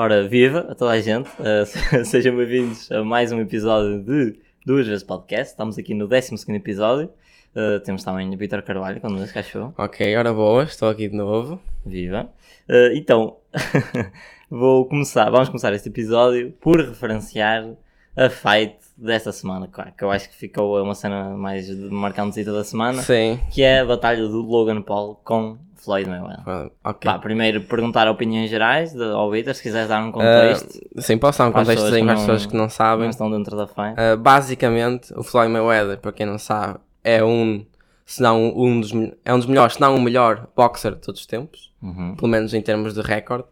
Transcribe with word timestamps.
Ora, 0.00 0.28
viva 0.28 0.60
a 0.70 0.76
toda 0.76 0.92
a 0.92 1.00
gente, 1.00 1.28
uh, 1.40 1.66
sejam 2.06 2.36
bem-vindos 2.36 2.88
a 2.92 3.02
mais 3.02 3.32
um 3.32 3.40
episódio 3.40 4.00
de 4.00 4.38
Duas 4.64 4.86
Vezes 4.86 5.02
Podcast. 5.02 5.50
Estamos 5.50 5.76
aqui 5.76 5.92
no 5.92 6.06
12 6.06 6.36
episódio. 6.54 7.10
Uh, 7.52 7.80
temos 7.80 8.04
também 8.04 8.32
o 8.32 8.38
Vitor 8.38 8.62
Carvalho 8.62 9.00
connosco, 9.00 9.36
achou? 9.36 9.74
Ok, 9.76 10.16
ora 10.16 10.32
boa, 10.32 10.62
estou 10.62 10.88
aqui 10.88 11.08
de 11.08 11.16
novo. 11.16 11.60
Viva. 11.84 12.30
Uh, 12.68 12.94
então, 12.94 13.38
vou 14.48 14.86
começar, 14.86 15.28
vamos 15.30 15.48
começar 15.48 15.72
este 15.72 15.88
episódio 15.88 16.52
por 16.60 16.78
referenciar 16.78 17.68
a 18.14 18.30
fight 18.30 18.76
desta 18.96 19.32
semana, 19.32 19.68
que 19.96 20.04
eu 20.04 20.12
acho 20.12 20.30
que 20.30 20.36
ficou 20.36 20.80
uma 20.80 20.94
cena 20.94 21.30
mais 21.30 21.68
marcante 21.90 22.44
da 22.44 22.62
semana, 22.62 23.02
Sim. 23.02 23.40
que 23.50 23.62
é 23.64 23.80
a 23.80 23.84
batalha 23.84 24.28
do 24.28 24.42
Logan 24.42 24.80
Paul 24.80 25.16
com 25.24 25.58
Floyd 25.78 26.08
Mayweather. 26.08 26.70
Ok. 26.84 27.10
Pá, 27.10 27.18
primeiro 27.18 27.62
perguntar 27.62 28.08
opiniões 28.08 28.50
gerais 28.50 28.92
de, 28.92 29.02
ao 29.02 29.30
Vitor, 29.30 29.54
se 29.54 29.62
quiseres 29.62 29.88
dar 29.88 30.02
um 30.04 30.12
contexto. 30.12 30.76
Uh, 30.96 31.00
sim, 31.02 31.16
posso 31.18 31.38
dar 31.38 31.48
um 31.48 31.52
contexto 31.52 31.88
para 31.88 32.12
as 32.12 32.20
pessoas 32.20 32.46
que 32.46 32.56
não 32.56 32.68
sabem. 32.68 33.04
Não 33.04 33.10
estão 33.10 33.30
dentro 33.30 33.56
da 33.56 33.66
fight. 33.66 33.94
Uh, 33.98 34.16
basicamente, 34.16 35.12
o 35.16 35.22
Floyd 35.22 35.50
Mayweather, 35.52 35.98
para 35.98 36.12
quem 36.12 36.26
não 36.26 36.38
sabe, 36.38 36.78
é 37.04 37.22
um, 37.24 37.64
se 38.04 38.20
não 38.22 38.52
um 38.56 38.80
dos, 38.80 38.92
é 39.24 39.32
um 39.32 39.38
dos 39.38 39.46
melhores, 39.46 39.74
se 39.74 39.80
não 39.80 39.94
o 39.96 40.00
melhor 40.00 40.48
boxer 40.56 40.94
de 40.94 41.00
todos 41.00 41.20
os 41.20 41.26
tempos, 41.26 41.72
Uhum. 41.80 42.16
pelo 42.16 42.28
menos 42.28 42.52
em 42.54 42.60
termos 42.60 42.92
de 42.94 43.00
recorde. 43.00 43.44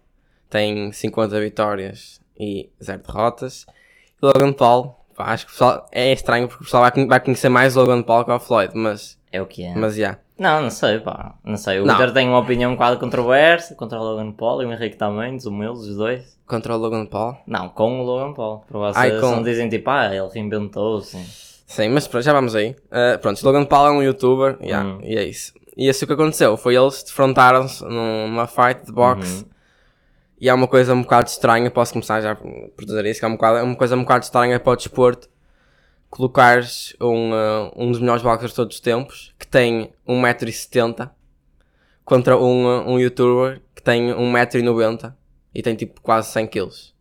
Tem 0.50 0.90
50 0.92 1.40
vitórias 1.40 2.20
e 2.38 2.70
0 2.82 3.02
derrotas. 3.06 3.66
E 4.22 4.26
Logan 4.26 4.52
Paul, 4.52 4.96
pá, 5.16 5.26
acho 5.32 5.46
que 5.46 5.52
pessoal, 5.52 5.86
é 5.92 6.12
estranho 6.12 6.48
porque 6.48 6.62
o 6.62 6.64
pessoal 6.64 6.82
vai, 6.90 7.06
vai 7.06 7.20
conhecer 7.20 7.48
mais 7.48 7.76
o 7.76 7.80
Logan 7.80 8.02
Paul 8.02 8.24
que 8.24 8.30
o 8.30 8.38
Floyd, 8.40 8.72
mas, 8.74 9.18
É 9.32 9.40
o 9.42 9.46
que 9.46 9.64
é. 9.64 9.74
mas 9.74 9.94
já. 9.96 10.18
Não, 10.38 10.60
não 10.62 10.70
sei, 10.70 11.00
pá. 11.00 11.34
Não 11.44 11.56
sei. 11.56 11.80
O 11.80 11.86
Não. 11.86 11.94
Vitor 11.96 12.12
tem 12.12 12.28
uma 12.28 12.38
opinião 12.38 12.72
um 12.72 12.76
quadro 12.76 13.00
controversa 13.00 13.74
contra 13.74 13.98
o 13.98 14.02
Logan 14.02 14.32
Paul 14.32 14.62
e 14.62 14.66
o 14.66 14.72
Henrique 14.72 14.96
também, 14.96 15.34
desumildes, 15.36 15.82
os 15.84 15.96
dois. 15.96 16.36
Contra 16.46 16.74
o 16.74 16.78
Logan 16.78 17.06
Paul. 17.06 17.36
Não, 17.46 17.68
com 17.70 18.00
o 18.00 18.04
Logan 18.04 18.34
Paul. 18.34 18.62
Para 18.68 18.78
vocês 18.78 18.96
Ai, 19.14 19.20
com- 19.20 19.30
não 19.36 19.42
dizem 19.42 19.68
tipo, 19.68 19.88
ah, 19.90 20.14
ele 20.14 20.28
reinventou-se. 20.32 21.16
Sim, 21.66 21.88
mas 21.88 22.06
pronto, 22.06 22.22
já 22.22 22.32
vamos 22.32 22.54
aí. 22.54 22.70
Uh, 22.86 23.18
pronto, 23.20 23.42
Logan 23.44 23.64
Paul 23.64 23.86
é 23.88 23.90
um 23.92 24.02
youtuber, 24.02 24.56
yeah, 24.62 24.86
Hum. 24.88 24.98
e 25.02 25.16
é 25.16 25.24
isso. 25.24 25.52
E 25.76 25.88
isso 25.88 26.06
que 26.06 26.12
aconteceu, 26.12 26.56
foi 26.56 26.76
eles 26.76 27.02
defrontaram-se 27.02 27.82
num- 27.84 28.28
numa 28.28 28.46
fight 28.46 28.84
de 28.86 28.92
boxe. 28.92 29.42
Uhum. 29.42 29.48
E 30.40 30.48
é 30.50 30.54
uma 30.54 30.66
coisa 30.68 30.94
um 30.94 31.00
bocado 31.02 31.28
estranha, 31.30 31.70
posso 31.70 31.92
começar 31.94 32.20
já 32.20 32.34
por 32.36 32.84
dizer 32.84 33.04
isso, 33.06 33.20
que 33.20 33.24
é, 33.24 33.28
um 33.28 33.32
bocado, 33.32 33.58
é 33.58 33.62
uma 33.62 33.74
coisa 33.74 33.96
um 33.96 34.02
bocado 34.02 34.24
estranha 34.24 34.60
para 34.60 34.72
o 34.72 34.76
desporto 34.76 35.28
colocares 36.10 36.94
um, 37.00 37.32
uh, 37.32 37.72
um 37.76 37.90
dos 37.90 38.00
melhores 38.00 38.22
boxers 38.22 38.50
de 38.50 38.56
todos 38.56 38.76
os 38.76 38.80
tempos, 38.80 39.34
que 39.38 39.46
tem 39.46 39.92
1,70m, 40.08 41.10
contra 42.04 42.36
um, 42.36 42.64
uh, 42.64 42.88
um 42.88 42.98
youtuber 42.98 43.60
que 43.74 43.82
tem 43.82 44.08
1,90m 44.08 45.12
e 45.54 45.62
tem 45.62 45.74
tipo 45.74 46.00
quase 46.00 46.32
100kg. 46.32 46.92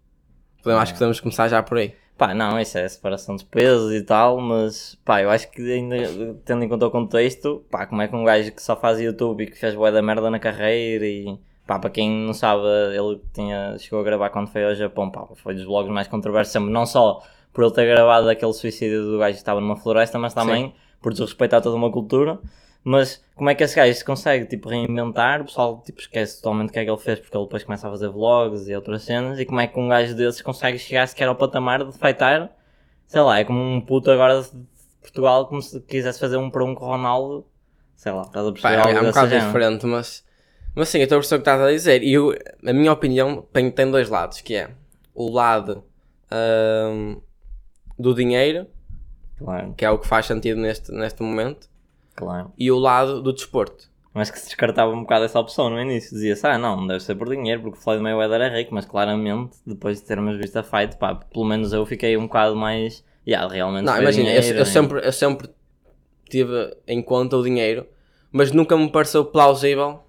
Podemos, 0.62 0.82
Acho 0.82 0.94
que 0.94 1.00
podemos 1.00 1.20
começar 1.20 1.48
já 1.48 1.62
por 1.62 1.78
aí. 1.78 1.94
Pá, 2.18 2.34
não, 2.34 2.60
isso 2.60 2.78
é 2.78 2.88
separação 2.88 3.36
de 3.36 3.44
pesos 3.44 3.94
e 3.94 4.02
tal, 4.02 4.40
mas 4.40 4.98
pá, 5.04 5.22
eu 5.22 5.30
acho 5.30 5.52
que 5.52 5.62
ainda 5.74 5.98
tendo 6.46 6.64
em 6.64 6.70
conta 6.70 6.88
o 6.88 6.92
contexto, 6.92 7.66
pá, 7.70 7.86
como 7.86 8.02
é 8.02 8.08
que 8.08 8.16
um 8.16 8.24
gajo 8.24 8.54
que 8.54 8.62
só 8.62 8.76
faz 8.76 9.02
YouTube 9.02 9.44
e 9.44 9.48
que 9.48 9.58
fez 9.58 9.76
bué 9.76 9.92
da 9.92 10.02
merda 10.02 10.30
na 10.30 10.40
carreira 10.40 11.06
e 11.06 11.38
pá, 11.68 11.78
para 11.78 11.90
quem 11.90 12.10
não 12.10 12.34
sabe, 12.34 12.64
ele 12.98 13.22
tinha, 13.34 13.78
chegou 13.78 14.00
a 14.00 14.04
gravar 14.04 14.30
quando 14.30 14.48
foi 14.48 14.64
ao 14.64 14.74
Japão, 14.74 15.12
pá, 15.12 15.28
foi 15.36 15.56
dos 15.56 15.66
vlogs 15.66 15.92
mais 15.92 16.08
controversos 16.08 16.56
não 16.64 16.86
só 16.86 17.22
por 17.56 17.64
ele 17.64 17.74
ter 17.74 17.86
gravado 17.88 18.30
aquele 18.30 18.54
suicídio 18.54 19.04
do 19.04 19.18
gajo 19.18 19.34
que 19.34 19.40
estava 19.40 19.60
numa 19.62 19.78
floresta, 19.78 20.20
mas 20.20 20.34
também 20.36 20.76
por 21.02 21.12
desrespeitar 21.14 21.62
toda 21.62 21.76
uma 21.76 21.92
cultura. 21.92 22.38
Mas 22.84 23.24
como 23.36 23.50
é 23.50 23.56
que 23.56 23.64
esse 23.64 23.76
gajo 23.76 23.94
se 23.98 24.06
consegue 24.06 24.46
tipo, 24.46 24.70
reinventar? 24.70 25.42
O 25.42 25.46
pessoal 25.46 25.82
tipo, 25.84 26.00
esquece 26.00 26.38
totalmente 26.40 26.70
o 26.70 26.74
que 26.74 26.80
é 26.80 26.84
que 26.86 26.92
ele 26.92 27.00
fez 27.00 27.20
porque 27.20 27.36
ele 27.36 27.46
depois 27.46 27.64
começa 27.64 27.88
a 27.88 27.90
fazer 27.92 28.10
vlogs 28.10 28.68
e 28.68 28.76
outras 28.76 29.02
cenas. 29.02 29.40
E 29.40 29.46
como 29.46 29.60
é 29.60 29.66
que 29.68 29.80
um 29.80 29.88
gajo 29.90 30.14
desses 30.14 30.42
consegue 30.44 30.78
chegar 30.78 31.08
sequer 31.08 31.28
ao 31.28 31.36
patamar 31.36 31.84
de 31.84 31.92
fightar? 31.98 32.52
Sei 33.08 33.22
lá, 33.22 33.40
é 33.40 33.44
como 33.44 33.60
um 33.60 33.82
puto 33.82 34.12
agora 34.12 34.42
de 34.42 34.50
Portugal, 35.02 35.48
como 35.48 35.62
se 35.64 35.80
quisesse 35.82 36.20
fazer 36.20 36.38
um 36.38 36.50
para 36.52 36.64
um 36.64 36.76
com 36.76 36.86
o 36.86 36.88
Ronaldo. 36.90 37.46
Sei 37.96 38.12
lá, 38.12 38.22
estás 38.24 38.46
a 38.46 38.52
Pá, 38.52 38.54
perceber? 38.54 38.74
é, 38.76 38.80
algo 38.82 38.98
é 38.98 39.02
um 39.02 39.06
bocado 39.08 39.30
género? 39.30 39.48
diferente, 39.48 39.86
mas, 39.88 40.24
mas 40.76 40.90
sim, 40.90 40.98
eu 41.00 41.04
estou 41.06 41.16
a 41.18 41.20
perceber 41.22 41.40
o 41.42 41.44
que 41.44 41.50
estás 41.50 41.62
a 41.68 41.72
dizer. 41.72 42.04
E 42.04 42.14
eu- 42.14 42.36
a 42.68 42.74
minha 42.74 42.92
opinião 42.92 43.42
tem, 43.54 43.72
tem 43.72 43.90
dois 43.90 44.10
lados, 44.10 44.42
que 44.42 44.54
é 44.56 44.70
o 45.14 45.32
lado 45.32 45.84
ahm, 46.30 47.18
do 47.98 48.14
dinheiro, 48.14 48.68
Claro, 49.38 49.74
que 49.76 49.84
é 49.84 49.90
o 49.90 50.00
que 50.00 50.08
faz 50.08 50.26
sentido 50.26 50.60
neste, 50.60 50.92
neste 50.92 51.22
momento, 51.22 51.70
claro. 52.16 52.52
e 52.58 52.72
o 52.72 52.78
lado 52.80 53.22
do 53.22 53.34
desporto. 53.34 53.90
Mas 54.14 54.32
que 54.32 54.40
se 54.40 54.46
descartava 54.46 54.94
um 54.94 55.02
bocado 55.02 55.26
essa 55.26 55.38
opção 55.38 55.70
no 55.70 55.78
início. 55.78 56.12
Dizia-se, 56.12 56.48
ah, 56.48 56.58
não, 56.58 56.88
deve 56.88 57.02
ser 57.02 57.16
por 57.16 57.28
dinheiro, 57.28 57.62
porque 57.62 57.78
o 57.78 57.82
Floyd 57.82 58.02
Mayweather 58.02 58.40
é 58.44 58.58
rico, 58.60 58.74
mas 58.74 58.86
claramente, 58.86 59.58
depois 59.68 60.00
de 60.00 60.06
termos 60.08 60.38
visto 60.38 60.56
a 60.56 60.64
fight, 60.64 60.96
pá, 60.96 61.16
pelo 61.16 61.44
menos 61.44 61.74
eu 61.74 61.86
fiquei 61.86 62.16
um 62.16 62.22
bocado 62.28 62.56
mais. 62.56 63.04
Yeah, 63.28 63.52
realmente 63.52 63.84
Não, 63.84 64.00
imagina, 64.02 64.30
eu, 64.30 64.40
dinheiro, 64.40 64.60
eu 64.60 64.64
e- 64.64 64.66
sempre, 64.66 65.06
eu 65.06 65.12
sempre 65.12 65.50
tive 66.30 66.78
em 66.88 67.02
conta 67.02 67.36
o 67.36 67.44
dinheiro, 67.44 67.86
mas 68.32 68.54
nunca 68.54 68.78
me 68.78 68.90
pareceu 68.90 69.26
plausível 69.26 70.00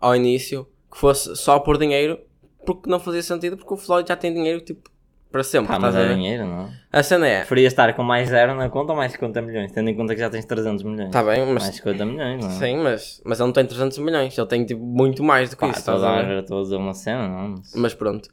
ao 0.00 0.16
início 0.16 0.66
que 0.90 0.96
fosse 0.96 1.36
só 1.36 1.58
por 1.58 1.76
dinheiro, 1.76 2.18
porque 2.64 2.88
não 2.88 2.98
fazia 2.98 3.22
sentido, 3.22 3.58
porque 3.58 3.74
o 3.74 3.76
Floyd 3.76 4.08
já 4.08 4.16
tem 4.16 4.32
dinheiro 4.32 4.62
tipo 4.62 4.88
para 5.36 5.44
sempre. 5.44 5.68
Pá, 5.68 5.78
mas 5.78 5.94
é 5.94 6.14
dinheiro, 6.14 6.46
não? 6.46 6.70
A 6.92 7.02
cena 7.02 7.26
é, 7.28 7.38
Preferias 7.40 7.72
estar 7.72 7.92
com 7.94 8.02
mais 8.02 8.28
zero 8.28 8.54
na 8.54 8.68
conta 8.70 8.92
ou 8.92 8.96
mais 8.96 9.12
50 9.12 9.42
milhões? 9.42 9.70
Tendo 9.72 9.90
em 9.90 9.94
conta 9.94 10.14
que 10.14 10.20
já 10.20 10.30
tens 10.30 10.44
300 10.44 10.82
milhões. 10.82 11.06
está 11.08 11.22
bem, 11.22 11.40
mas 11.46 11.62
Mais 11.64 11.74
50 11.76 12.04
milhões, 12.06 12.44
não 12.44 12.50
é? 12.50 12.54
Sim, 12.54 12.76
mas, 12.78 13.20
mas 13.24 13.38
ele 13.38 13.46
não 13.46 13.52
tem 13.52 13.66
300 13.66 13.98
milhões, 13.98 14.36
ele 14.36 14.46
tem 14.46 14.64
tipo, 14.64 14.82
muito 14.82 15.22
mais 15.22 15.50
do 15.50 15.56
que 15.56 15.60
Pá, 15.60 15.68
isso. 15.70 15.78
estou 15.80 16.04
a, 16.04 16.22
ver? 16.22 16.38
estou 16.40 16.58
a 16.58 16.62
dizer 16.62 16.76
uma 16.76 16.94
cena, 16.94 17.28
não? 17.28 17.54
Mas 17.74 17.92
pronto. 17.94 18.28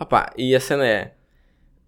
Opá, 0.00 0.32
e 0.36 0.54
a 0.56 0.60
cena 0.60 0.86
é: 0.86 1.12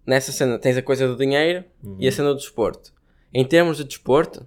nessa 0.05 0.31
cena 0.31 0.57
tens 0.59 0.77
a 0.77 0.81
coisa 0.81 1.07
do 1.07 1.15
dinheiro 1.15 1.63
e 1.83 1.87
Uhum. 1.87 2.07
a 2.07 2.11
cena 2.11 2.29
do 2.29 2.35
desporto. 2.35 2.91
Em 3.33 3.43
termos 3.45 3.77
de 3.77 3.83
desporto, 3.83 4.45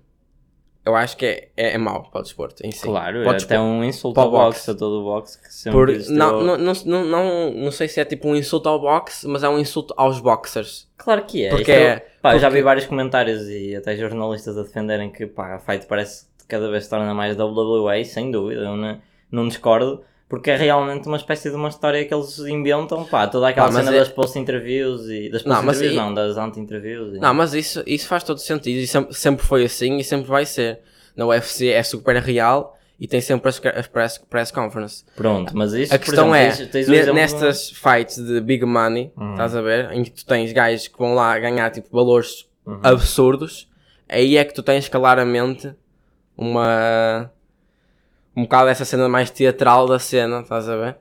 eu 0.85 0.97
acho 0.97 1.17
que 1.17 1.25
é, 1.27 1.49
é, 1.57 1.73
é 1.75 1.79
mau 1.79 2.03
para 2.11 2.21
o 2.21 2.23
desporto 2.23 2.65
em 2.67 2.71
si. 2.73 2.83
Claro, 2.83 3.23
é 3.23 3.29
até 3.29 3.59
um 3.61 3.85
insulto 3.85 4.19
ao 4.21 4.31
boxe, 4.31 4.59
boxe. 4.61 4.71
a 4.71 4.75
todo 4.75 5.01
o 5.01 5.05
boxe 5.05 5.41
que 5.41 5.53
sempre 5.53 5.73
Por- 5.79 5.91
existiu. 5.91 6.17
não, 6.17 6.43
não, 6.43 6.57
não, 6.59 7.05
não, 7.05 7.51
não, 7.55 7.71
sei 7.71 7.89
se 7.89 8.01
é 8.01 8.05
tipo 8.05 8.29
um 8.29 8.35
insulto 8.37 8.69
ao 8.69 8.81
boxe, 8.81 9.27
mas 9.29 9.43
é 9.45 9.49
um 9.49 9.59
insulto 9.59 9.95
aos 9.97 10.19
boxers. 10.21 10.89
Claro 10.97 11.25
que 11.25 11.45
é. 11.45 11.51
Porque 11.51 11.71
Isto 11.71 11.81
eu- 11.83 11.89
é- 11.89 12.07
pá, 12.21 12.35
eu 12.35 12.39
já 12.39 12.49
vi 12.49 12.55
porque- 12.55 12.65
vários 12.65 12.87
comentários 12.87 13.49
e 13.49 13.77
até 13.77 13.97
jornalistas 13.97 14.57
a 14.59 14.63
defenderem 14.63 15.11
que 15.11 15.27
pá, 15.27 15.55
a 15.55 15.59
fight 15.59 15.87
parece 15.87 16.27
que 16.39 16.47
cada 16.49 16.71
vez 16.71 16.85
se 16.85 16.91
torna 16.91 17.15
mais 17.15 17.37
WWE, 17.37 18.05
sem 18.05 18.31
dúvida, 18.31 18.63
eu 18.63 18.77
não, 18.77 19.01
não 19.31 19.49
discordo, 19.49 20.03
porque 20.33 20.51
é 20.51 20.57
realmente 20.57 21.07
uma 21.09 21.19
espécie 21.19 21.51
de 21.51 21.57
uma 21.57 21.69
história 21.69 22.03
que 22.07 22.15
eles 22.15 22.39
inventam, 22.39 23.05
pá, 23.05 23.27
toda 23.27 23.49
aquela 23.49 23.71
cena 23.71 23.95
é- 23.95 23.99
das 23.99 24.09
post-interviews 24.09 25.07
e 25.11 25.29
das 25.29 25.45
Não, 25.45 25.57
post-interviews 25.57 25.93
e- 25.93 25.97
não, 25.97 26.15
das 26.15 26.39
anti-interviews. 26.39 27.15
e- 27.17 27.19
Não, 27.19 27.35
mas 27.35 27.53
isso, 27.53 27.83
isso 27.87 28.09
faz 28.09 28.25
todo 28.25 28.39
sentido 28.39 28.79
e 28.79 28.87
sempre, 28.87 29.13
sempre 29.15 29.45
foi 29.45 29.65
assim 29.67 29.99
e 29.99 30.05
sempre 30.05 30.27
vai 30.29 30.47
ser. 30.47 30.81
Na 31.15 31.27
UFC 31.27 31.69
é 31.69 31.83
super 31.83 32.17
real 32.17 32.79
e 32.99 33.07
tem 33.07 33.21
sempre 33.21 33.51
as, 33.51 33.61
as 33.77 33.87
press, 33.87 34.17
press 34.31 34.51
conference. 34.51 35.05
Pronto, 35.15 35.55
mas 35.55 35.75
isso, 35.75 35.95
A 35.95 35.99
questão 35.99 36.35
exemplo, 36.35 36.63
é, 36.65 36.67
tens, 36.69 36.87
tens 36.87 37.13
nestas 37.15 37.69
fights 37.71 38.17
de 38.17 38.41
big 38.41 38.65
money, 38.65 39.13
Uhum. 39.15 39.33
estás 39.33 39.55
a 39.55 39.61
ver, 39.61 39.93
em 39.93 40.03
que 40.03 40.11
tu 40.13 40.25
tens 40.25 40.51
gajos 40.51 40.89
que 40.89 40.99
vão 40.99 41.15
lá 41.15 41.39
ganhar 41.39 41.71
tipo 41.71 41.89
valores 41.95 42.49
Uhum. 42.65 42.81
absurdos, 42.83 43.69
aí 44.09 44.39
é 44.39 44.45
que 44.47 44.55
tu 44.55 44.63
tens 44.63 44.89
claramente 44.89 45.75
uma 46.39 47.31
um 48.37 48.43
bocado 48.43 48.69
essa 48.69 48.85
cena 48.85 49.09
mais 49.09 49.31
teatral 49.31 49.87
da 49.87 49.99
cena, 49.99 50.41
estás 50.41 50.69
a 50.69 50.77
ver? 50.77 50.97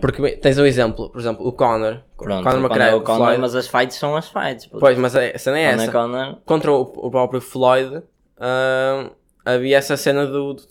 Porque 0.00 0.36
tens 0.36 0.58
um 0.58 0.66
exemplo, 0.66 1.08
por 1.08 1.18
exemplo, 1.18 1.46
o 1.46 1.52
Conor, 1.52 2.02
Pronto, 2.18 2.42
Conor 2.42 2.42
quando 2.42 2.56
é 2.56 2.66
McGregor, 2.66 3.00
o 3.00 3.02
Conor, 3.02 3.18
Floyd, 3.18 3.40
mas 3.40 3.54
as 3.54 3.66
fights 3.66 3.96
são 3.96 4.14
as 4.14 4.28
fights. 4.28 4.66
puto. 4.66 4.78
pois, 4.80 4.98
mas 4.98 5.16
a 5.16 5.38
cena 5.38 5.58
é 5.58 5.62
é 5.62 5.66
essa, 5.72 5.90
Conor, 5.90 6.36
contra 6.44 6.70
o, 6.70 6.82
o 6.82 7.10
próprio 7.10 7.40
Floyd, 7.40 8.02
ah, 8.38 9.10
havia 9.42 9.78
essa 9.78 9.96
cena 9.96 10.26
do, 10.26 10.52
do 10.52 10.62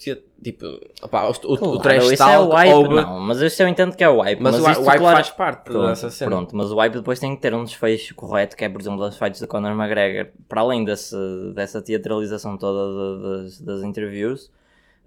tipo, 0.44 0.65
opá, 1.01 1.24
o, 1.27 1.29
o, 1.31 1.53
o 1.53 1.57
Claro, 1.57 1.79
trash 1.79 2.03
isso 2.12 2.13
é 2.13 2.18
talk 2.18 2.51
o 2.51 2.56
hype, 2.56 2.74
houve- 2.74 2.94
não, 2.95 3.19
mas 3.21 3.39
isso 3.41 3.63
eu 3.63 3.68
entendo 3.68 3.95
que 3.95 4.03
é 4.03 4.09
o 4.09 4.21
hype. 4.21 4.39
mas, 4.39 4.59
o, 4.59 4.69
isto, 4.69 4.81
o 4.83 4.85
hype 4.85 5.00
claro- 5.00 5.15
faz 5.18 5.29
parte 5.31 5.63
Pronto, 5.63 5.88
dessa 5.88 6.09
cena. 6.12 6.29
pronto, 6.29 6.56
mas 6.56 6.71
o 6.71 6.75
hype 6.75 6.94
depois 6.94 7.18
tem 7.19 7.35
que 7.35 7.41
ter 7.41 7.51
um 7.56 7.63
desfecho 7.63 8.13
correto, 8.13 8.56
que 8.56 8.63
é, 8.63 8.69
por 8.69 8.79
exemplo, 8.79 9.00
das 9.00 9.18
fights 9.18 9.39
de 9.41 9.47
Conor 9.47 9.71
McGregor, 9.71 10.31
para 10.47 10.62
além 10.62 10.83
desse, 10.83 11.15
dessa 11.56 11.81
teatralização 11.81 12.57
toda 12.59 13.41
das, 13.41 13.59
das 13.59 13.81
interviews, 13.81 14.51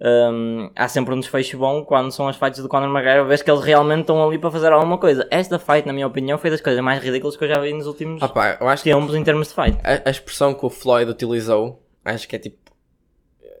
hum, 0.01 0.69
há 0.75 0.87
sempre 0.87 1.13
um 1.13 1.19
desfecho 1.19 1.57
bom 1.57 1.83
quando 1.83 2.11
são 2.11 2.27
as 2.27 2.35
fights 2.37 2.61
de 2.61 2.67
Conor 2.67 2.89
McGregor, 2.89 3.25
vês 3.27 3.41
que 3.41 3.49
eles 3.51 3.63
realmente 3.63 4.01
estão 4.01 4.25
ali 4.25 4.37
para 4.37 4.51
fazer 4.51 4.71
alguma 4.71 4.97
coisa. 4.97 5.27
Esta 5.31 5.57
fight, 5.59 5.85
na 5.85 5.93
minha 5.93 6.07
opinião, 6.07 6.37
foi 6.37 6.49
das 6.49 6.61
coisas 6.61 6.81
mais 6.83 7.03
ridículas 7.03 7.35
que 7.37 7.43
eu 7.43 7.47
já 7.49 7.59
vi 7.59 7.73
nos 7.73 7.87
últimos 7.87 8.21
Opá, 8.21 8.57
eu 8.59 8.67
acho 8.69 8.83
que 8.83 8.91
tempos 8.93 9.15
em 9.15 9.23
termos 9.23 9.47
de 9.49 9.53
fight. 9.53 9.77
a, 9.83 10.07
a 10.07 10.11
expressão 10.11 10.53
que 10.53 10.65
o 10.65 10.69
Floyd 10.69 11.09
utilizou, 11.11 11.81
acho 12.05 12.27
que 12.27 12.35
é 12.35 12.39
tipo, 12.39 12.57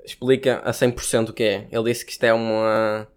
explica 0.05 0.61
a 0.63 0.71
100% 0.71 1.29
o 1.29 1.33
que 1.33 1.43
é. 1.43 1.67
Ele 1.71 1.83
disse 1.91 2.05
que 2.05 2.11
isto 2.11 2.23
é 2.23 2.33
uma, 2.33 3.07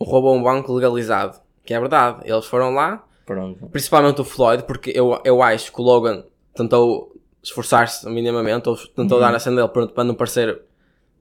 um 0.00 0.04
roubo 0.04 0.28
a 0.28 0.32
um 0.32 0.42
banco 0.42 0.72
legalizado, 0.72 1.38
que 1.64 1.74
é 1.74 1.80
verdade. 1.80 2.20
Eles 2.24 2.46
foram 2.46 2.72
lá, 2.74 3.04
Pronto. 3.26 3.66
principalmente 3.68 4.20
o 4.20 4.24
Floyd, 4.24 4.64
porque 4.64 4.92
eu, 4.94 5.20
eu 5.24 5.42
acho 5.42 5.72
que 5.72 5.80
o 5.80 5.84
Logan 5.84 6.24
tentou 6.54 7.12
esforçar-se 7.42 8.08
minimamente, 8.08 8.68
ou 8.68 8.76
tentou 8.76 9.18
Uhum. 9.18 9.24
dar 9.24 9.34
a 9.34 9.38
cena 9.38 9.56
dele 9.66 9.88
para 9.88 10.04
não 10.04 10.14
parecer 10.14 10.60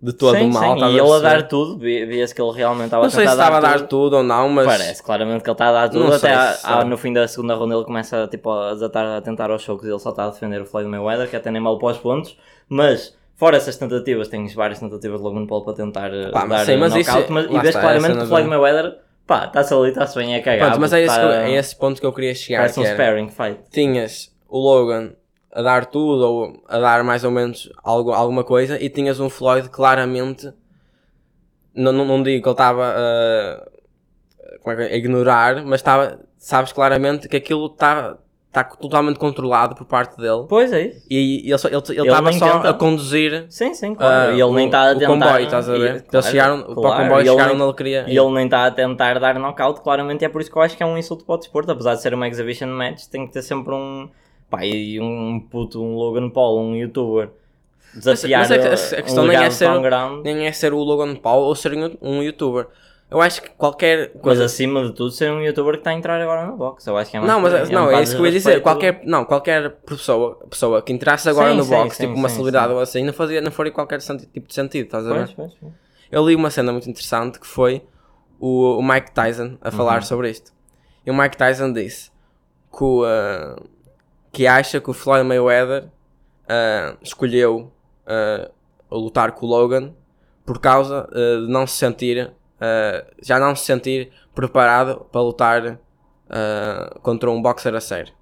de 0.01 0.13
todo 0.13 0.37
sim, 0.37 0.49
mal. 0.49 0.77
sim, 0.79 0.85
e 0.85 0.97
ele 0.99 1.11
a 1.11 1.19
dar 1.19 1.47
tudo, 1.47 1.77
vi- 1.77 2.05
via-se 2.05 2.33
que 2.33 2.41
ele 2.41 2.51
realmente 2.53 2.85
estava 2.85 3.03
Não 3.03 3.07
a 3.07 3.11
sei 3.11 3.19
tentar 3.19 3.31
se 3.31 3.37
estava 3.41 3.57
a 3.57 3.59
dar 3.59 3.77
tudo. 3.79 3.87
tudo 3.89 4.15
ou 4.17 4.23
não, 4.23 4.47
mas. 4.49 4.65
Parece 4.65 5.03
claramente 5.03 5.43
que 5.43 5.49
ele 5.49 5.53
está 5.53 5.67
a 5.69 5.71
dar 5.73 5.89
tudo, 5.89 5.99
Não 6.05 6.07
até 6.09 6.19
sei 6.19 6.31
à- 6.31 6.51
sabe. 6.53 6.89
no 6.89 6.97
fim 6.97 7.11
da 7.11 7.27
segunda 7.27 7.53
ronda 7.55 7.75
ele 7.75 7.83
começa 7.83 8.27
tipo, 8.27 8.49
a, 8.49 8.73
desatar, 8.73 9.05
a 9.17 9.21
tentar 9.21 9.51
aos 9.51 9.61
chocos 9.61 9.85
e 9.87 9.89
ele 9.91 9.99
só 9.99 10.11
está 10.11 10.25
a 10.25 10.29
defender 10.29 10.61
o 10.61 10.65
Floyd 10.65 10.87
Mayweather, 10.89 11.29
que 11.29 11.35
até 11.35 11.51
nem 11.51 11.61
mal 11.61 11.77
para 11.77 11.89
os 11.89 11.97
pontos, 11.97 12.37
mas 12.69 13.13
fora 13.35 13.57
essas 13.57 13.75
tentativas, 13.77 14.27
tens 14.29 14.53
várias 14.53 14.79
tentativas 14.79 15.17
de 15.19 15.23
Logan 15.25 15.45
Paul 15.45 15.63
para 15.65 15.73
tentar 15.73 16.13
eh, 16.13 16.29
Pá, 16.31 16.45
mas 16.45 16.59
dar 16.59 16.65
sim, 16.65 16.77
mas 16.77 16.93
knockout, 16.93 17.19
isso- 17.23 17.33
mas, 17.33 17.45
lá 17.49 17.59
e 17.59 17.61
vês 17.61 17.75
claramente 17.75 18.05
que 18.11 18.17
o 18.17 18.19
não 18.19 18.27
Floyd. 18.27 18.47
Mayweather, 18.47 18.95
pá, 19.27 19.45
está-se 19.45 19.73
ali, 19.73 19.89
está-se 19.89 20.15
bem 20.17 20.33
a 20.35 20.41
cagar. 20.41 20.67
Pronto, 20.69 20.81
mas 20.81 20.93
é 20.93 21.01
esse, 21.01 21.13
está- 21.13 21.27
que- 21.27 21.33
é 21.33 21.51
esse 21.55 21.75
ponto 21.75 21.99
que 21.99 22.05
eu 22.05 22.13
queria 22.13 22.33
chegar. 22.33 22.59
parece 22.59 22.79
um 22.79 22.83
que 22.83 22.89
era, 22.89 22.97
sparring 23.03 23.29
fight. 23.29 23.59
tinhas 23.69 24.31
o 24.47 24.57
Logan 24.59 25.11
a 25.51 25.61
dar 25.61 25.85
tudo 25.87 26.21
ou 26.25 26.63
a 26.67 26.77
dar 26.79 27.03
mais 27.03 27.23
ou 27.23 27.31
menos 27.31 27.69
algo, 27.83 28.11
alguma 28.11 28.43
coisa 28.43 28.81
e 28.81 28.89
tinhas 28.89 29.19
um 29.19 29.29
Floyd 29.29 29.69
claramente 29.69 30.51
não, 31.73 31.91
não, 31.91 32.05
não 32.05 32.21
digo 32.23 32.43
que 32.43 32.49
ele 32.49 32.53
estava 32.53 32.83
a, 32.95 33.67
como 34.61 34.79
é 34.81 34.87
a 34.87 34.95
ignorar, 34.95 35.63
mas 35.65 35.79
estava, 35.79 36.19
sabes 36.37 36.71
claramente 36.71 37.27
que 37.27 37.37
aquilo 37.37 37.67
está 37.67 38.17
está 38.47 38.63
totalmente 38.63 39.19
controlado 39.19 39.75
por 39.75 39.85
parte 39.85 40.17
dele 40.17 40.45
Pois 40.49 40.73
é 40.73 40.87
isso. 40.87 41.05
e 41.07 41.43
ele 41.47 41.57
só- 41.59 41.67
ele 41.67 41.77
ele 41.89 41.99
Ele 41.99 42.07
estava 42.07 42.33
só 42.33 42.51
tenta. 42.57 42.69
a 42.71 42.73
conduzir 42.73 43.45
Sim, 43.47 43.75
sim, 43.75 43.93
claro. 43.93 44.31
ah, 44.31 44.33
e 44.35 44.41
ele 44.41 44.51
nem 44.53 44.65
o- 44.65 44.65
está 44.65 44.89
a 44.89 44.91
o 44.95 44.97
tentar. 44.97 45.07
comboio, 45.13 45.43
estás 45.45 45.69
a 45.69 45.73
ver? 45.73 45.79
e- 45.79 45.83
Eles 45.89 46.03
claro, 46.09 46.25
chegaram, 46.25 46.61
para 46.63 46.71
o 46.71 46.75
claro, 46.75 47.03
comboio 47.03 47.21
e 47.25 47.29
chegaram 47.29 47.53
onde 47.53 47.63
ele 47.63 47.73
queria 47.73 48.05
E 48.09 48.17
ele 48.17 48.31
nem 48.33 48.45
está 48.45 48.65
a 48.65 48.71
tentar 48.71 49.19
dar 49.19 49.35
knockout, 49.37 49.81
claramente, 49.81 50.23
e 50.23 50.25
é 50.25 50.29
por 50.29 50.41
isso 50.41 50.49
que 50.51 50.57
eu 50.57 50.63
acho 50.63 50.75
que 50.75 50.81
é 50.81 50.85
um 50.85 50.97
insulto 50.97 51.23
para 51.25 51.35
o 51.35 51.37
desporto. 51.37 51.71
Apesar 51.71 51.93
de 51.93 52.01
ser 52.01 52.11
uma 52.15 52.27
exhibition 52.27 52.67
match, 52.69 53.05
tem 53.05 53.27
que 53.27 53.33
ter 53.33 53.43
sempre 53.43 53.71
um. 53.73 54.09
Pá, 54.49 54.65
e 54.65 54.99
um 54.99 55.39
puto, 55.39 55.81
um 55.83 55.95
Logan 55.95 56.29
Paul, 56.29 56.59
um 56.59 56.75
youtuber. 56.75 57.29
Desafiar 57.93 58.41
mas 58.41 58.51
é 58.51 58.59
que 58.59 58.67
a- 58.67 58.97
a 58.97 58.99
uh, 59.01 59.03
questão 59.03 59.23
um 59.23 59.27
nem 59.27 59.37
é 59.37 59.49
ser- 59.49 59.69
nem 60.23 60.47
é 60.47 60.51
ser 60.51 60.73
o 60.73 60.77
Logan 60.79 61.15
Paul 61.15 61.43
ou 61.45 61.55
ser 61.55 61.73
um- 62.01 62.21
youtuber 62.21 62.67
eu 63.11 63.19
acho 63.19 63.41
que 63.41 63.49
qualquer 63.49 64.11
Mas 64.13 64.21
coisa 64.21 64.45
acima 64.45 64.83
de 64.85 64.93
tudo, 64.93 65.09
ser 65.09 65.31
um 65.31 65.41
youtuber 65.41 65.73
que 65.73 65.79
está 65.79 65.89
a 65.89 65.93
entrar 65.95 66.21
agora 66.21 66.45
no 66.45 66.55
box. 66.55 66.85
Eu 66.85 66.95
acho 66.95 67.09
que 67.09 67.17
é 67.17 67.19
mais 67.19 67.31
Não, 67.31 67.41
mas 67.41 67.51
por 67.53 67.61
aí. 67.61 67.71
não, 67.73 67.89
é 67.89 68.03
isso 68.03 68.15
que 68.15 68.21
eu 68.21 68.25
ia 68.27 68.31
dizer. 68.31 68.61
Qualquer, 68.61 69.01
não, 69.03 69.25
qualquer 69.25 69.71
pessoa, 69.77 70.35
pessoa 70.47 70.79
que 70.83 70.93
entrasse 70.93 71.27
agora 71.27 71.49
Sim, 71.49 71.57
no 71.57 71.63
sim, 71.63 71.69
box, 71.71 71.97
sim, 71.97 72.03
tipo 72.05 72.15
uma 72.15 72.29
celebridade 72.29 72.71
ou 72.71 72.79
assim, 72.79 73.03
não, 73.03 73.11
fazia, 73.11 73.41
não 73.41 73.49
faria 73.51 73.71
qualquer 73.71 73.97
tipo 73.99 74.47
de 74.47 74.53
sentido, 74.53 74.85
estás 74.85 75.07
a 75.07 75.09
ver? 75.11 75.17
Pois, 75.25 75.31
pois, 75.33 75.53
pois. 75.59 75.73
Eu 76.11 76.27
li 76.27 76.35
uma 76.35 76.51
cena 76.51 76.71
muito 76.71 76.87
interessante 76.87 77.39
que 77.39 77.47
foi 77.47 77.81
o, 78.39 78.77
o 78.77 78.83
Mike 78.83 79.11
Tyson 79.11 79.57
a 79.59 79.69
Uhum. 79.69 79.71
falar 79.75 80.03
sobre 80.03 80.29
isto. 80.29 80.51
E 81.03 81.09
o 81.09 81.13
Mike 81.15 81.35
Tyson 81.35 81.73
disse 81.73 82.11
que, 82.71 82.83
o, 82.83 83.03
ah, 83.05 83.55
que 84.31 84.47
acha 84.47 84.79
que 84.79 84.89
o 84.89 84.93
Floyd 84.93 85.27
Mayweather 85.27 85.89
ah, 86.47 86.95
escolheu 87.01 87.71
ah, 88.05 88.49
lutar 88.91 89.31
com 89.33 89.45
o 89.45 89.49
Logan 89.49 89.93
por 90.45 90.59
causa 90.59 91.07
ah, 91.11 91.45
de 91.45 91.47
não 91.47 91.67
se 91.67 91.75
sentir, 91.75 92.31
já 93.21 93.39
não 93.39 93.55
se 93.55 93.65
sentir 93.65 94.11
preparado 94.33 95.05
para 95.11 95.21
lutar 95.21 95.79
contra 97.01 97.31
um 97.31 97.41
boxer 97.41 97.73
a 97.73 97.81
sério. 97.81 98.13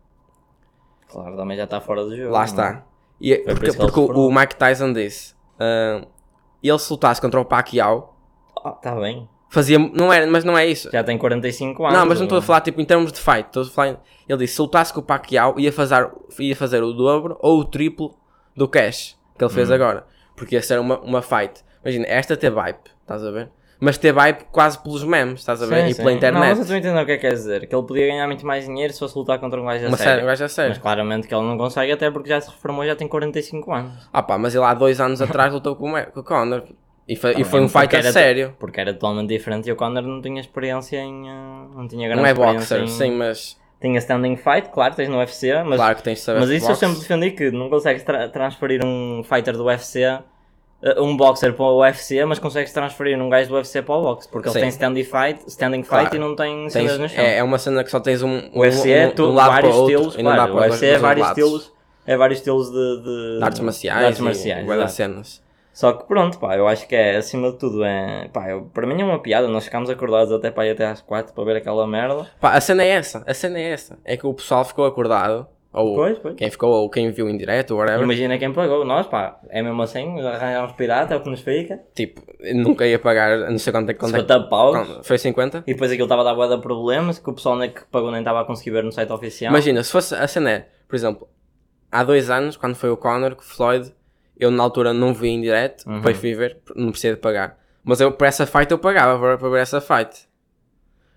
Claro, 1.09 1.35
também 1.35 1.57
já 1.57 1.63
está 1.63 1.81
fora 1.81 2.03
do 2.03 2.15
jogo. 2.15 2.31
Lá 2.31 2.41
é? 2.41 2.45
está. 2.45 2.85
E, 3.19 3.35
por 3.37 3.55
porque 3.55 3.71
porque 3.73 3.99
o, 3.99 4.31
Mike 4.31 4.55
Tyson 4.55 4.93
disse: 4.93 5.33
ele 6.61 6.79
se 6.79 6.91
lutasse 6.91 7.19
contra 7.19 7.39
o 7.39 7.45
Pacquiao, 7.45 8.17
Está 8.75 8.95
bem. 8.95 9.29
Fazia. 9.49 9.77
Não 9.79 10.11
era, 10.11 10.25
mas 10.27 10.43
não 10.43 10.57
é 10.57 10.65
isso. 10.65 10.89
Já 10.91 11.03
tem 11.03 11.17
45 11.17 11.85
anos. 11.85 11.97
Não, 11.97 12.05
mas 12.05 12.19
não 12.19 12.25
estou 12.25 12.39
a 12.39 12.41
falar 12.41 12.61
tipo 12.61 12.79
em 12.81 12.85
termos 12.85 13.11
de 13.11 13.19
fight. 13.19 13.47
Estou 13.47 13.63
a 13.63 13.65
falar. 13.65 13.99
Ele 14.27 14.37
disse: 14.39 14.55
se 14.55 14.61
lutasse 14.61 14.93
com 14.93 14.99
o 14.99 15.03
Pacquiao, 15.03 15.59
ia 15.59 15.71
fazer, 15.71 16.09
ia 16.39 16.55
fazer 16.55 16.83
o 16.83 16.93
dobro 16.93 17.37
ou 17.41 17.59
o 17.59 17.65
triplo 17.65 18.15
do 18.55 18.67
cash 18.67 19.17
que 19.37 19.43
ele 19.43 19.51
Hum. 19.51 19.55
fez 19.55 19.71
agora. 19.71 20.05
Porque 20.35 20.55
ia 20.55 20.61
ser 20.61 20.79
uma, 20.79 20.99
uma 20.99 21.21
fight. 21.21 21.63
Imagina, 21.83 22.05
esta 22.07 22.35
teve 22.35 22.59
hype, 22.59 22.89
estás 23.01 23.23
a 23.23 23.31
ver? 23.31 23.49
Mas 23.79 23.95
teve 23.97 24.19
hype 24.19 24.45
quase 24.51 24.81
pelos 24.81 25.03
memes, 25.03 25.39
estás 25.41 25.61
a 25.61 25.67
ver? 25.67 25.83
Sim, 25.83 25.87
e 25.89 25.93
sim. 25.93 25.97
pela 25.97 26.09
Não, 26.09 26.17
internet. 26.17 26.39
mas 26.41 26.57
eu 26.57 26.61
estou 26.63 26.75
a 26.75 26.79
entender 26.79 26.99
o 27.01 27.05
que 27.05 27.11
é 27.11 27.15
que 27.15 27.21
quer 27.21 27.33
dizer. 27.33 27.67
Que 27.67 27.75
ele 27.75 27.85
podia 27.85 28.07
ganhar 28.07 28.25
muito 28.25 28.43
mais 28.45 28.65
dinheiro 28.65 28.91
se 28.91 28.97
fosse 28.97 29.15
lutar 29.15 29.39
contra 29.39 29.61
um 29.61 29.65
gajo 29.65 29.85
a 29.85 29.87
uma 29.89 29.97
sério. 29.97 30.25
gajo 30.25 30.43
a 30.43 30.49
sério. 30.49 30.69
Mas 30.71 30.77
claramente 30.79 31.27
que 31.27 31.35
ele 31.35 31.43
não 31.45 31.57
consegue, 31.59 31.91
até 31.91 32.09
porque 32.09 32.27
já 32.27 32.41
se 32.41 32.49
reformou 32.49 32.83
e 32.83 32.87
já 32.87 32.95
tem 32.95 33.07
45 33.07 33.71
anos. 33.71 34.09
Ah 34.11 34.23
pá, 34.23 34.35
mas 34.37 34.55
ele 34.55 34.63
há 34.65 34.73
dois 34.73 34.99
anos 34.99 35.21
atrás 35.21 35.53
lutou 35.53 35.75
com 35.75 35.93
o, 35.93 36.05
com 36.11 36.19
o 36.19 36.23
Conor. 36.23 36.63
E 37.07 37.15
foi, 37.15 37.31
e 37.31 37.43
Tá 37.43 37.45
foi 37.45 37.61
um 37.61 37.69
fight 37.69 37.95
a 37.95 38.11
sério. 38.11 38.53
Porque 38.59 38.81
era 38.81 38.93
totalmente 38.93 39.29
diferente 39.29 39.69
e 39.69 39.71
o 39.71 39.75
Conor 39.75 40.03
não 40.03 40.21
tinha 40.21 40.41
experiência 40.41 40.97
em. 40.97 41.29
ah, 41.29 41.67
não 41.75 41.87
tinha 41.87 42.07
grande 42.07 42.21
Não 42.21 42.27
é 42.27 42.31
experiência 42.31 42.77
boxer, 42.79 42.81
em... 42.83 42.87
sim, 43.11 43.15
mas 43.15 43.57
Tinha 43.79 43.97
standing 43.99 44.35
fight, 44.35 44.69
claro, 44.69 44.93
tens 44.95 45.07
no 45.07 45.17
UFC, 45.17 45.53
mas, 45.63 45.75
claro 45.77 45.95
que 45.95 46.03
tens 46.03 46.17
de 46.17 46.23
saber 46.25 46.39
mas 46.41 46.49
isso 46.49 46.65
eu 46.65 46.69
boxe. 46.69 46.79
sempre 46.81 46.99
defendi 46.99 47.31
que 47.31 47.51
não 47.51 47.69
consegues 47.69 48.03
tra- 48.03 48.27
transferir 48.27 48.83
um 48.83 49.21
fighter 49.23 49.55
do 49.55 49.63
UFC. 49.65 50.03
ah, 50.03 50.23
Um 50.97 51.15
boxer 51.15 51.53
para 51.53 51.63
o 51.65 51.79
UFC, 51.81 52.25
mas 52.25 52.39
consegues 52.39 52.73
transferir 52.73 53.17
um 53.21 53.29
gajo 53.29 53.49
do 53.49 53.55
UFC 53.55 53.81
para 53.81 53.95
o 53.95 54.01
boxe, 54.01 54.27
porque 54.29 54.49
Sim. 54.49 54.55
ele 54.57 54.61
tem 54.63 54.69
standing 54.69 55.03
fight, 55.03 55.43
standing 55.47 55.83
Claro. 55.83 56.03
fight 56.05 56.15
e 56.17 56.19
não 56.19 56.35
tem 56.35 56.69
cenas 56.69 56.99
no 56.99 57.07
chão. 57.07 57.23
é, 57.23 57.37
é 57.37 57.43
uma 57.43 57.57
cena 57.57 57.83
que 57.83 57.89
só 57.91 57.99
tens 58.01 58.21
um, 58.21 58.49
O 58.53 58.59
UFC 58.61 58.91
é 58.91 59.13
um, 59.17 59.23
um 59.29 59.33
vários 59.35 59.75
outro 59.75 59.93
estilos, 59.93 60.15
e 60.15 60.21
claro, 60.23 60.53
o 60.53 60.57
UFC 60.57 60.85
é 60.87 60.97
vários 60.97 61.27
estilos, 61.29 61.73
é 62.05 62.17
vários 62.17 62.39
estilos 62.39 62.69
de, 62.69 62.97
de, 63.03 63.37
de 63.37 63.43
artes 63.43 63.59
marciais, 63.61 63.99
de 63.99 64.05
artes 64.05 64.19
e 64.19 64.23
marciais, 64.23 64.67
das 64.67 64.75
exato. 64.77 64.91
cenas. 64.91 65.46
Só 65.77 65.93
que 65.93 66.07
pronto, 66.07 66.39
pá, 66.39 66.57
eu 66.57 66.67
acho 66.67 66.87
que 66.87 66.95
é, 66.95 67.17
acima 67.17 67.51
de 67.51 67.59
tudo, 67.59 67.83
é, 67.83 68.27
pá, 68.33 68.49
eu- 68.49 68.63
para 68.73 68.87
mim 68.87 68.99
é 68.99 69.05
uma 69.05 69.19
piada, 69.19 69.47
nós 69.47 69.63
ficámos 69.65 69.91
acordados 69.91 70.33
até 70.33 70.49
para 70.49 70.65
ir 70.65 70.71
até 70.71 70.87
às 70.87 71.01
4 71.01 71.35
para 71.35 71.43
ver 71.43 71.57
aquela 71.57 71.85
merda. 71.85 72.25
Pá, 72.41 72.53
a 72.53 72.59
cena 72.61 72.81
é 72.83 72.87
essa, 72.89 73.23
a 73.27 73.33
cena 73.35 73.59
é 73.59 73.73
essa. 73.73 73.99
É 74.03 74.17
que 74.17 74.25
o 74.25 74.33
pessoal 74.33 74.65
ficou 74.65 74.87
acordado, 74.87 75.45
ou 75.71 75.93
Pois, 75.93 76.17
pois. 76.17 76.33
quem 76.35 76.49
ficou, 76.49 76.71
ou 76.71 76.89
quem 76.89 77.11
viu 77.11 77.29
em 77.29 77.37
direto, 77.37 77.75
ou 77.75 77.77
whatever. 77.79 78.01
Imagina 78.01 78.39
quem 78.39 78.51
pagou, 78.51 78.83
nós, 78.85 79.05
pá, 79.05 79.39
é 79.49 79.61
mesmo 79.61 79.79
assim, 79.83 80.19
arranjámos 80.19 80.71
pirata, 80.71 81.13
é 81.13 81.17
o 81.17 81.21
que 81.21 81.29
nos 81.29 81.41
fica, 81.41 81.79
Tipo, 81.93 82.23
nunca 82.55 82.83
ia 82.87 82.97
pagar, 82.97 83.37
não 83.51 83.59
sei 83.59 83.71
quanto 83.71 83.91
é 83.91 83.93
que 83.93 83.99
quanto 83.99 84.15
é 84.15 84.23
que- 84.23 84.33
50 84.33 84.49
paus, 84.49 85.05
Foi 85.05 85.19
50? 85.19 85.59
e 85.67 85.73
depois 85.73 85.91
aquilo 85.91 86.05
estava 86.05 86.21
a 86.23 86.25
dar 86.25 86.33
bué 86.33 86.47
de 86.47 86.59
problemas, 86.59 87.19
que 87.19 87.29
o 87.29 87.33
pessoal 87.33 87.59
que 87.59 87.85
pagou 87.91 88.09
nem 88.09 88.21
estava 88.21 88.41
a 88.41 88.45
conseguir 88.45 88.71
ver 88.71 88.83
no 88.83 88.91
site 88.91 89.11
oficial. 89.13 89.51
Imagina, 89.51 89.83
se 89.83 89.91
fosse 89.91 90.15
a 90.15 90.27
cena 90.27 90.49
é, 90.49 90.67
por 90.87 90.95
exemplo, 90.95 91.27
há 91.91 92.03
dois 92.03 92.31
anos, 92.31 92.57
quando 92.57 92.73
foi 92.73 92.89
o 92.89 92.97
Conor, 92.97 93.35
que 93.35 93.43
Floyd, 93.45 93.93
eu 94.39 94.51
na 94.51 94.63
altura 94.63 94.93
não 94.93 95.13
vi 95.13 95.29
em 95.29 95.41
direto, 95.41 95.87
Uhum. 95.89 96.01
fui 96.13 96.33
ver, 96.33 96.57
não 96.75 96.89
precisei 96.91 97.11
de 97.15 97.17
pagar. 97.21 97.57
Mas 97.83 97.99
eu, 98.01 98.11
por 98.11 98.25
essa 98.27 98.45
fight, 98.45 98.69
eu 98.71 98.77
pagava 98.77 99.17
para, 99.19 99.37
para 99.37 99.49
ver 99.49 99.59
essa 99.61 99.79
fight. 99.81 100.27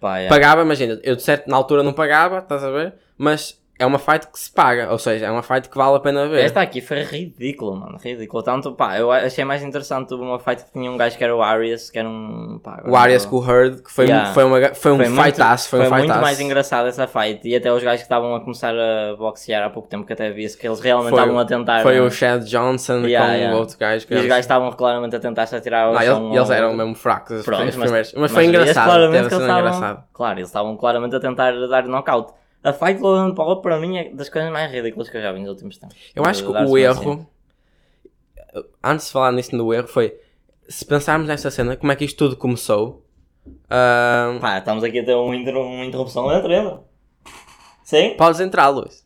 Pá, 0.00 0.18
é. 0.18 0.28
Pagava, 0.28 0.62
imagina, 0.62 0.98
eu 1.02 1.14
de 1.16 1.22
certo 1.22 1.48
na 1.48 1.56
altura 1.56 1.82
não 1.82 1.92
pagava, 1.92 2.38
estás 2.38 2.62
a 2.64 2.70
ver? 2.70 2.94
Mas 3.18 3.59
é 3.80 3.86
uma 3.86 3.98
fight 3.98 4.26
que 4.28 4.38
se 4.38 4.52
paga, 4.52 4.90
ou 4.92 4.98
seja, 4.98 5.26
é 5.26 5.30
uma 5.30 5.42
fight 5.42 5.68
que 5.68 5.76
vale 5.76 5.96
a 5.96 6.00
pena 6.00 6.28
ver. 6.28 6.44
Esta 6.44 6.60
aqui 6.60 6.80
foi 6.80 7.02
ridículo, 7.02 7.74
mano, 7.74 7.96
ridículo. 7.98 8.42
Tanto, 8.42 8.72
pá, 8.72 8.98
eu 8.98 9.10
achei 9.10 9.44
mais 9.44 9.62
interessante 9.62 10.12
uma 10.14 10.38
fight 10.38 10.64
que 10.64 10.72
tinha 10.72 10.90
um 10.90 10.96
gajo 10.96 11.16
que 11.16 11.24
era 11.24 11.34
o 11.34 11.42
Arias, 11.42 11.90
que 11.90 11.98
era 11.98 12.08
um, 12.08 12.60
pá... 12.62 12.82
O 12.86 12.94
Arias 12.94 13.24
com 13.24 13.36
o 13.36 13.40
Hurd, 13.40 13.82
que 13.82 13.90
foi, 13.90 14.04
Yeah. 14.10 14.32
foi, 14.34 14.44
uma, 14.44 14.74
foi 14.74 14.92
um 14.92 14.96
Foi 14.98 15.06
fightaço, 15.24 15.68
foi, 15.68 15.78
um 15.80 15.82
muito 15.88 16.00
fightaço. 16.02 16.20
mais 16.20 16.40
engraçado 16.40 16.88
essa 16.88 17.06
fight. 17.06 17.40
E 17.48 17.56
até 17.56 17.72
os 17.72 17.82
gajos 17.82 18.00
que 18.00 18.04
estavam 18.04 18.34
a 18.34 18.40
começar 18.40 18.74
a 18.74 19.16
boxear 19.16 19.64
há 19.64 19.70
pouco 19.70 19.88
tempo, 19.88 20.04
que 20.06 20.12
até 20.12 20.30
vi 20.30 20.46
que 20.56 20.66
eles 20.66 20.80
realmente 20.80 21.10
Foi- 21.10 21.18
estavam 21.20 21.38
a 21.40 21.44
tentar. 21.44 21.82
Foi 21.82 21.94
né? 21.94 22.00
o 22.02 22.10
Chad 22.10 22.42
Johnson 22.44 23.00
Yeah, 23.06 23.26
com 23.28 23.34
yeah. 23.34 23.56
o 23.56 23.60
outro 23.60 23.78
gajo. 23.78 24.06
que 24.06 24.12
E 24.12 24.16
os 24.16 24.20
eles- 24.20 24.28
gajos 24.28 24.44
estavam 24.44 24.70
claramente 24.72 25.16
a 25.16 25.20
tentar 25.20 25.46
se 25.46 25.56
atirar 25.56 25.92
Não, 25.92 26.00
eles, 26.02 26.08
eles 26.36 26.50
ao- 26.50 26.56
eram 26.56 26.74
mesmo 26.74 26.94
fracos 26.94 27.38
os 27.40 27.44
Pronto, 27.44 27.58
primeiros. 27.66 27.90
Mas, 27.90 28.12
mas, 28.14 28.30
foi 28.32 28.44
mas 28.46 28.48
engraçado, 28.48 28.84
claramente 28.84 29.12
teve 29.16 29.28
que 29.28 29.34
eles 29.34 29.42
estavam, 29.44 29.60
engraçado. 29.60 30.04
Claro, 30.12 30.38
eles 30.38 30.48
estavam 30.48 30.76
claramente 30.76 31.16
a 31.16 31.20
tentar 31.20 31.52
dar 31.68 31.84
knockout. 31.86 32.32
A 32.62 32.72
fight 32.72 32.98
do 33.00 33.06
Logan 33.06 33.34
Paul 33.34 33.60
para 33.62 33.78
mim 33.78 33.96
é 33.98 34.10
das 34.10 34.28
coisas 34.28 34.50
mais 34.52 34.70
ridículas 34.70 35.08
que 35.08 35.16
eu 35.16 35.22
já 35.22 35.32
vi 35.32 35.40
nos 35.40 35.48
últimos 35.50 35.78
tempos. 35.78 35.96
Eu 36.14 36.24
acho 36.24 36.42
que 36.42 36.50
o 36.50 36.52
marciais. 36.52 36.96
erro, 37.00 37.26
antes 38.82 39.06
de 39.06 39.12
falar 39.12 39.32
nisso 39.32 39.56
do 39.56 39.72
erro, 39.72 39.88
foi 39.88 40.14
se 40.68 40.84
pensarmos 40.84 41.26
nesta 41.26 41.50
cena, 41.50 41.76
como 41.76 41.90
é 41.90 41.96
que 41.96 42.04
isto 42.04 42.18
tudo 42.18 42.36
começou. 42.36 43.04
ah, 43.70 44.36
Pá, 44.40 44.58
estamos 44.58 44.84
aqui 44.84 44.98
a 45.00 45.04
ter 45.04 45.14
um 45.16 45.32
inter- 45.32 45.56
uma 45.56 45.84
interrupção 45.84 46.26
lenta, 46.26 46.46
lembra? 46.46 46.82
Sim? 47.82 48.14
podes 48.16 48.40
entrar, 48.40 48.68
Luís. 48.68 49.04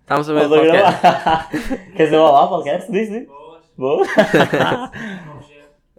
Estamos 0.00 0.30
a 0.30 0.32
ver 0.34 0.46
o 0.46 0.48
podcast. 0.48 1.00
gravar. 1.00 1.50
Quer 1.96 2.04
dizer 2.04 2.16
olá, 2.16 2.46
podcast? 2.48 2.92
Diz, 2.92 3.10
diz. 3.10 3.26
Boa. 3.76 4.06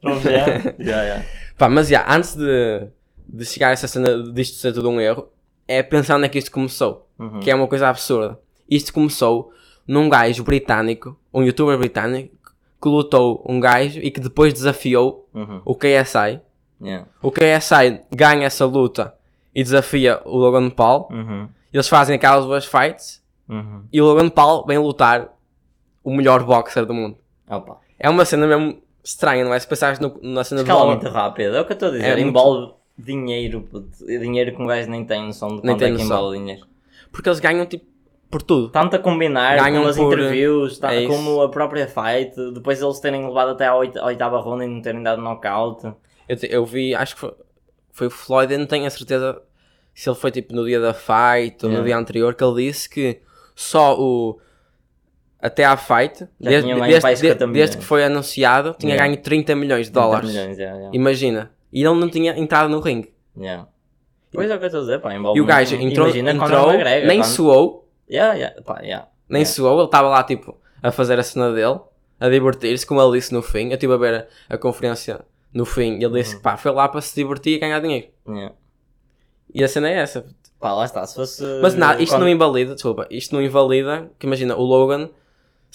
Novo 0.01 0.21
género. 0.21 0.75
Já, 0.79 1.05
já. 1.07 1.25
Pá, 1.57 1.67
mas 1.69 1.87
já, 1.87 2.05
antes 2.13 2.35
de, 2.35 2.87
de 3.27 3.45
chegar 3.45 3.69
a 3.69 3.71
essa 3.71 3.87
cena 3.87 4.23
disto 4.33 4.57
ser 4.57 4.71
tudo 4.73 4.89
um 4.89 4.99
erro, 5.01 5.29
é 5.67 5.81
pensar 5.83 6.15
onde 6.17 6.25
é 6.25 6.29
que 6.29 6.37
isto 6.39 6.51
começou. 6.51 7.07
Uhum. 7.17 7.39
Que 7.39 7.49
é 7.51 7.55
uma 7.55 7.67
coisa 7.67 7.87
absurda. 7.89 8.39
Isto 8.69 8.93
começou 8.93 9.51
num 9.87 10.09
gajo 10.09 10.43
britânico, 10.43 11.17
um 11.33 11.43
youtuber 11.43 11.77
britânico, 11.77 12.35
que 12.81 12.89
lutou 12.89 13.43
um 13.47 13.59
gajo 13.59 13.99
e 13.99 14.11
que 14.11 14.19
depois 14.19 14.53
desafiou 14.53 15.27
Uhum. 15.33 15.61
o 15.65 15.75
KSI. 15.75 16.39
Yeah. 16.81 17.07
O 17.21 17.31
KSI 17.31 18.01
ganha 18.13 18.45
essa 18.45 18.65
luta 18.65 19.15
e 19.53 19.63
desafia 19.63 20.21
o 20.25 20.37
Logan 20.37 20.69
Paul. 20.69 21.07
Uhum. 21.11 21.47
Eles 21.73 21.87
fazem 21.87 22.15
aquelas 22.15 22.45
duas 22.45 22.65
fights 22.65 23.23
Uhum. 23.47 23.83
e 23.91 24.01
o 24.01 24.05
Logan 24.05 24.29
Paul 24.29 24.65
vem 24.65 24.77
lutar 24.77 25.29
o 26.03 26.13
melhor 26.15 26.43
boxer 26.43 26.85
do 26.85 26.93
mundo. 26.93 27.17
Opa. 27.49 27.77
É 27.99 28.09
uma 28.09 28.25
cena 28.25 28.45
mesmo 28.45 28.81
estranha, 29.03 29.45
não 29.45 29.53
é? 29.53 29.59
Se 29.59 29.67
pensares 29.67 29.99
no- 29.99 30.19
na 30.21 30.43
cena 30.43 30.61
Escala 30.61 30.79
bola, 30.81 30.91
muito 30.95 31.07
rápido, 31.09 31.55
é 31.55 31.61
o 31.61 31.65
que 31.65 31.71
eu 31.71 31.75
estou 31.75 31.89
a 31.89 31.91
dizer. 31.91 32.05
É 32.05 32.15
muito- 32.15 32.27
Envolve 32.27 32.73
dinheiro, 32.97 33.61
puto. 33.61 34.05
dinheiro 34.05 34.55
que 34.55 34.61
um 34.61 34.67
gajo 34.67 34.89
nem 34.89 35.03
tem 35.05 35.25
noção 35.25 35.55
de 35.55 35.61
quanto 35.61 35.83
é 35.83 35.91
que 35.91 36.01
envolve 36.01 36.37
dinheiro. 36.37 36.65
porque 37.11 37.29
eles 37.29 37.39
ganham 37.39 37.65
tipo 37.65 37.85
por 38.29 38.41
tudo. 38.41 38.69
Tanto 38.69 38.95
a 38.95 38.99
combinar 38.99 39.55
Ganham 39.57 39.83
com 39.83 39.89
as 39.89 39.95
por- 39.95 40.13
interviews, 40.13 40.77
tá- 40.79 40.93
é 40.93 41.05
como 41.07 41.41
a 41.41 41.49
própria 41.49 41.87
fight, 41.87 42.33
depois 42.53 42.81
eles 42.81 42.99
terem 42.99 43.25
levado 43.25 43.51
até 43.51 43.67
à 43.67 43.75
oit- 43.75 43.97
à 43.97 44.05
oitava 44.07 44.39
ronda 44.39 44.65
e 44.65 44.67
não 44.67 44.81
terem 44.81 45.01
dado 45.03 45.21
knockout. 45.21 45.93
Eu, 46.27 46.35
te- 46.35 46.47
eu 46.51 46.65
vi, 46.65 46.93
acho 46.95 47.13
que 47.15 47.21
foi, 47.21 47.33
foi 47.91 48.07
o 48.07 48.09
Floyd, 48.09 48.51
eu 48.51 48.59
não 48.59 48.65
tenho 48.65 48.85
a 48.85 48.89
certeza 48.89 49.41
se 49.93 50.09
ele 50.09 50.17
foi 50.17 50.31
tipo 50.31 50.53
no 50.53 50.65
dia 50.65 50.79
da 50.81 50.93
fight 50.93 51.63
ou 51.63 51.69
no 51.69 51.75
Yeah. 51.75 51.83
dia 51.85 51.97
anterior, 51.97 52.33
que 52.33 52.43
ele 52.43 52.65
disse 52.67 52.89
que 52.89 53.21
só 53.55 53.95
o. 53.97 54.39
Até 55.39 55.63
à 55.63 55.77
fight, 55.77 56.27
desde, 56.39 56.65
desde, 56.67 56.75
mais 56.79 56.95
de- 56.95 57.15
50 57.17 57.47
desde 57.47 57.77
que 57.77 57.83
foi 57.83 58.03
anunciado, 58.03 58.75
tinha 58.79 58.93
Yeah. 58.95 59.07
ganho 59.13 59.21
30 59.23 59.55
milhões 59.55 59.85
de 59.85 59.93
30 59.93 60.07
dólares. 60.07 60.29
milhões, 60.31 60.57
yeah. 60.57 60.89
Imagina. 60.91 61.51
E 61.75 61.83
ele 61.83 61.99
não 61.99 62.09
tinha 62.09 62.31
entrado 62.39 62.69
no 62.69 62.79
ringue. 62.79 63.13
Yeah. 63.37 63.67
Pois 64.33 64.49
é 64.49 64.55
o 64.55 64.57
que 64.57 64.63
eu 64.63 64.67
estou 64.67 64.79
a 64.81 64.83
dizer, 64.85 65.01
pá, 65.01 65.13
envolve 65.13 65.37
E 65.37 65.41
o 65.41 65.45
gajo 65.45 65.75
entrou, 65.75 66.07
Imagina 66.07 66.31
entrou 66.31 66.69
McGregor, 66.71 67.07
nem 67.07 67.19
quando- 67.19 67.29
suou, 67.31 67.89
Yeah, 68.09 68.33
yeah, 68.35 68.61
pá, 68.61 68.79
yeah. 68.81 69.07
nem 69.29 69.41
Yeah. 69.41 69.53
suou, 69.53 69.77
ele 69.79 69.85
estava 69.85 70.07
lá 70.09 70.23
tipo 70.23 70.57
a 70.81 70.91
fazer 70.91 71.19
a 71.19 71.23
cena 71.23 71.51
dele, 71.51 71.79
a 72.19 72.29
divertir-se, 72.29 72.85
como 72.85 73.01
ele 73.01 73.17
disse 73.19 73.33
no 73.33 73.41
fim. 73.41 73.67
Eu 73.67 73.73
estive 73.73 73.93
a 73.93 73.97
ver 73.97 74.27
a, 74.49 74.55
a 74.55 74.57
conferência 74.57 75.19
no 75.53 75.65
fim 75.65 75.93
e 75.93 75.95
ele 75.97 76.05
Uhum. 76.07 76.11
disse 76.13 76.37
que 76.37 76.41
pá, 76.41 76.55
foi 76.57 76.71
lá 76.71 76.87
para 76.87 77.01
se 77.01 77.13
divertir 77.15 77.55
e 77.55 77.59
ganhar 77.59 77.79
dinheiro. 77.79 78.07
Yeah. 78.27 78.55
E 79.53 79.63
a 79.63 79.67
cena 79.67 79.89
é 79.89 79.95
essa. 79.95 80.25
Pá, 80.59 80.73
lá 80.73 80.85
está, 80.85 81.05
se 81.05 81.15
fosse... 81.15 81.43
Mas 81.61 81.75
nada, 81.75 82.01
isto 82.01 82.13
quando- 82.13 82.21
não 82.21 82.29
invalida, 82.29 82.73
desculpa, 82.73 83.05
isto 83.11 83.35
não 83.35 83.41
invalida 83.41 84.09
que 84.17 84.25
imagina 84.25 84.55
o 84.55 84.63
Logan 84.63 85.09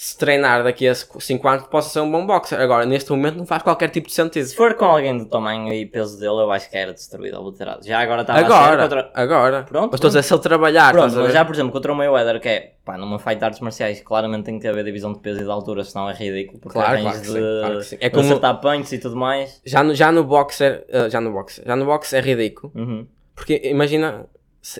se 0.01 0.17
treinar 0.17 0.63
daqui 0.63 0.87
a 0.87 0.95
5 0.95 1.47
anos 1.47 1.67
possa 1.67 1.89
ser 1.91 1.99
um 1.99 2.11
bom 2.11 2.25
boxer. 2.25 2.59
Agora, 2.59 2.87
neste 2.87 3.11
momento 3.11 3.35
não 3.35 3.45
faz 3.45 3.61
qualquer 3.61 3.89
tipo 3.91 4.07
de 4.07 4.13
sentido. 4.15 4.43
Se 4.43 4.55
for 4.55 4.73
com 4.73 4.85
alguém 4.85 5.15
do 5.15 5.25
tamanho 5.25 5.71
e 5.71 5.85
peso 5.85 6.19
dele, 6.19 6.41
eu 6.41 6.51
acho 6.51 6.67
que 6.71 6.75
era 6.75 6.91
destruído 6.91 7.35
ou 7.37 7.45
obliterado. 7.45 7.85
Já 7.85 7.99
agora 7.99 8.21
estava 8.21 8.39
a 8.39 8.41
ser 8.41 8.51
Agora, 8.51 8.81
contra... 8.81 9.11
agora. 9.13 9.63
Pronto, 9.63 9.91
mas 9.91 9.99
estou 9.99 10.07
a 10.07 10.09
dizer 10.09 10.23
se 10.23 10.33
ele 10.33 10.41
trabalhar, 10.41 10.91
Pronto, 10.91 11.15
mas 11.17 11.31
já 11.31 11.45
por 11.45 11.53
exemplo 11.53 11.71
contra 11.71 11.93
o 11.93 11.95
Mayweather, 11.95 12.41
que 12.41 12.49
é, 12.49 12.73
pá, 12.83 12.97
numa 12.97 13.19
fight 13.19 13.37
de 13.37 13.45
artes 13.45 13.59
marciais, 13.59 14.01
claramente 14.01 14.45
tem 14.45 14.57
que 14.57 14.67
haver 14.67 14.83
divisão 14.83 15.13
de 15.13 15.19
peso 15.19 15.39
e 15.39 15.43
de 15.43 15.51
altura, 15.51 15.83
senão 15.83 16.09
é 16.09 16.13
ridículo. 16.15 16.59
Porque 16.59 16.79
Claro, 16.79 16.99
claro 16.99 17.21
de, 17.21 17.29
claro. 17.29 17.79
É 17.99 18.09
como- 18.09 18.23
acertar 18.25 18.59
punches 18.59 18.93
e 18.93 18.97
tudo 18.97 19.15
mais. 19.15 19.61
Já, 19.63 19.83
no, 19.83 19.93
já 19.93 20.11
no 20.11 20.23
boxer, 20.23 20.83
eh, 20.89 21.11
já 21.11 21.21
no 21.21 21.31
boxer, 21.31 21.63
já 21.63 21.75
no 21.75 21.85
boxer 21.85 22.17
é 22.17 22.21
ridículo. 22.23 22.73
Uhum. 22.75 23.05
Porque 23.35 23.61
imagina, 23.65 24.25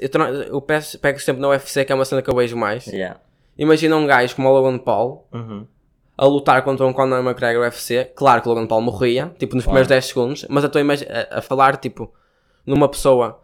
eu, 0.01 0.09
eu 0.45 0.61
pego 0.61 1.19
sempre 1.19 1.43
na 1.43 1.49
UFC, 1.49 1.85
que 1.85 1.91
é 1.91 1.95
uma 1.95 2.05
cena 2.05 2.23
que 2.23 2.29
eu 2.31 2.35
vejo 2.35 2.57
mais. 2.57 2.87
Yeah. 2.87 3.19
Imagina 3.57 3.95
um 3.95 4.05
gajo 4.07 4.35
como 4.35 4.49
o 4.49 4.53
Logan 4.53 4.77
Paul 4.77 5.27
Uhum. 5.33 5.65
a 6.17 6.25
lutar 6.25 6.63
contra 6.63 6.85
um 6.85 6.93
Conor 6.93 7.19
McGregor 7.23 7.63
UFC. 7.63 8.05
Claro 8.15 8.41
que 8.41 8.47
o 8.49 8.51
Logan 8.53 8.67
Paul 8.67 8.81
morria, 8.81 9.33
tipo 9.37 9.55
nos 9.55 9.65
primeiros 9.65 9.87
10 9.87 10.05
segundos, 10.05 10.45
mas 10.49 10.63
eu 10.63 10.67
estou 10.67 10.81
a, 10.81 11.37
a- 11.37 11.41
falar, 11.41 11.77
tipo, 11.77 12.11
numa 12.65 12.87
pessoa 12.89 13.39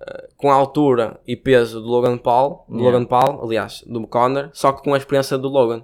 eh, 0.00 0.28
com 0.36 0.50
a 0.50 0.54
altura 0.54 1.20
e 1.26 1.36
peso 1.36 1.80
do 1.80 1.86
Logan 1.88 2.18
Paul, 2.18 2.64
do 2.68 2.76
Yeah. 2.78 2.90
Logan 2.98 3.06
Paul, 3.06 3.44
aliás, 3.44 3.82
do 3.86 4.06
Conor, 4.06 4.50
só 4.52 4.72
que 4.72 4.82
com 4.82 4.92
a 4.94 4.96
experiência 4.98 5.38
do 5.38 5.48
Logan. 5.48 5.82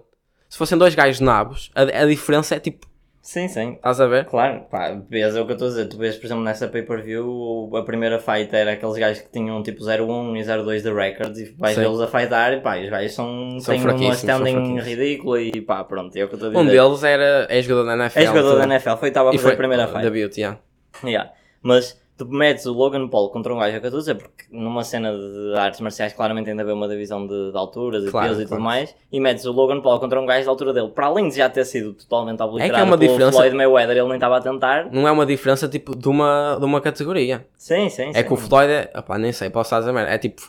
Se 0.49 0.59
fossem 0.59 0.77
dois 0.77 0.95
gajos 0.95 1.21
nabos, 1.21 1.71
a, 1.75 1.83
a 1.83 2.07
diferença 2.07 2.55
é 2.55 2.61
tipo, 2.61 2.87
Sim, 3.23 3.47
sim. 3.47 3.75
estás 3.75 4.01
a 4.01 4.07
ver? 4.09 4.25
Claro, 4.25 4.63
pá, 4.69 5.01
vês 5.09 5.37
é 5.37 5.41
o 5.41 5.47
que 5.47 5.53
eu 5.53 5.55
estou 5.55 5.69
a 5.69 5.71
dizer. 5.71 5.87
Tu 5.87 5.97
vês, 5.97 6.17
por 6.17 6.27
exemplo, 6.27 6.43
nessa 6.43 6.67
pay-per-view, 6.67 7.71
a 7.77 7.83
primeira 7.83 8.19
fight 8.19 8.55
era 8.55 8.73
aqueles 8.73 8.99
gajos 8.99 9.23
que 9.23 9.31
tinham 9.31 9.63
tipo 9.63 9.81
0-1 9.81 10.37
e 10.37 10.43
0-2 10.43 10.83
de 10.83 10.93
records 10.93 11.39
e 11.39 11.55
vais 11.57 11.77
vê-los 11.77 12.01
a 12.01 12.09
fightar 12.09 12.53
e 12.53 12.61
pá, 12.61 12.81
os 12.81 12.91
gajos 12.91 13.15
são, 13.15 13.61
São 13.61 13.77
têm 13.77 13.87
uma 13.87 14.15
standing 14.15 14.81
ridícula 14.81 15.41
e 15.41 15.61
pá, 15.61 15.85
pronto, 15.85 16.17
é 16.17 16.25
o 16.25 16.29
que 16.29 16.35
eu 16.35 16.37
estou 16.37 16.49
a 16.49 16.51
dizer. 16.53 16.65
Um 16.65 16.67
deles 16.67 17.05
era, 17.05 17.47
é 17.49 17.63
jogador 17.63 17.85
da 17.85 18.05
NFL. 18.05 18.19
é 18.19 18.27
jogador 18.27 18.51
tudo. 18.51 18.59
da 18.59 18.75
NFL, 18.75 18.97
foi 18.97 19.09
estava 19.09 19.29
a 19.29 19.33
fazer 19.33 19.43
foi 19.45 19.53
a 19.53 19.57
primeira 19.57 19.87
fight. 19.87 20.03
Da 20.03 20.11
Beauty, 20.11 20.41
yeah. 20.41 20.61
Yeah. 21.05 21.31
Mas 21.63 22.02
tu 22.17 22.27
metes 22.27 22.67
o 22.67 22.73
Logan 22.73 23.09
Paul 23.09 23.31
contra 23.31 23.53
um 23.55 23.59
gajo, 23.59 23.77
é 23.77 23.87
a 23.87 23.91
dizer, 23.91 24.15
porque 24.17 24.45
numa 24.51 24.85
cena 24.85 25.13
de 25.13 25.55
artes 25.57 25.81
marciais 25.81 26.13
claramente 26.13 26.45
tem 26.47 26.55
de 26.55 26.61
haver 26.61 26.73
uma 26.75 26.87
divisão 26.89 27.27
de, 27.27 27.51
de 27.51 27.57
alturas 27.57 28.05
e 28.05 28.11
Claro, 28.11 28.29
pesos 28.29 28.43
e 28.43 28.45
tudo 28.47 28.49
claro. 28.59 28.63
mais, 28.65 28.95
e 29.11 29.19
metes 29.19 29.45
o 29.45 29.53
Logan 29.53 29.81
Paul 29.81 29.99
contra 29.99 30.21
um 30.21 30.27
gajo 30.27 30.45
da 30.45 30.51
altura 30.51 30.73
dele, 30.73 30.89
para 30.89 31.07
além 31.07 31.29
de 31.29 31.37
já 31.37 31.49
ter 31.49 31.65
sido 31.65 31.93
totalmente 31.95 32.41
obliterado 32.43 32.81
É 32.81 32.85
uma 32.85 32.97
pelo 32.99 33.11
diferença- 33.13 33.37
Floyd 33.39 33.57
Mayweather, 33.57 33.97
ele 33.97 34.07
nem 34.07 34.15
estava 34.15 34.37
a 34.37 34.41
tentar. 34.41 34.89
Não 34.93 35.09
é 35.09 35.11
uma 35.11 35.27
diferença 35.27 35.69
tipo 35.69 35.97
de 35.97 36.09
uma, 36.09 36.57
de 36.59 36.65
uma 36.65 36.81
categoria. 36.81 37.47
Sim, 37.57 37.89
sim, 37.89 38.11
É 38.11 38.13
sim. 38.15 38.25
que 38.25 38.33
o 38.33 38.37
Floyd 38.37 38.71
é, 38.73 38.91
opá, 38.97 39.19
nem 39.19 39.33
sei, 39.33 39.51
posso 39.51 39.75
dizer 39.77 39.93
merda, 39.93 40.11
é 40.13 40.19
tipo 40.19 40.43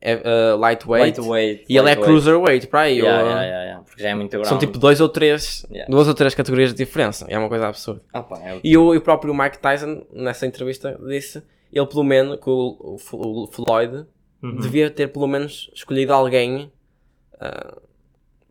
é, 0.00 0.14
uh, 0.14 0.56
lightweight, 0.58 1.18
Lightweight, 1.18 1.64
e 1.68 1.72
ele 1.72 1.78
é 1.78 1.82
lightweight. 1.82 2.04
cruiserweight 2.04 2.66
para 2.68 2.80
aí. 2.82 2.98
Yeah, 3.00 3.18
ou- 3.20 3.28
yeah, 3.28 3.42
yeah, 3.44 3.77
já 3.98 4.08
é 4.10 4.14
muito 4.14 4.30
grande. 4.30 4.48
São 4.48 4.58
tipo 4.58 4.78
dois 4.78 5.00
ou 5.00 5.08
três, 5.08 5.66
Yeah. 5.70 5.90
duas 5.90 6.06
ou 6.08 6.14
três 6.14 6.34
categorias 6.34 6.70
de 6.70 6.76
diferença. 6.76 7.26
É 7.28 7.38
uma 7.38 7.48
coisa 7.48 7.66
absurda. 7.68 8.00
Ah, 8.12 8.22
pá, 8.22 8.38
é 8.42 8.54
o- 8.56 8.60
E 8.64 8.76
o, 8.78 8.94
e 8.94 8.98
o 8.98 9.00
próprio 9.02 9.34
Mike 9.34 9.58
Tyson, 9.58 10.02
nessa 10.12 10.46
entrevista, 10.46 10.98
disse 11.06 11.42
ele 11.72 11.86
pelo 11.86 12.04
menos, 12.04 12.38
que 12.40 12.48
o, 12.48 12.98
o, 13.12 13.42
o 13.44 13.46
Floyd 13.48 14.06
Uhum. 14.42 14.56
devia 14.60 14.88
ter 14.90 15.08
pelo 15.08 15.26
menos 15.26 15.68
escolhido 15.74 16.12
alguém. 16.12 16.70
uh, 17.34 17.80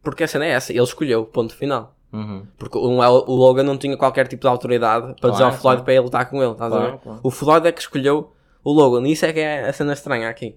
porque 0.03 0.23
a 0.23 0.27
cena 0.27 0.45
é 0.45 0.49
essa, 0.51 0.71
ele 0.71 0.81
escolheu, 0.83 1.25
ponto 1.25 1.53
final. 1.55 1.95
Uhum. 2.13 2.45
Porque 2.57 2.77
o, 2.77 2.81
o 2.81 3.35
Logan 3.35 3.63
não 3.63 3.77
tinha 3.77 3.97
qualquer 3.97 4.27
tipo 4.27 4.41
de 4.41 4.47
autoridade 4.47 5.13
para 5.19 5.29
dizer 5.31 5.43
ao 5.43 5.49
Claro, 5.49 5.61
Floyd 5.61 5.61
claro. 5.77 5.83
para 5.83 5.93
ele 5.93 6.01
lutar 6.03 6.29
com 6.29 6.41
ele, 6.41 6.51
estás 6.53 6.71
a 6.71 6.75
Claro, 6.77 6.91
ver? 6.93 6.99
claro. 6.99 7.19
O 7.23 7.29
Floyd 7.31 7.67
é 7.67 7.71
que 7.71 7.81
escolheu 7.81 8.31
o 8.63 8.71
Logan, 8.71 9.05
e 9.07 9.11
isso 9.11 9.25
é 9.25 9.33
que 9.33 9.39
é 9.41 9.67
a 9.67 9.73
cena 9.73 9.91
estranha 9.93 10.29
aqui. 10.29 10.55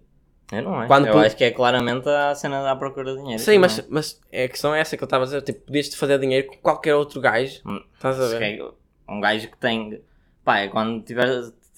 Eu 0.53 0.63
não 0.63 0.75
acho. 0.79 0.89
Quando 0.89 1.07
eu 1.07 1.19
acho 1.19 1.37
que 1.37 1.45
é 1.45 1.51
claramente 1.51 2.09
a 2.09 2.35
cena 2.35 2.63
da 2.63 2.75
procura 2.75 3.13
de 3.15 3.21
dinheiro. 3.21 3.41
Sim, 3.43 3.59
mas, 3.59 3.87
mas 3.89 4.21
a 4.33 4.49
questão 4.49 4.75
é 4.75 4.81
essa 4.81 4.97
que 4.97 5.03
eu 5.03 5.07
estava 5.07 5.23
a 5.25 5.27
dizer, 5.27 5.43
tipo, 5.43 5.61
podias-te 5.67 5.97
fazer 5.97 6.19
dinheiro 6.19 6.49
com 6.49 6.57
qualquer 6.57 6.95
outro 6.95 7.21
gajo, 7.21 7.61
Hum, 7.67 7.81
estás 7.95 8.21
a 8.21 8.27
ver? 8.39 8.43
é 8.61 8.71
Um 9.09 9.21
gajo 9.21 9.49
que 9.49 9.57
tem. 9.59 10.03
Pá, 10.45 10.59
é 10.59 10.69
quando 10.69 11.03
tiver. 11.05 11.29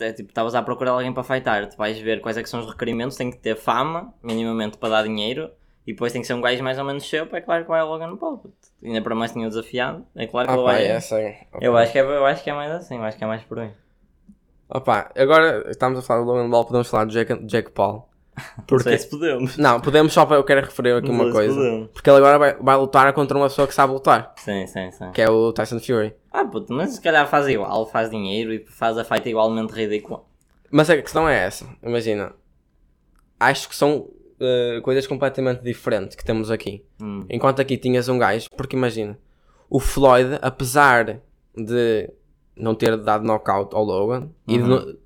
É, 0.01 0.13
tipo, 0.13 0.31
estavas 0.31 0.55
à 0.55 0.63
procura 0.63 0.91
de 0.91 0.95
alguém 0.97 1.13
para 1.13 1.23
fightar, 1.23 1.69
tu 1.69 1.77
vais 1.77 1.97
ver 1.99 2.21
quais 2.21 2.37
é 2.37 2.43
que 2.43 2.49
são 2.49 2.59
os 2.61 2.67
requerimentos, 2.67 3.17
tem 3.17 3.31
que 3.31 3.37
ter 3.37 3.55
fama, 3.55 4.13
minimamente 4.23 4.77
para 4.79 4.89
dar 4.89 5.03
dinheiro, 5.05 5.51
e 5.87 5.93
depois 5.93 6.13
tem 6.13 6.21
que 6.23 6.27
ser 6.27 6.35
um 6.35 6.41
gajo 6.41 6.61
mais 6.65 6.77
ou 6.79 6.85
menos 6.85 7.05
cheio, 7.05 7.29
é 7.31 7.41
claro 7.41 7.63
que 7.63 7.69
vai 7.71 7.83
logo 7.83 8.05
no 8.07 8.17
pau. 8.17 8.43
Ainda 8.83 9.01
para 9.01 9.15
mais 9.15 9.31
tinha 9.33 9.47
o 9.47 9.49
desafiado, 9.49 10.05
é 10.17 10.27
claro 10.27 10.49
que 10.49 10.55
Ah, 10.55 10.57
ele 10.57 10.65
vai. 10.65 10.85
é. 10.87 11.47
Eu 11.61 11.77
acho 11.77 11.93
que 11.93 11.99
é, 11.99 12.03
eu 12.03 12.27
acho 12.27 12.43
que 12.43 12.51
é 12.51 12.53
mais 12.55 12.73
assim, 12.73 12.97
eu 12.97 13.03
acho 13.05 13.17
que 13.17 13.23
é 13.23 13.27
mais 13.29 13.43
por 13.45 13.61
aí. 13.61 13.71
Opa, 14.69 15.13
agora 15.17 15.71
estamos 15.71 15.99
a 15.99 16.03
falar 16.03 16.23
do 16.23 16.27
Logan 16.27 16.51
Paul, 16.51 16.65
podemos 16.65 16.89
falar 16.89 17.05
do 17.05 17.13
Jake, 17.13 17.35
Jake 17.47 17.71
Paul. 17.71 18.09
Não 18.71 18.79
sei 18.79 18.97
se 18.99 19.09
podemos. 19.11 19.57
Não, 19.59 19.81
podemos 19.81 20.13
só 20.13 20.25
para 20.25 20.37
eu 20.37 20.45
quero 20.45 20.63
referir 20.63 20.93
aqui 20.97 21.11
uma 21.11 21.31
coisa. 21.31 21.55
podemos. 21.55 21.91
Porque 21.93 22.09
ele 22.09 22.17
agora 22.19 22.39
vai, 22.39 22.55
vai 22.55 22.77
lutar 22.77 23.13
contra 23.13 23.37
uma 23.37 23.47
pessoa 23.49 23.69
que 23.69 23.75
sabe 23.75 23.93
lutar, 23.93 24.33
Sim, 24.39 24.67
sim, 24.67 24.91
sim. 24.91 25.11
que 25.13 25.21
é 25.21 25.29
o 25.29 25.53
Tyson 25.53 25.79
Fury. 25.79 26.15
Ah, 26.33 26.45
puto, 26.45 26.73
mas 26.73 26.95
se 26.95 27.01
calhar 27.01 27.29
faz 27.29 27.47
igual, 27.49 27.87
faz 27.87 28.11
dinheiro 28.11 28.53
e 28.55 28.65
faz 28.67 28.97
a 28.97 29.05
fight 29.05 29.29
igualmente 29.29 29.73
ridícula. 29.75 30.23
Mas 30.71 30.89
a 30.89 30.97
questão 31.01 31.29
é 31.29 31.45
essa, 31.45 31.67
imagina. 31.83 32.33
Acho 33.39 33.69
que 33.69 33.77
são 33.77 34.09
eh, 34.41 34.81
coisas 34.83 35.07
completamente 35.07 35.63
diferentes 35.63 36.17
que 36.17 36.25
temos 36.25 36.51
aqui. 36.51 36.83
Hum. 37.03 37.21
Enquanto 37.29 37.61
aqui 37.61 37.77
tinhas 37.77 38.09
um 38.09 38.17
gajo, 38.19 38.49
porque 38.57 38.75
imagina, 38.77 39.19
o 39.69 39.79
Floyd, 39.79 40.39
apesar 40.41 41.21
de 41.55 42.11
não 42.57 42.75
ter 42.75 42.97
dado 42.97 43.25
knockout 43.25 43.75
ao 43.75 43.85
Logan 43.85 44.31
e 44.49 44.57
de 44.57 44.63
Uhum. 44.65 44.97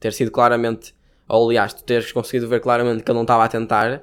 ter 0.00 0.12
sido 0.12 0.30
claramente, 0.30 0.92
ou 1.30 1.48
aliás, 1.48 1.72
tu 1.72 1.84
teres 1.84 2.10
conseguido 2.12 2.48
ver 2.48 2.60
claramente 2.60 3.02
que 3.02 3.10
ele 3.10 3.16
não 3.16 3.22
estava 3.22 3.44
a 3.44 3.48
tentar, 3.48 4.02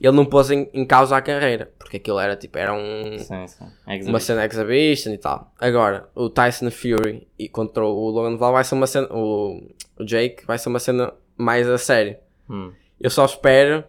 ele 0.00 0.16
não 0.16 0.24
pôs 0.24 0.50
em, 0.50 0.68
em 0.74 0.84
causa 0.84 1.16
a 1.16 1.22
carreira, 1.22 1.72
porque 1.78 1.98
aquilo 1.98 2.18
era 2.18 2.36
tipo, 2.36 2.58
era 2.58 2.74
um, 2.74 3.18
Sim, 3.18 3.46
sim. 3.46 3.64
uma 4.08 4.20
cena 4.20 4.44
exhibition 4.44 5.12
e 5.12 5.18
tal. 5.18 5.52
Agora, 5.58 6.08
o 6.14 6.28
Tyson 6.28 6.70
Fury 6.70 7.26
e 7.38 7.48
contra 7.48 7.84
o 7.84 8.10
Logan 8.10 8.36
Paul 8.36 8.52
vai 8.52 8.64
ser 8.64 8.74
uma 8.74 8.86
cena, 8.86 9.08
o, 9.10 9.62
o 9.98 10.04
Jake 10.04 10.44
vai 10.46 10.58
ser 10.58 10.68
uma 10.68 10.78
cena 10.78 11.12
mais 11.36 11.68
a 11.68 11.78
sério. 11.78 12.16
Hum. 12.50 12.72
Eu 13.00 13.10
só 13.10 13.24
espero, 13.24 13.84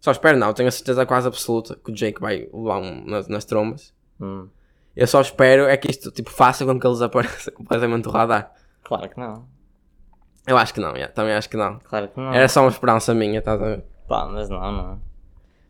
só 0.00 0.10
espero 0.12 0.38
não, 0.38 0.52
tenho 0.52 0.68
a 0.68 0.72
certeza 0.72 1.06
quase 1.06 1.26
absoluta 1.26 1.76
que 1.82 1.90
o 1.90 1.94
Jake 1.94 2.20
vai 2.20 2.48
levar 2.52 2.78
um 2.78 3.04
nas, 3.06 3.28
nas 3.28 3.44
trombas. 3.44 3.94
Hum. 4.20 4.48
Eu 4.94 5.06
só 5.06 5.20
espero 5.20 5.64
é 5.64 5.76
que 5.76 5.90
isto 5.90 6.10
tipo, 6.10 6.30
faça 6.30 6.64
com 6.64 6.78
que 6.78 6.86
eles 6.86 7.02
apareçam 7.02 7.52
completamente 7.56 8.04
do 8.04 8.10
radar. 8.10 8.52
Claro 8.82 9.08
que 9.08 9.18
não. 9.18 9.55
Eu 10.46 10.56
acho 10.56 10.72
que 10.72 10.80
não, 10.80 10.90
yeah, 10.90 11.12
também 11.12 11.34
acho 11.34 11.48
que 11.48 11.56
não. 11.56 11.78
Claro 11.80 12.08
que 12.08 12.20
não. 12.20 12.32
Era 12.32 12.48
só 12.48 12.60
uma 12.60 12.70
esperança 12.70 13.12
minha, 13.12 13.40
estás 13.40 13.60
a 13.60 13.64
ver? 13.64 13.84
Pá, 14.06 14.26
mas 14.26 14.48
não, 14.48 14.60
não. 14.60 15.00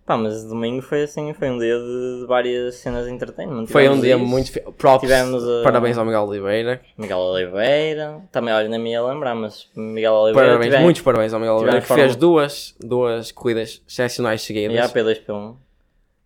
Pá, 0.04 0.16
mas 0.16 0.44
domingo 0.44 0.82
foi 0.82 1.02
assim, 1.02 1.32
foi 1.32 1.50
um 1.50 1.58
dia 1.58 1.76
de, 1.76 2.20
de 2.20 2.26
várias 2.28 2.76
cenas 2.76 3.06
de 3.06 3.12
entertainment. 3.12 3.66
Foi 3.66 3.88
um 3.88 4.00
dia 4.00 4.14
isso, 4.14 4.24
muito. 4.24 4.52
Fi... 4.52 4.60
Props, 4.60 5.00
Tivemos, 5.00 5.42
uh, 5.42 5.64
parabéns 5.64 5.98
ao 5.98 6.04
Miguel 6.04 6.22
Oliveira. 6.22 6.80
Miguel 6.96 7.18
Oliveira, 7.18 8.20
também 8.30 8.54
olha, 8.54 8.68
nem 8.68 8.78
me 8.78 8.92
ia 8.92 9.02
lembrar, 9.02 9.34
mas 9.34 9.68
Miguel 9.74 10.12
Oliveira. 10.12 10.50
Parabéns, 10.50 10.80
muitos 10.80 11.02
parabéns 11.02 11.32
ao 11.32 11.40
Miguel 11.40 11.56
Oliveira, 11.56 11.80
que 11.80 11.86
tivemos 11.88 12.12
fez 12.12 12.16
duas, 12.16 12.76
duas 12.78 13.32
corridas 13.32 13.82
excepcionais 13.88 14.42
seguidas. 14.42 14.76
E 14.76 14.78
a 14.78 14.88
P2P1. 14.88 15.56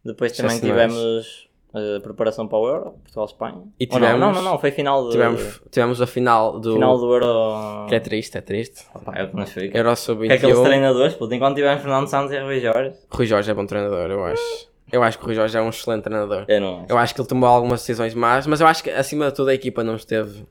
Depois 0.05 0.33
também 0.33 0.61
tivemos 0.61 1.49
a 1.73 2.01
preparação 2.01 2.49
para 2.49 2.59
o 2.59 2.67
Euro, 2.69 2.91
Portugal-Espanha. 3.03 3.63
E 3.79 3.87
tivemos- 3.87 4.19
não, 4.21 4.33
não, 4.33 4.43
não, 4.43 4.59
foi 4.59 4.71
final 4.73 5.05
de, 5.07 5.13
Tivemos, 5.13 5.63
tivemos 5.71 6.03
a 6.03 6.07
final 6.07 6.59
do. 6.59 6.73
final 6.75 6.99
do 6.99 7.13
Euro. 7.15 7.87
Que 7.89 7.95
é 7.95 8.01
triste, 8.01 8.37
é 8.39 8.41
triste. 8.41 8.85
Pá, 9.05 9.13
é 9.17 9.25
o 9.25 9.29
que 9.31 9.37
nos 9.37 9.51
fica. 9.53 9.77
Euro 9.79 9.91
Que 9.91 9.97
Sub-21. 9.97 10.33
aqueles 10.35 10.61
treinadores, 10.61 11.15
puto, 11.15 11.35
enquanto 11.35 11.57
tivemos 11.57 11.81
Fernando 11.83 12.09
Santos 12.09 12.33
e 12.33 12.39
Rui 12.41 12.61
Jorge, 12.61 12.95
Rui 13.11 13.27
Jorge 13.27 13.51
é 13.51 13.55
bom 13.55 13.67
treinador, 13.67 14.11
eu 14.11 14.25
acho. 14.25 14.71
Eu 14.93 15.03
acho 15.05 15.17
que 15.19 15.23
o 15.25 15.27
Rui 15.29 15.37
Jorge 15.37 15.57
é 15.57 15.63
um 15.63 15.69
excelente 15.69 16.03
treinador. 16.03 16.45
eu 16.49 16.61
não 16.61 16.79
acho. 16.81 16.87
Eu 16.93 16.99
acho 16.99 17.15
que 17.15 17.21
ele 17.21 17.29
tomou 17.29 17.49
algumas 17.49 17.81
decisões 17.81 18.13
más, 18.15 18.47
mas 18.49 18.61
eu 18.61 18.67
acho 18.67 18.83
que 18.83 18.91
acima 18.91 19.27
de 19.31 19.35
tudo 19.37 19.49
a 19.51 19.55
equipa 19.55 19.85
não 19.85 19.95
esteve. 19.95 20.45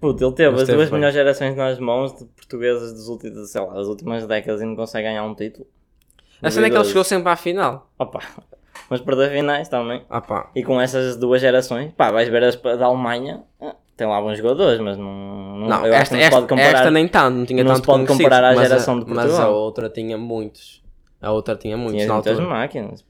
Puto, 0.00 0.22
ele 0.24 0.32
teve 0.34 0.54
as 0.60 0.68
duas 0.68 0.90
bem. 0.90 0.98
melhores 0.98 1.14
gerações 1.14 1.56
nas 1.56 1.78
mãos 1.80 2.12
de 2.14 2.24
portugueses 2.26 2.92
dos 2.92 3.08
últimos, 3.08 3.50
sei 3.50 3.60
lá, 3.60 3.72
das 3.74 3.86
últimas 3.88 4.24
décadas 4.26 4.60
e 4.60 4.64
não 4.66 4.76
consegue 4.76 5.08
ganhar 5.08 5.24
um 5.24 5.34
título. 5.34 5.66
A 6.42 6.50
cena 6.50 6.66
é 6.66 6.70
que 6.70 6.76
ele 6.76 6.84
chegou 6.84 7.02
sempre 7.02 7.32
à 7.32 7.36
final. 7.36 7.90
Opa, 7.98 8.20
mas 8.94 9.00
perder 9.00 9.30
finais 9.32 9.68
também. 9.68 10.02
Ah 10.08 10.20
pá. 10.20 10.50
E 10.54 10.62
com 10.62 10.80
essas 10.80 11.16
duas 11.16 11.40
gerações, 11.40 11.92
pá, 11.96 12.10
vais 12.12 12.28
ver 12.28 12.44
as 12.44 12.56
da 12.56 12.86
Alemanha, 12.86 13.42
ah, 13.60 13.74
tem 13.96 14.06
lá 14.06 14.20
bons 14.20 14.38
jogadores, 14.38 14.80
mas 14.80 14.96
não, 14.96 15.06
não, 15.58 15.68
Não, 15.68 15.86
eu 15.86 15.92
acho 15.94 16.02
esta, 16.02 16.08
que 16.08 16.14
não 16.14 16.20
se 16.20 16.24
esta, 16.26 16.36
pode 16.36 16.48
comparar. 16.48 16.78
esta 16.78 16.90
nem 16.90 17.08
tanto, 17.08 17.36
não 17.38 17.46
tinha 17.46 17.64
não 17.64 17.74
se 17.74 17.80
tanto 17.82 17.86
pode 17.86 18.06
conhecidos, 18.06 18.24
comparar 18.24 18.44
à 18.48 18.54
mas 18.54 18.58
a- 18.58 18.68
geração 18.68 18.98
de 19.00 19.06
Mas 19.08 19.18
a 19.18 19.22
Portugal. 19.28 19.54
outra 19.54 19.88
tinha 19.90 20.16
muitos. 20.18 20.82
A 21.20 21.32
outra 21.32 21.56
tinha 21.56 21.76
muitos 21.76 21.94
Tinha 21.96 22.06
na 22.08 22.14
muitas 22.14 22.32
altura. 22.38 22.54
máquinas. 22.54 23.04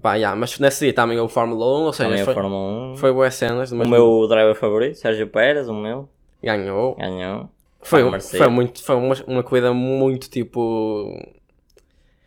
Pá, 0.00 0.14
yeah, 0.14 0.34
mas 0.38 0.58
nesse 0.60 0.84
dia 0.84 0.94
também 0.94 1.18
houve 1.18 1.32
Fórmula 1.34 1.64
1, 1.64 1.68
ou 1.84 1.92
seja, 1.92 2.08
Também 2.10 2.24
foi, 2.24 2.34
Fórmula 2.34 2.92
1. 2.92 2.96
foi 2.96 3.12
boas 3.12 3.34
cenas, 3.34 3.72
O 3.72 3.76
meu 3.76 4.26
driver 4.28 4.54
favorito, 4.54 4.94
Sérgio 4.96 5.26
Pérez, 5.26 5.68
o 5.68 5.74
meu, 5.74 6.08
ganhou. 6.42 6.94
ganhou. 6.96 7.48
Foi, 7.82 8.02
foi, 8.20 8.48
muito, 8.48 8.82
foi 8.84 8.94
uma, 8.94 9.14
uma 9.26 9.42
corrida 9.42 9.72
muito 9.74 10.28
tipo. 10.30 11.10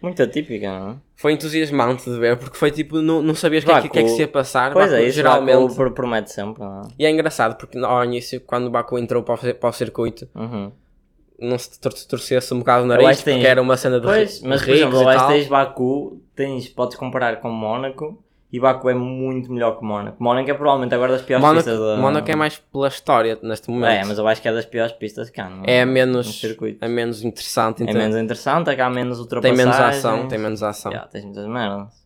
Muito 0.03 0.21
atípica, 0.21 0.67
não 0.79 0.89
é? 0.91 0.95
Foi 1.15 1.31
entusiasmante 1.31 2.03
de 2.09 2.19
ver, 2.19 2.37
porque 2.37 2.57
foi 2.57 2.69
tipo, 2.69 3.01
não, 3.01 3.21
não 3.21 3.33
sabias 3.33 3.63
o 3.63 3.67
que, 3.67 3.71
é 3.71 3.81
que- 3.87 3.99
é 3.99 4.03
que 4.03 4.09
se 4.09 4.19
ia 4.21 4.27
passar. 4.27 4.73
Pois 4.73 4.91
Baku, 4.91 5.01
é, 5.01 5.05
isso 5.07 5.15
geralmente. 5.15 5.55
Baku 5.61 5.75
pro- 5.75 5.91
promete 5.93 6.31
sempre, 6.31 6.61
não 6.61 6.81
é? 6.81 6.87
E 6.99 7.05
é 7.05 7.09
engraçado, 7.09 7.55
porque 7.55 7.77
ao 7.79 8.03
início, 8.03 8.41
quando 8.41 8.67
o 8.67 8.69
Baku 8.69 8.99
entrou 8.99 9.23
para 9.23 9.35
o, 9.35 9.55
para 9.55 9.69
o 9.69 9.71
circuito, 9.73 10.27
Uhum. 10.35 10.71
não 11.39 11.57
se 11.57 11.79
tor- 11.79 11.93
torcia-se 11.93 12.53
um 12.53 12.59
bocado 12.59 12.83
o 12.83 12.87
nariz, 12.87 13.21
porque 13.21 13.47
era 13.47 13.61
uma 13.61 13.77
cena 13.77 13.99
de 13.99 14.05
Pois, 14.05 14.41
mas 14.41 14.61
por 14.61 14.69
exemplo, 14.71 14.99
tens 15.29 15.47
Baku, 15.47 16.21
tens, 16.35 16.67
podes 16.67 16.97
comparar 16.97 17.37
com 17.39 17.49
Mónaco, 17.49 18.21
e 18.53 18.59
Baku 18.59 18.87
é 18.87 18.93
muito 18.93 19.51
melhor 19.51 19.77
que 19.79 19.83
Mónaco. 19.83 20.23
Mónaco 20.23 20.49
é 20.49 20.53
provavelmente 20.53 20.93
agora 20.93 21.13
das 21.13 21.23
piores 21.23 21.41
Mónaco, 21.43 21.63
pistas 21.65 21.79
da... 21.79 21.97
Mónaco 21.97 22.31
é 22.31 22.35
mais 22.35 22.57
pela 22.59 22.87
história 22.87 23.39
neste 23.41 23.69
momento. 23.71 23.89
É, 23.91 24.05
mas 24.05 24.17
eu 24.19 24.27
acho 24.27 24.39
que 24.41 24.47
é 24.47 24.53
das 24.53 24.65
piores 24.65 24.91
pistas 24.93 25.29
que 25.31 25.41
há, 25.41 25.49
não 25.49 25.63
é 25.65 25.83
No 25.83 25.91
menos, 25.91 26.39
circuito. 26.39 26.85
é 26.85 26.87
menos 26.87 27.23
interessante. 27.23 27.81
É 27.81 27.85
então- 27.89 27.99
menos 27.99 28.15
interessante, 28.15 28.69
é 28.69 28.75
que 28.75 28.81
há 28.81 28.89
menos 28.91 29.17
tem 29.17 29.23
ultrapassagens. 29.23 29.57
menos 29.65 29.79
ação, 30.05 30.27
tem 30.27 30.37
menos 30.37 30.61
ação. 30.63 30.91
Yeah, 30.91 31.09
tens 31.11 31.25
muitas 31.25 31.47
merdas. 31.47 32.03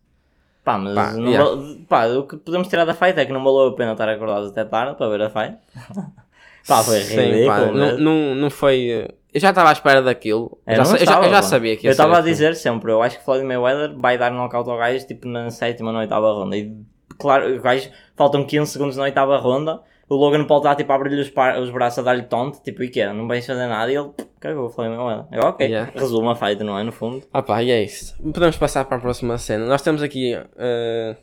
Pá, 0.64 0.76
mas 0.78 0.94
Pá, 0.94 1.12
não 1.12 1.28
yeah. 1.30 1.50
pá, 1.88 2.06
o 2.08 2.24
que 2.26 2.36
podemos 2.38 2.66
tirar 2.68 2.84
da 2.86 2.94
fight 2.94 3.18
é 3.18 3.24
que 3.26 3.32
não 3.32 3.44
valeu 3.44 3.68
a 3.68 3.74
pena 3.76 3.92
estar 3.92 4.08
acordados 4.08 4.50
até 4.50 4.64
tarde 4.64 4.96
para 4.96 5.08
ver 5.08 5.22
a 5.22 5.30
fight. 5.30 5.56
pá, 6.68 6.82
foi 6.84 7.00
Sim, 7.00 7.16
ridículo. 7.16 7.46
pá, 7.46 7.60
não, 7.66 7.72
mesmo. 7.74 7.98
não, 7.98 8.34
não 8.34 8.50
foi. 8.50 8.90
eh, 8.90 9.08
Eu 9.34 9.40
já 9.40 9.50
estava 9.50 9.70
à 9.70 9.72
espera 9.72 10.00
daquilo. 10.02 10.58
Eu 10.66 10.72
Eu 10.72 10.76
já, 10.76 10.84
sa- 10.84 10.96
eu 10.98 11.06
já, 11.06 11.22
eu 11.24 11.30
já 11.30 11.42
sabia 11.42 11.76
que 11.76 11.86
ia 11.86 11.90
Eu 11.90 11.94
ser 11.94 12.02
estava 12.02 12.18
a 12.18 12.20
dizer 12.22 12.54
sempre, 12.54 12.92
eu 12.92 13.02
acho 13.02 13.18
que 13.18 13.24
Floyd 13.24 13.44
Mayweather 13.44 13.96
vai 13.98 14.16
dar 14.16 14.30
knockout 14.30 14.68
ao 14.70 14.76
gajo 14.78 15.06
tipo 15.06 15.26
na 15.26 15.50
sétima 15.50 15.88
ou 15.88 15.94
na 15.94 16.00
oitava 16.00 16.30
ronda. 16.32 16.56
E 16.56 16.72
claro, 17.18 17.56
o 17.56 17.60
gajo 17.60 17.90
faltam 18.16 18.44
15 18.44 18.70
segundos 18.72 18.96
na 18.96 19.02
oitava 19.04 19.36
ronda. 19.38 19.80
O 20.10 20.14
Logan 20.16 20.44
Paul 20.46 20.60
está 20.60 20.74
tipo 20.74 20.90
a 20.90 20.94
abrir-lhe 20.94 21.20
os, 21.20 21.28
par- 21.28 21.58
os 21.60 21.68
braços 21.68 21.98
a 21.98 22.02
dar-lhe 22.02 22.22
tonto, 22.22 22.62
tipo, 22.62 22.82
e 22.82 22.88
que 22.88 23.04
Não 23.12 23.28
vais 23.28 23.44
fazer 23.44 23.66
nada. 23.66 23.92
E 23.92 23.96
ele 23.96 24.08
pff, 24.08 24.26
cagou 24.40 24.64
o 24.64 24.70
Floyd 24.70 24.96
Mayweather. 24.96 25.26
Eu, 25.30 25.42
ok, 25.42 25.66
Yeah. 25.68 25.92
resumo 25.94 26.30
a 26.30 26.34
fight, 26.34 26.64
não 26.64 26.78
é? 26.78 26.82
No 26.82 26.92
fundo. 26.92 27.22
Ah 27.30 27.42
pá, 27.42 27.62
e 27.62 27.70
é 27.70 27.82
isso. 27.82 28.16
Podemos 28.32 28.56
passar 28.56 28.86
para 28.86 28.96
a 28.96 29.00
próxima 29.00 29.36
cena. 29.36 29.66
Nós 29.66 29.82
temos 29.82 30.02
aqui 30.02 30.32
eh, 30.56 31.16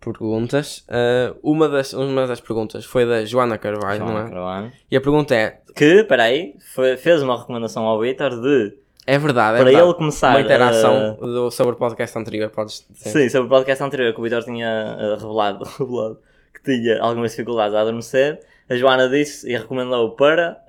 perguntas. 0.00 0.84
Eh, 0.88 1.34
uma, 1.42 1.68
das, 1.68 1.92
uma 1.92 2.26
das 2.26 2.40
perguntas 2.40 2.84
foi 2.84 3.06
da 3.06 3.24
Joana 3.24 3.58
Carvalho, 3.58 4.04
não 4.04 4.18
é? 4.18 4.28
Carvalho. 4.28 4.72
E 4.90 4.96
a 4.96 5.00
pergunta 5.00 5.34
é: 5.34 5.60
Que, 5.74 6.04
peraí, 6.04 6.54
foi, 6.74 6.96
fez 6.96 7.22
uma 7.22 7.38
recomendação 7.38 7.84
ao 7.84 8.00
Vitor 8.00 8.40
de 8.40 8.76
é 9.06 9.18
verdade? 9.18 9.56
É 9.56 9.60
para 9.62 9.64
verdade. 9.70 9.86
ele 9.88 9.94
começar 9.94 10.30
Uma 10.30 10.40
interação 10.42 11.18
a- 11.20 11.24
do, 11.26 11.50
sobre 11.50 11.74
o 11.74 11.76
podcast 11.76 12.16
anterior, 12.18 12.50
podes 12.50 12.86
dizer. 12.90 13.10
Sim, 13.10 13.28
sobre 13.28 13.46
o 13.46 13.48
podcast 13.48 13.82
anterior 13.82 14.12
que 14.12 14.20
o 14.20 14.22
Vitor 14.22 14.44
tinha 14.44 14.96
eh, 14.98 15.14
revelado, 15.18 15.64
revelado 15.78 16.18
que 16.54 16.62
tinha 16.62 17.00
algumas 17.02 17.30
dificuldades 17.32 17.74
a 17.74 17.80
adormecer. 17.80 18.40
A 18.68 18.76
Joana 18.76 19.08
disse 19.08 19.50
e 19.50 19.56
recomendou 19.56 20.10
para 20.10 20.62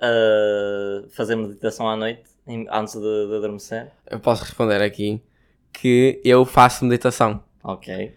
fazer 1.12 1.36
meditação 1.36 1.88
à 1.88 1.96
noite 1.96 2.24
antes 2.72 2.96
de, 2.96 3.28
de 3.28 3.36
adormecer. 3.36 3.92
Eu 4.10 4.20
posso 4.20 4.44
responder 4.44 4.82
aqui 4.82 5.22
que 5.72 6.20
eu 6.26 6.44
faço 6.46 6.84
meditação. 6.84 7.44
Ok. 7.64 8.12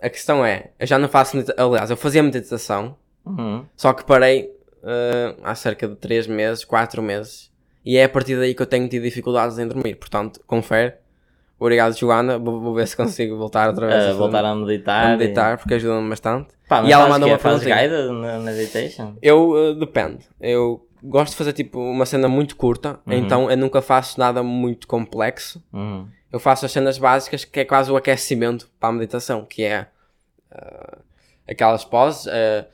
A 0.00 0.08
questão 0.10 0.44
é: 0.44 0.70
eu 0.78 0.86
já 0.86 0.98
não 0.98 1.08
faço 1.08 1.36
meditação. 1.36 1.70
Aliás, 1.70 1.90
eu 1.90 1.96
fazia 1.96 2.22
meditação, 2.22 2.96
Uhum. 3.24 3.64
só 3.76 3.92
que 3.92 4.04
parei 4.04 4.50
eh, 4.82 5.34
há 5.42 5.54
cerca 5.54 5.88
de 5.88 5.96
3 5.96 6.26
meses, 6.26 6.64
4 6.64 7.02
meses. 7.02 7.50
E 7.84 7.96
é 7.96 8.04
a 8.04 8.08
partir 8.08 8.36
daí 8.36 8.54
que 8.54 8.62
eu 8.62 8.66
tenho 8.66 8.88
tido 8.88 9.02
dificuldades 9.02 9.58
em 9.58 9.66
dormir. 9.66 9.94
Portanto, 9.96 10.40
confere. 10.46 10.94
Obrigado, 11.58 11.96
Joana. 11.96 12.38
Vou, 12.38 12.60
vou 12.60 12.74
ver 12.74 12.86
se 12.88 12.96
consigo 12.96 13.36
voltar 13.38 13.68
outra 13.68 13.86
vez 13.86 14.04
Eh, 14.04 14.10
a, 14.10 14.12
voltar 14.14 14.44
a 14.44 14.54
meditar. 14.54 15.06
a 15.06 15.16
meditar, 15.16 15.56
porque 15.58 15.74
ajuda-me 15.74 16.08
bastante. 16.10 16.48
E... 16.64 16.68
Pá, 16.68 16.82
E 16.82 16.92
ela 16.92 17.08
mandou 17.08 17.28
uma 17.28 17.38
Fazes 17.38 17.64
perguntinha. 17.64 17.88
guided 17.88 18.12
na 18.20 18.38
meditation? 18.40 19.14
Eu, 19.22 19.54
eh, 19.56 19.74
depende. 19.74 20.26
Eu 20.40 20.86
gosto 21.02 21.32
de 21.32 21.36
fazer 21.38 21.52
tipo 21.52 21.78
uma 21.78 22.04
cena 22.06 22.28
muito 22.28 22.56
curta, 22.56 22.98
Uhum. 23.06 23.12
então 23.14 23.50
eu 23.50 23.56
nunca 23.56 23.80
faço 23.80 24.18
nada 24.18 24.42
muito 24.42 24.86
complexo. 24.86 25.62
Uhum. 25.72 26.08
Eu 26.34 26.40
faço 26.40 26.66
as 26.66 26.72
cenas 26.72 26.98
básicas, 26.98 27.44
que 27.44 27.60
é 27.60 27.64
quase 27.64 27.92
o 27.92 27.96
aquecimento 27.96 28.68
para 28.80 28.88
a 28.88 28.92
meditação, 28.92 29.44
que 29.44 29.62
é 29.62 29.86
eh, 30.50 30.98
aquelas 31.48 31.84
poses, 31.84 32.26
eh, 32.26 32.66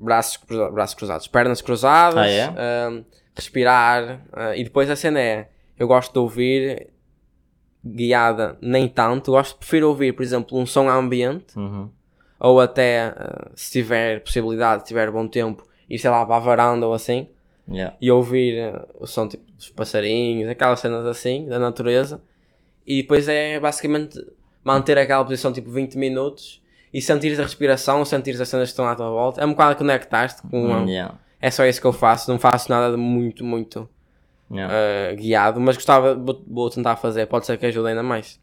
braços, 0.00 0.38
braços 0.72 0.94
cruzados, 0.94 1.28
pernas 1.28 1.60
cruzadas, 1.60 2.16
Ah, 2.16 2.26
é? 2.26 2.54
eh, 2.56 3.04
respirar, 3.36 4.22
e 4.56 4.64
depois 4.64 4.88
a 4.88 4.96
cena 4.96 5.20
é, 5.20 5.50
eu 5.78 5.86
gosto 5.86 6.10
de 6.14 6.18
ouvir 6.20 6.88
guiada 7.84 8.56
nem 8.62 8.88
tanto, 8.88 9.32
gosto, 9.32 9.58
prefiro 9.58 9.88
ouvir, 9.88 10.14
por 10.14 10.22
exemplo, 10.22 10.58
um 10.58 10.64
som 10.64 10.88
ambiente, 10.88 11.54
Uhum. 11.58 11.90
ou 12.40 12.62
até, 12.62 13.12
se 13.54 13.72
tiver 13.72 14.20
possibilidade, 14.22 14.84
se 14.84 14.88
tiver 14.88 15.10
bom 15.10 15.28
tempo, 15.28 15.68
ir, 15.86 15.98
sei 15.98 16.08
lá, 16.08 16.24
para 16.24 16.36
a 16.36 16.40
varanda 16.40 16.86
ou 16.86 16.94
assim, 16.94 17.28
Yeah. 17.70 17.96
e 18.00 18.10
ouvir 18.10 18.58
eh, 18.58 18.86
o 18.98 19.06
som 19.06 19.28
tipo, 19.28 19.50
dos 19.52 19.70
passarinhos, 19.70 20.50
aquelas 20.50 20.80
cenas 20.80 21.06
assim, 21.06 21.46
da 21.46 21.58
natureza, 21.58 22.20
e 22.86 23.02
depois 23.02 23.28
é 23.28 23.58
basicamente 23.60 24.18
manter 24.64 24.98
aquela 24.98 25.24
posição 25.24 25.52
tipo 25.52 25.70
20 25.70 25.96
minutos 25.96 26.60
e 26.92 27.00
sentir 27.00 27.38
a 27.38 27.42
respiração, 27.42 28.04
sentir 28.04 28.40
as 28.40 28.48
cenas 28.48 28.68
que 28.68 28.72
estão 28.72 28.86
à 28.86 28.94
tua 28.94 29.08
volta. 29.10 29.40
É 29.40 29.46
um 29.46 29.50
bocado 29.50 29.76
conectar-te 29.76 30.42
com. 30.42 30.66
Hum, 30.66 30.88
yeah. 30.88 31.18
É 31.40 31.50
só 31.50 31.64
isso 31.64 31.80
que 31.80 31.86
eu 31.86 31.92
faço, 31.92 32.30
não 32.30 32.38
faço 32.38 32.70
nada 32.70 32.90
de 32.90 32.96
muito, 32.96 33.44
muito 33.44 33.88
Yeah. 34.50 34.74
eh, 34.74 35.16
guiado, 35.16 35.58
mas 35.58 35.76
gostava, 35.76 36.14
vou, 36.14 36.44
vou 36.46 36.68
tentar 36.68 36.96
fazer, 36.96 37.26
pode 37.26 37.46
ser 37.46 37.56
que 37.56 37.64
ajude 37.64 37.88
ainda 37.88 38.02
mais. 38.02 38.38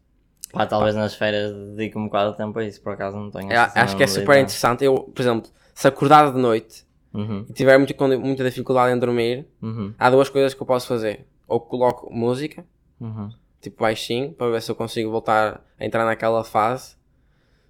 Pá, 0.51 0.65
talvez 0.65 0.95
nas 0.95 1.13
férias 1.13 1.53
dedique 1.53 1.95
um 1.99 2.05
bocado 2.05 2.32
de 2.32 2.38
tempo 2.38 2.58
a 2.58 2.63
isso, 2.65 2.82
por 2.82 2.93
acaso 2.93 3.15
não 3.15 3.29
tenho. 3.29 3.51
É, 3.51 3.58
acho 3.58 3.95
que 3.95 4.01
é 4.01 4.08
super 4.08 4.39
interessante. 4.39 4.84
Eu, 4.84 5.01
por 5.13 5.21
exemplo, 5.21 5.51
se 5.75 5.88
acordar 5.88 6.34
de 6.34 6.39
noite 6.39 6.84
Uhum. 7.13 7.45
e 7.50 7.54
tiver 7.54 7.78
muito, 7.78 7.95
muita 8.19 8.43
dificuldade 8.43 8.95
em 8.95 9.00
dormir, 9.00 9.48
Uhum. 9.62 9.93
há 9.98 10.10
duas 10.10 10.30
coisas 10.30 10.54
que 10.54 10.62
eu 10.62 10.67
posso 10.67 10.88
fazer. 10.88 11.26
Ou 11.48 11.60
coloco 11.60 12.13
música, 12.13 12.63
Uhum. 13.02 13.30
tipo 13.62 13.82
baixinho, 13.82 14.32
para 14.34 14.52
ver 14.52 14.62
se 14.62 14.69
eu 14.72 14.76
consigo 14.76 15.10
voltar 15.10 15.63
a 15.80 15.86
entrar 15.86 16.06
naquela 16.06 16.43
fase. 16.43 16.95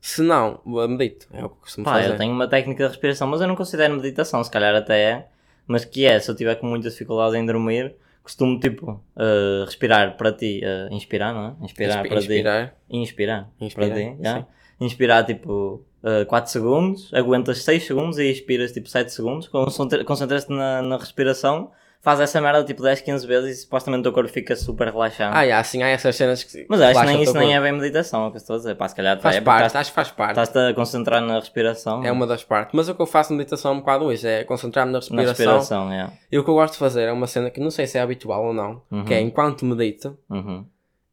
Se 0.01 0.21
não, 0.21 0.59
medito, 0.65 1.27
é 1.33 1.37
o 1.43 1.49
que 1.49 1.55
eu 1.55 1.59
costumo 1.61 1.85
Pá, 1.85 1.93
fazer. 1.93 2.13
eu 2.13 2.17
tenho 2.17 2.31
uma 2.33 2.47
técnica 2.47 2.83
de 2.83 2.89
respiração, 2.89 3.27
mas 3.27 3.41
eu 3.41 3.47
não 3.47 3.55
considero 3.55 3.95
meditação, 3.95 4.43
se 4.43 4.49
calhar 4.51 4.73
até 4.75 4.99
é. 5.01 5.27
Mas 5.67 5.85
que 5.85 6.05
é, 6.05 6.19
se 6.19 6.29
eu 6.31 6.35
tiver 6.35 6.55
com 6.55 6.65
muita 6.67 6.89
dificuldade 6.89 7.37
em 7.37 7.45
dormir, 7.45 7.95
costumo 8.23 8.59
tipo 8.59 8.91
uh, 9.15 9.65
respirar 9.65 10.17
para 10.17 10.31
ti, 10.33 10.61
uh, 10.63 10.93
inspirar, 10.93 11.33
não 11.33 11.45
é? 11.61 11.65
Inspirar 11.65 11.97
Inspi- 11.97 12.09
para 12.09 12.19
inspirar. 12.19 12.67
ti. 12.67 12.73
Inspirar. 12.97 13.49
Inspirar, 13.59 13.87
para 13.89 13.95
ti, 13.95 14.17
sim. 14.39 14.45
Inspirar 14.85 15.23
tipo 15.25 15.85
uh, 16.03 16.25
4 16.25 16.51
segundos, 16.51 17.13
aguentas 17.13 17.63
6 17.63 17.85
segundos 17.87 18.17
e 18.19 18.25
expiras 18.29 18.71
tipo 18.71 18.87
7 18.89 19.11
segundos, 19.11 19.47
concentra- 19.47 20.03
concentras-te 20.03 20.51
na, 20.51 20.81
na 20.81 20.97
respiração, 20.97 21.71
faz 22.01 22.21
essa 22.21 22.39
merda 22.39 22.63
tipo 22.63 22.81
10, 22.81 23.01
15 23.01 23.27
vezes 23.27 23.57
e 23.57 23.61
supostamente 23.61 23.99
o 23.99 24.03
teu 24.03 24.13
corpo 24.13 24.29
fica 24.29 24.55
super 24.55 24.87
relaxado. 24.87 25.35
Ah, 25.35 25.41
yeah, 25.41 25.59
assim, 25.59 25.83
há 25.83 25.89
essas 25.89 26.15
cenas 26.15 26.41
que. 26.43 26.65
mas 26.69 26.79
acho 26.79 26.97
que 27.01 27.05
nem 27.07 27.21
isso 27.23 27.33
teu 27.33 27.41
nem 27.41 27.51
é 27.51 27.59
corpo. 27.59 27.71
bem 27.71 27.81
meditação, 27.81 28.23
é 28.23 28.27
o 28.27 28.31
que 28.31 28.37
estou 28.37 28.55
a 28.55 28.59
dizer. 28.59 28.75
Pá, 28.75 28.87
se 28.87 28.95
calhar 28.95 29.19
Faz 29.19 29.35
é, 29.35 29.41
parte, 29.41 29.65
estás- 29.67 29.81
acho 29.81 29.91
que 29.91 29.95
faz 29.95 30.11
parte. 30.11 30.29
Estás-te 30.31 30.57
a 30.57 30.73
concentrar 30.73 31.21
na 31.21 31.39
respiração. 31.39 32.03
É 32.05 32.11
uma 32.11 32.25
das 32.25 32.43
partes. 32.43 32.73
Mas 32.73 32.87
o 32.87 32.95
que 32.95 33.01
eu 33.01 33.05
faço 33.05 33.33
na 33.33 33.37
meditação 33.39 33.71
é 33.71 33.73
um 33.75 33.79
bocado 33.79 34.11
isso, 34.13 34.25
é 34.25 34.45
concentrar-me 34.45 34.93
na 34.93 34.99
na 34.99 34.99
respiração. 34.99 35.33
respiração, 35.57 35.91
yeah. 35.91 36.13
E 36.31 36.39
o 36.39 36.43
que 36.45 36.49
eu 36.49 36.53
gosto 36.53 36.73
de 36.73 36.79
fazer 36.79 37.03
é 37.03 37.11
uma 37.11 37.27
cena 37.27 37.49
que 37.49 37.59
não 37.59 37.69
sei 37.69 37.85
se 37.85 37.97
é 37.97 38.01
habitual 38.01 38.45
ou 38.45 38.53
não, 38.53 38.81
Uhum. 38.89 39.03
que 39.03 39.13
é 39.13 39.19
enquanto 39.19 39.65
medito, 39.65 40.17
Uhum. 40.29 40.65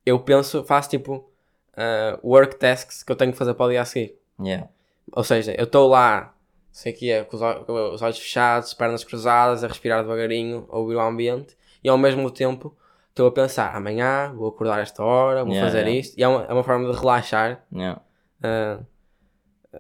eu 0.05 0.20
penso, 0.20 0.62
faço 0.62 0.88
tipo 0.90 1.29
uh, 1.77 2.18
work 2.22 2.57
tasks 2.61 3.03
que 3.03 3.11
eu 3.11 3.16
tenho 3.16 3.33
que 3.33 3.38
fazer 3.38 3.55
para 3.55 3.66
o 3.66 3.70
dia 3.70 3.83
a 3.83 3.85
seguir. 3.85 4.14
Yeah. 4.40 4.68
Ou 5.12 5.25
seja, 5.25 5.55
eu 5.57 5.64
estou 5.64 5.88
lá, 5.88 6.35
sei 6.71 6.92
que 6.92 7.11
é, 7.11 7.25
com 7.25 7.37
os, 7.37 8.03
olhos 8.03 8.19
fechados, 8.19 8.75
pernas 8.75 9.05
cruzadas, 9.05 9.62
a 9.64 9.69
respirar 9.69 10.03
devagarinho, 10.03 10.66
a 10.71 10.79
ouvir 10.79 10.97
o 10.97 11.01
ambiente, 11.01 11.57
e 11.83 11.88
ao 11.88 11.97
mesmo 11.99 12.31
tempo 12.31 12.77
estou 13.11 13.29
a 13.29 13.33
pensar, 13.33 13.75
amanhã 13.75 14.33
vou 14.35 14.49
acordar 14.49 14.81
esta 14.81 15.03
hora, 15.03 15.42
vou 15.42 15.53
Yeah, 15.53 15.66
fazer 15.66 15.87
yeah. 15.87 16.01
isto, 16.01 16.19
e 16.19 16.23
é 16.23 16.29
uma, 16.29 16.45
é 16.45 16.53
uma 16.53 16.64
forma 16.64 16.90
de 16.92 16.99
relaxar, 16.99 17.64
Yeah. 17.73 18.01
uh, 18.40 18.85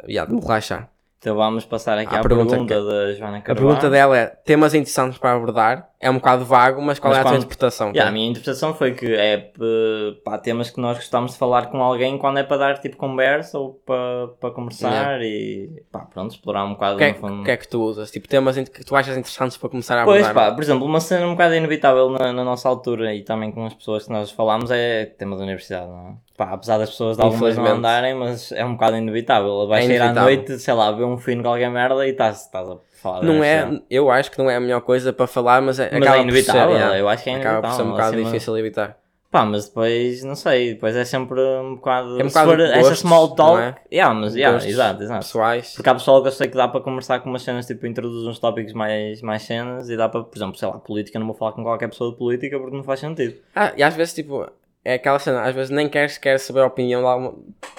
yeah, 0.08 0.28
de 0.28 0.34
me 0.34 0.40
relaxar. 0.40 0.90
Então 1.18 1.34
vamos 1.34 1.64
passar 1.64 1.96
aqui 1.98 2.14
À 2.14 2.20
à 2.20 2.22
pergunta 2.22 2.50
pergunta, 2.50 2.74
que- 2.74 2.80
da 2.80 3.12
Joana 3.14 3.38
A 3.38 3.40
Carvalho. 3.40 3.66
pergunta 3.66 3.90
dela 3.90 4.16
é: 4.18 4.26
temas 4.26 4.74
interessantes 4.74 5.18
para 5.18 5.32
abordar? 5.32 5.88
É 5.98 6.10
um 6.10 6.16
bocado 6.16 6.44
vago, 6.44 6.80
mas 6.82 6.98
qual 6.98 7.10
Mas 7.10 7.18
é 7.18 7.20
a 7.22 7.24
tua 7.24 7.36
interpretação? 7.36 7.88
Yeah, 7.88 8.10
a 8.10 8.12
minha 8.12 8.28
interpretação 8.28 8.74
foi 8.74 8.92
que 8.92 9.12
é 9.14 9.38
p- 9.38 10.20
pá, 10.22 10.36
temas 10.38 10.70
que 10.70 10.78
nós 10.78 10.98
gostamos 10.98 11.32
de 11.32 11.38
falar 11.38 11.66
com 11.68 11.82
alguém 11.82 12.18
quando 12.18 12.38
é 12.38 12.42
para 12.44 12.58
dar 12.58 12.78
tipo 12.80 12.96
conversa 12.98 13.58
ou 13.58 13.72
para, 13.86 14.28
para 14.40 14.50
conversar 14.50 15.22
e 15.22 15.82
pá, 15.90 16.00
pronto, 16.00 16.32
explorar 16.34 16.64
um 16.66 16.74
bocado 16.74 16.96
O 16.96 16.98
que, 16.98 17.04
é, 17.04 17.14
fundo. 17.14 17.44
que 17.44 17.50
é 17.50 17.56
que 17.56 17.66
tu 17.66 17.82
usas? 17.82 18.10
Tipo, 18.10 18.28
temas 18.28 18.56
que 18.68 18.84
tu 18.84 18.94
achas 18.94 19.16
interessantes 19.16 19.56
para 19.56 19.70
começar 19.70 19.98
a 20.00 20.04
Pois 20.04 20.22
abordar? 20.22 20.50
pá, 20.50 20.54
por 20.54 20.62
exemplo, 20.62 20.84
uma 20.84 21.00
cena 21.00 21.26
um 21.26 21.32
bocado 21.32 21.54
inevitável 21.54 22.10
na, 22.10 22.30
na 22.32 22.44
nossa 22.44 22.68
altura 22.68 23.14
e 23.14 23.22
também 23.24 23.50
com 23.50 23.64
as 23.64 23.74
pessoas 23.74 24.04
que 24.04 24.12
nós 24.12 24.30
falámos 24.30 24.70
é 24.70 25.06
tema 25.06 25.34
da 25.34 25.42
universidade, 25.44 25.88
não 25.88 26.08
é? 26.10 26.25
Pá, 26.36 26.50
apesar 26.52 26.78
das 26.78 26.90
pessoas 26.90 27.16
de 27.16 27.22
algumas 27.22 27.56
não 27.56 27.66
andarem, 27.66 28.14
mas 28.14 28.52
é 28.52 28.64
um 28.64 28.74
bocado 28.74 28.96
inevitável. 28.96 29.66
Vais 29.66 29.84
É 29.84 29.88
sair 29.88 30.00
à 30.00 30.04
inevitável. 30.06 30.36
noite, 30.36 30.58
sei 30.58 30.74
lá, 30.74 30.92
ver 30.92 31.04
um 31.04 31.16
filme 31.16 31.42
com 31.42 31.48
qualquer 31.48 31.70
merda 31.70 32.06
e 32.06 32.10
estás, 32.10 32.42
estás 32.42 32.68
a 32.68 32.76
falar 33.00 33.22
Não 33.22 33.42
é, 33.42 33.80
eu 33.90 34.10
acho 34.10 34.30
que 34.30 34.38
não 34.38 34.50
é 34.50 34.56
a 34.56 34.60
melhor 34.60 34.82
coisa 34.82 35.12
para 35.12 35.26
falar, 35.26 35.62
mas, 35.62 35.78
é, 35.80 35.88
Mas 35.92 36.02
acaba 36.02 36.18
é 36.18 36.22
inevitável, 36.22 36.62
por 36.66 36.72
ser, 36.72 36.78
yeah. 36.78 36.98
eu 36.98 37.08
acho 37.08 37.24
que 37.24 37.30
é 37.30 37.36
Acaba 37.36 37.60
por 37.68 37.74
ser 37.74 37.82
um 37.82 37.84
inevitável, 37.86 37.92
bocado 37.92 38.14
acima- 38.16 38.30
difícil 38.30 38.58
evitar. 38.58 38.98
Pá, 39.30 39.44
mas 39.44 39.66
depois, 39.68 40.22
não 40.24 40.34
sei, 40.34 40.74
depois 40.74 40.94
é 40.96 41.04
sempre 41.04 41.40
um 41.40 41.74
bocado. 41.74 42.20
É 42.20 42.24
um 42.24 42.28
se 42.28 42.34
bocado 42.34 42.50
for 42.50 42.56
de 42.58 42.62
essa 42.64 42.78
gostos, 42.80 42.98
small 43.00 43.34
talk. 43.34 43.60
é? 43.60 43.74
Yeah, 43.92 44.14
mas, 44.14 44.34
yeah, 44.34 44.54
Gostos 44.54 44.72
exato, 44.72 45.02
exato. 45.02 45.20
Pessoais. 45.26 45.74
Porque 45.74 45.88
há 45.90 45.94
pessoal 45.94 46.22
que 46.22 46.28
eu 46.28 46.32
sei 46.32 46.48
que 46.48 46.56
dá 46.56 46.68
para 46.68 46.80
conversar 46.80 47.20
com 47.20 47.28
umas 47.28 47.42
cenas, 47.42 47.66
tipo, 47.66 47.86
introduz 47.86 48.26
uns 48.26 48.38
tópicos 48.38 48.72
mais, 48.72 49.20
mais 49.22 49.42
cenas 49.42 49.90
e 49.90 49.96
dá 49.96 50.08
para, 50.08 50.22
por 50.22 50.36
exemplo, 50.36 50.56
sei 50.56 50.68
lá, 50.68 50.74
política, 50.78 51.18
não 51.18 51.26
vou 51.26 51.34
falar 51.34 51.52
com 51.52 51.62
qualquer 51.62 51.88
pessoa 51.88 52.12
de 52.12 52.16
política 52.16 52.58
porque 52.58 52.76
não 52.76 52.84
faz 52.84 53.00
sentido. 53.00 53.34
Ah, 53.54 53.72
e 53.76 53.82
às 53.82 53.94
vezes, 53.94 54.14
tipo, 54.14 54.46
é 54.86 54.94
aquela 54.94 55.18
cena, 55.18 55.42
às 55.42 55.54
vezes 55.54 55.70
nem 55.70 55.88
queres, 55.88 56.16
queres 56.18 56.42
saber 56.42 56.60
a 56.60 56.66
opinião 56.66 57.00
de, 57.02 57.06
alguma, 57.08 57.34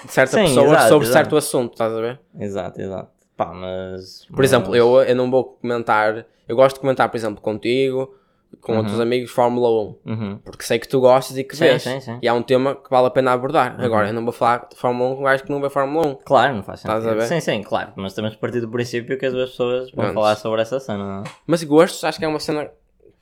de 0.06 0.12
certa 0.12 0.38
Sim, 0.38 0.44
pessoa 0.44 0.66
exato, 0.68 0.90
sobre 0.90 1.08
exato. 1.08 1.14
certo 1.14 1.38
assunto, 1.38 1.72
estás 1.74 1.94
a 1.94 2.02
ver? 2.02 2.20
Exato, 2.40 2.82
exato. 2.82 3.10
Pá, 3.36 3.54
mas. 3.54 4.26
Por 4.34 4.44
exemplo, 4.44 4.76
eu, 4.76 5.02
eu 5.04 5.16
não 5.16 5.30
vou 5.32 5.44
comentar, 5.62 6.26
eu 6.48 6.56
gosto 6.56 6.76
de 6.76 6.82
comentar, 6.82 7.08
por 7.10 7.18
exemplo, 7.18 7.42
contigo, 7.42 8.14
com 8.62 8.72
Uhum. 8.74 8.78
outros 8.80 9.00
amigos, 9.00 9.30
Fórmula 9.30 9.70
1. 9.70 9.96
Uhum. 10.06 10.40
Porque 10.44 10.64
sei 10.64 10.80
que 10.80 10.88
tu 10.88 11.00
gostas 11.00 11.38
e 11.38 11.44
que 11.44 11.56
Sim, 11.56 11.66
vês. 11.66 11.84
sim, 11.84 12.00
sim. 12.00 12.18
E 12.22 12.28
é 12.28 12.34
um 12.34 12.42
tema 12.42 12.76
que 12.76 12.90
vale 12.90 13.08
a 13.08 13.10
pena 13.12 13.32
abordar. 13.34 13.78
Uhum. 13.78 13.86
Agora, 13.86 14.08
eu 14.08 14.14
não 14.14 14.24
vou 14.24 14.32
falar 14.34 14.68
de 14.72 14.76
Fórmula 14.78 15.12
1 15.12 15.16
com 15.16 15.22
um 15.22 15.26
gajo 15.26 15.44
que 15.44 15.52
não 15.52 15.62
vê 15.62 15.70
Fórmula 15.70 16.08
1. 16.08 16.16
Claro, 16.26 16.56
não 16.56 16.64
faz 16.64 16.80
Estás 16.80 17.04
sentido. 17.04 17.20
a 17.20 17.22
ver? 17.22 17.28
Sim, 17.28 17.40
sim, 17.42 17.62
claro. 17.62 17.92
Mas 17.96 18.14
temos 18.14 18.32
de 18.32 18.38
partir 18.38 18.60
do 18.62 18.70
princípio 18.70 19.18
que 19.20 19.26
as 19.26 19.34
duas 19.34 19.50
pessoas 19.52 19.92
vão 19.92 20.06
Pronto. 20.06 20.14
falar 20.16 20.36
sobre 20.38 20.62
essa 20.62 20.80
cena, 20.80 20.98
não 21.04 21.22
é? 21.22 21.24
Mas 21.46 21.64
gostos, 21.64 22.04
acho 22.04 22.18
que 22.18 22.26
é 22.26 22.28
uma 22.28 22.40
cena 22.40 22.72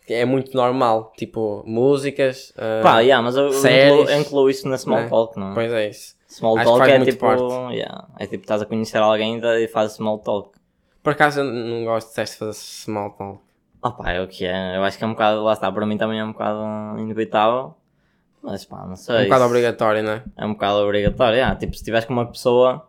é 0.09 0.25
muito 0.25 0.55
normal. 0.55 1.11
Tipo, 1.17 1.63
músicas. 1.65 2.53
ah, 2.57 2.81
Pá, 2.83 2.99
yeah, 2.99 3.23
mas 3.23 3.35
eu 3.35 3.51
séries, 3.51 3.93
incluo, 3.93 4.09
eu 4.09 4.21
incluo 4.21 4.49
isso 4.49 4.67
na 4.67 4.77
small 4.77 5.01
né? 5.01 5.09
talk, 5.09 5.39
não 5.39 5.51
é? 5.51 5.53
Pois 5.53 5.71
é 5.71 5.89
isso. 5.89 6.15
Small 6.27 6.57
Acho 6.57 6.65
talk 6.65 6.91
é 6.91 6.99
tipo. 7.05 7.25
Yeah, 7.71 8.07
é 8.19 8.27
tipo, 8.27 8.43
estás 8.43 8.61
a 8.61 8.65
conhecer 8.65 8.97
alguém 8.97 9.39
e 9.43 9.67
fazes 9.67 9.95
small 9.95 10.19
talk. 10.19 10.51
Por 11.01 11.13
acaso 11.13 11.41
eu 11.41 11.45
não 11.45 11.85
gosto 11.85 12.09
de 12.09 12.15
testes 12.15 12.33
de 12.33 12.39
fazer 12.39 12.53
small 12.53 13.11
talk. 13.11 13.39
Opa, 13.81 14.11
é 14.11 14.21
o 14.21 14.27
que 14.27 14.45
é. 14.45 14.77
Eu 14.77 14.83
acho 14.83 14.97
que 14.97 15.03
é 15.03 15.07
um 15.07 15.11
bocado, 15.11 15.43
lá 15.43 15.53
está, 15.53 15.71
para 15.71 15.85
mim 15.85 15.97
também 15.97 16.19
é 16.19 16.23
um 16.23 16.31
bocado 16.31 16.99
inevitável. 16.99 17.75
Mas 18.41 18.65
pá, 18.65 18.85
não 18.85 18.95
sei. 18.95 19.15
É 19.15 19.21
um 19.21 19.23
bocado 19.25 19.45
obrigatório, 19.45 20.03
não 20.03 20.11
é? 20.11 20.23
É 20.37 20.45
um 20.45 20.53
bocado 20.53 20.79
obrigatório. 20.79 21.35
yeah. 21.35 21.55
Tipo, 21.55 21.73
se 21.73 21.79
estiveres 21.79 22.05
com 22.05 22.13
uma 22.13 22.25
pessoa 22.25 22.87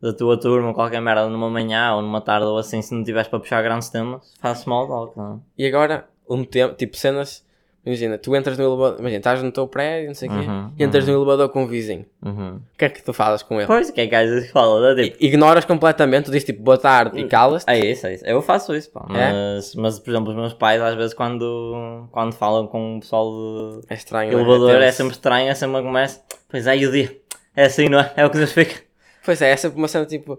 da 0.00 0.12
tua 0.12 0.38
turma, 0.38 0.74
qualquer 0.74 1.00
merda, 1.00 1.28
numa 1.28 1.48
manhã 1.48 1.94
ou 1.94 2.02
numa 2.02 2.20
tarde 2.20 2.46
ou 2.46 2.58
assim, 2.58 2.82
se 2.82 2.94
não 2.94 3.02
tiveres 3.02 3.26
para 3.26 3.40
puxar 3.40 3.62
grandes 3.62 3.88
temas, 3.88 4.34
faz 4.38 4.58
small 4.58 4.86
talk, 4.86 5.16
não 5.16 5.34
é? 5.34 5.62
E 5.62 5.66
agora, 5.66 6.06
um 6.28 6.44
tempo, 6.44 6.74
tipo 6.74 6.96
cenas. 6.96 7.44
Imagina, 7.86 8.16
tu 8.16 8.34
entras 8.34 8.56
no 8.56 8.64
elevador. 8.64 8.98
Imagina, 8.98 9.18
estás 9.18 9.42
no 9.42 9.52
teu 9.52 9.68
prédio, 9.68 10.06
não 10.08 10.14
sei 10.14 10.26
o 10.30 10.32
quê. 10.32 10.38
Uhum, 10.38 10.72
e 10.78 10.82
entras 10.84 11.06
no 11.06 11.12
elevador 11.12 11.50
com 11.50 11.64
um 11.64 11.66
vizinho. 11.66 12.06
Uhum. 12.24 12.54
O 12.56 12.78
que 12.78 12.86
é 12.86 12.88
que 12.88 13.02
tu 13.04 13.12
fazes 13.12 13.42
com 13.42 13.56
ele? 13.58 13.66
Pois, 13.66 13.90
o 13.90 13.92
que 13.92 14.00
é 14.00 14.06
que 14.06 14.14
às 14.14 14.30
vezes 14.30 14.50
fala? 14.50 14.94
Dá, 14.94 15.02
tipo, 15.02 15.22
Ignoras 15.22 15.66
completamente, 15.66 16.24
tu 16.24 16.30
dizes 16.30 16.44
tipo 16.46 16.62
boa 16.62 16.78
tarde 16.78 17.20
e 17.20 17.28
calas-te. 17.28 17.70
É 17.70 17.78
isso, 17.78 18.06
é 18.06 18.14
isso. 18.14 18.24
Eu 18.24 18.40
faço 18.40 18.74
isso, 18.74 18.90
pá. 18.90 19.04
É? 19.10 19.32
Mas, 19.56 19.74
mas, 19.74 19.98
por 19.98 20.10
exemplo, 20.12 20.30
os 20.30 20.34
meus 20.36 20.54
pais, 20.54 20.80
às 20.80 20.94
vezes, 20.94 21.12
quando, 21.12 22.08
quando 22.10 22.32
falam 22.32 22.66
com 22.66 22.96
o 22.96 23.00
pessoal 23.00 23.30
de 23.30 23.80
É 23.90 23.94
estranho. 23.94 24.32
não 24.32 24.40
elevador, 24.40 24.70
é 24.76 24.86
tenso. 24.86 24.96
sempre 24.96 25.12
estranho, 25.12 25.48
é 25.50 25.54
sempre 25.54 25.76
uma 25.76 25.82
conversa. 25.82 26.22
Pois 26.48 26.66
é, 26.66 26.78
e 26.78 26.86
o 26.86 26.90
dia? 26.90 27.14
É 27.54 27.66
assim, 27.66 27.90
não 27.90 28.00
é? 28.00 28.10
É 28.16 28.24
o 28.24 28.30
que 28.30 28.38
nos 28.38 28.50
fica. 28.50 28.80
Pois 29.22 29.42
é, 29.42 29.50
é 29.50 29.56
sempre 29.56 29.76
uma 29.76 29.88
cena 29.88 30.06
tipo. 30.06 30.38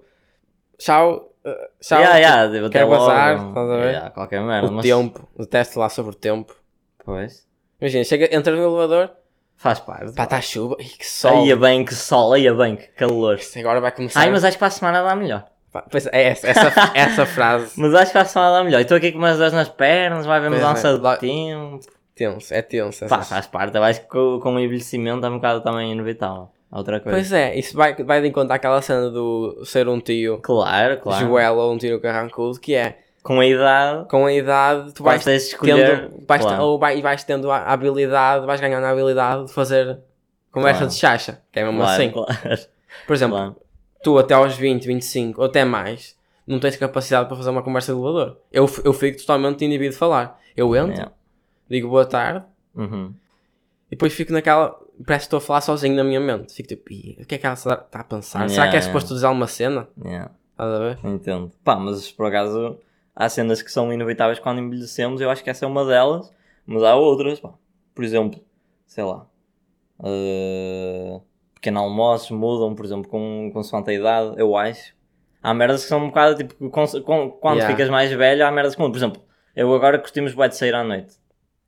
Tchau. 0.79 1.31
Uh, 1.45 1.55
tchau. 1.79 1.99
Yeah, 1.99 2.17
yeah, 2.17 2.51
tipo, 2.51 2.65
até 2.65 2.79
quero 2.79 2.89
logo. 2.89 3.05
bazar, 3.07 3.35
estás 3.47 3.69
a 3.69 3.75
ver? 3.77 3.87
Yeah, 3.91 4.09
qualquer 4.11 4.41
merda. 4.41 4.67
O 4.67 4.71
mas- 4.73 4.85
tempo. 4.85 5.27
Detesto 5.37 5.79
lá 5.79 5.89
sobre 5.89 6.11
o 6.11 6.15
tempo. 6.15 6.55
Pois. 7.03 7.45
Imagina, 7.79 8.03
chega, 8.03 8.35
entras 8.35 8.57
no 8.57 8.63
elevador. 8.65 9.11
Faz 9.57 9.79
parte. 9.79 10.13
Pá, 10.13 10.23
está 10.25 10.41
chuva. 10.41 10.75
Ih, 10.79 10.85
que 10.85 11.05
sol. 11.05 11.43
Aí 11.43 11.51
é 11.51 11.55
bem 11.55 11.85
que 11.85 11.93
sol, 11.95 12.33
aí 12.33 12.45
é 12.45 12.53
bem 12.53 12.75
que 12.75 12.87
calor. 12.89 13.35
Isto 13.35 13.57
Agora 13.59 13.79
vai 13.79 13.91
começar. 13.91 14.19
Ai, 14.19 14.29
mas 14.29 14.43
acho 14.43 14.53
que 14.57 14.59
para 14.59 14.67
a 14.67 14.71
semana 14.71 15.01
dá 15.03 15.15
melhor. 15.15 15.45
Pá, 15.71 15.83
Pois 15.89 16.05
é, 16.07 16.23
essa, 16.23 16.47
essa, 16.47 16.73
essa 16.93 17.25
frase. 17.25 17.73
Mas 17.77 17.93
acho 17.93 18.07
que 18.07 18.11
para 18.13 18.21
a 18.21 18.25
semana 18.25 18.57
dá 18.57 18.63
melhor. 18.63 18.81
Estou 18.81 18.97
aqui 18.97 19.11
com 19.11 19.17
umas 19.17 19.37
dores 19.37 19.53
nas 19.53 19.69
pernas, 19.69 20.25
vai 20.25 20.45
é, 20.45 20.49
mudança 20.49 20.97
lá- 20.99 21.15
de 21.15 21.21
tempo. 21.21 21.79
Tenso, 22.15 22.53
é 22.53 22.61
tenso. 22.61 23.05
Pá, 23.07 23.21
faz 23.21 23.45
parte. 23.47 23.75
Eu 23.75 23.83
acho 23.83 24.01
que 24.01 24.07
com, 24.07 24.39
com 24.41 24.55
o 24.55 24.59
envelhecimento 24.59 25.25
é 25.25 25.29
um 25.29 25.35
bocado 25.35 25.61
também 25.61 25.91
inevitável. 25.91 26.49
Outra 26.75 26.99
coisa. 26.99 27.17
Pois 27.17 27.31
é, 27.31 27.55
isso 27.57 27.75
vai, 27.75 27.95
vai 27.95 28.21
de 28.21 28.27
encontrar 28.27 28.55
aquela 28.55 28.81
cena 28.81 29.09
do 29.09 29.63
ser 29.65 29.87
um 29.87 29.99
tio 29.99 30.39
Claro, 30.41 30.97
claro. 30.99 31.25
Joel 31.25 31.55
ou 31.55 31.73
um 31.73 31.77
tio 31.77 31.99
carrancudo, 32.01 32.59
que 32.59 32.75
é 32.75 32.99
Com 33.23 33.39
a 33.39 33.45
idade, 33.45 34.07
com 34.09 34.25
a 34.25 34.33
idade 34.33 34.93
tu 34.93 35.03
vais 35.03 35.25
escolher. 35.25 36.09
tendo, 36.09 36.25
vais, 36.27 36.41
claro. 36.41 36.63
ou 36.63 36.77
vai, 36.79 37.01
vais 37.01 37.23
tendo 37.23 37.49
a 37.49 37.59
habilidade, 37.59 38.45
vais 38.45 38.59
ganhando 38.59 38.83
a 38.85 38.89
habilidade 38.89 39.45
de 39.45 39.53
fazer 39.53 39.99
conversa 40.51 40.79
Claro. 40.79 40.91
de 40.93 40.97
chacha, 40.99 41.41
que 41.51 41.59
é 41.59 41.63
mesmo 41.63 41.79
claro, 41.79 41.93
assim. 41.93 42.11
claro. 42.11 42.59
Por 43.07 43.13
exemplo, 43.13 43.37
Claro. 43.37 43.55
tu 44.03 44.17
até 44.17 44.33
aos 44.33 44.55
20, 44.57 44.85
25 44.85 45.41
ou 45.41 45.47
até 45.47 45.63
mais, 45.65 46.15
não 46.45 46.59
tens 46.59 46.75
capacidade 46.75 47.27
para 47.27 47.37
fazer 47.37 47.49
uma 47.49 47.63
conversa 47.63 47.93
de 47.93 47.97
elevador. 47.99 48.37
Eu, 48.51 48.69
eu 48.83 48.93
fico 48.93 49.17
totalmente 49.17 49.67
de 49.67 49.91
falar. 49.91 50.39
Eu 50.55 50.75
entro, 50.75 50.91
Yeah. 50.93 51.11
digo 51.69 51.89
boa 51.89 52.05
tarde, 52.05 52.45
Uhum. 52.75 53.13
E 53.95 53.97
depois 53.97 54.13
fico 54.13 54.31
naquela. 54.33 54.69
Parece 55.05 55.23
que 55.23 55.27
estou 55.27 55.37
a 55.37 55.41
falar 55.41 55.61
sozinho 55.61 55.95
na 55.95 56.03
minha 56.03 56.19
mente. 56.19 56.53
Fico 56.53 56.69
tipo, 56.69 56.91
"Ih, 56.93 57.17
o 57.21 57.25
que 57.25 57.35
é 57.35 57.37
que 57.37 57.45
ela 57.45 57.53
está 57.55 57.85
a 57.91 58.03
pensar? 58.03 58.39
Será 58.49 58.63
Yeah, 58.65 58.71
que 58.71 58.77
é 58.77 58.79
yeah. 58.79 58.87
suposto 58.87 59.13
dizer 59.13 59.25
alguma 59.25 59.47
cena? 59.47 59.87
Yeah. 60.03 60.31
Estás 60.51 60.73
a 60.73 60.79
ver? 60.79 60.99
Entendo. 61.03 61.51
Pá, 61.63 61.75
mas 61.75 62.11
por 62.11 62.27
acaso 62.27 62.77
há 63.15 63.27
cenas 63.29 63.61
que 63.61 63.71
são 63.71 63.91
inevitáveis 63.91 64.39
quando 64.39 64.59
envelhecemos, 64.61 65.19
eu 65.21 65.29
acho 65.29 65.43
que 65.43 65.49
essa 65.49 65.65
é 65.65 65.67
uma 65.67 65.85
delas, 65.85 66.33
mas 66.65 66.81
há 66.83 66.95
outras, 66.95 67.39
pá. 67.39 67.53
Por 67.93 68.03
exemplo, 68.05 68.39
sei 68.85 69.03
lá, 69.03 69.25
uh, 69.99 71.21
pequeno 71.53 71.79
almoços 71.79 72.31
mudam, 72.31 72.73
por 72.75 72.85
exemplo, 72.85 73.09
com, 73.09 73.51
com 73.53 73.59
a 73.89 73.93
idade, 73.93 74.35
eu 74.37 74.55
acho. 74.55 74.93
Há 75.41 75.53
merdas 75.53 75.83
que 75.83 75.89
são 75.89 76.03
um 76.03 76.07
bocado 76.07 76.37
tipo, 76.37 76.55
com, 76.69 76.85
com- 77.03 77.29
quando 77.31 77.57
Yeah. 77.57 77.75
ficas 77.75 77.89
mais 77.89 78.11
velho, 78.11 78.45
há 78.45 78.51
merdas 78.51 78.75
que 78.75 78.81
mudam. 78.81 78.91
Por 78.91 78.97
exemplo, 78.97 79.21
eu 79.55 79.73
agora 79.73 79.99
costumo 79.99 80.31
bué 80.33 80.47
de 80.47 80.55
sair 80.55 80.73
à 80.73 80.83
noite. 80.83 81.13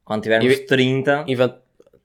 Quando 0.03 0.23
tivermos 0.23 0.51
E- 0.51 0.65
30, 0.65 1.25
Invent... 1.27 1.55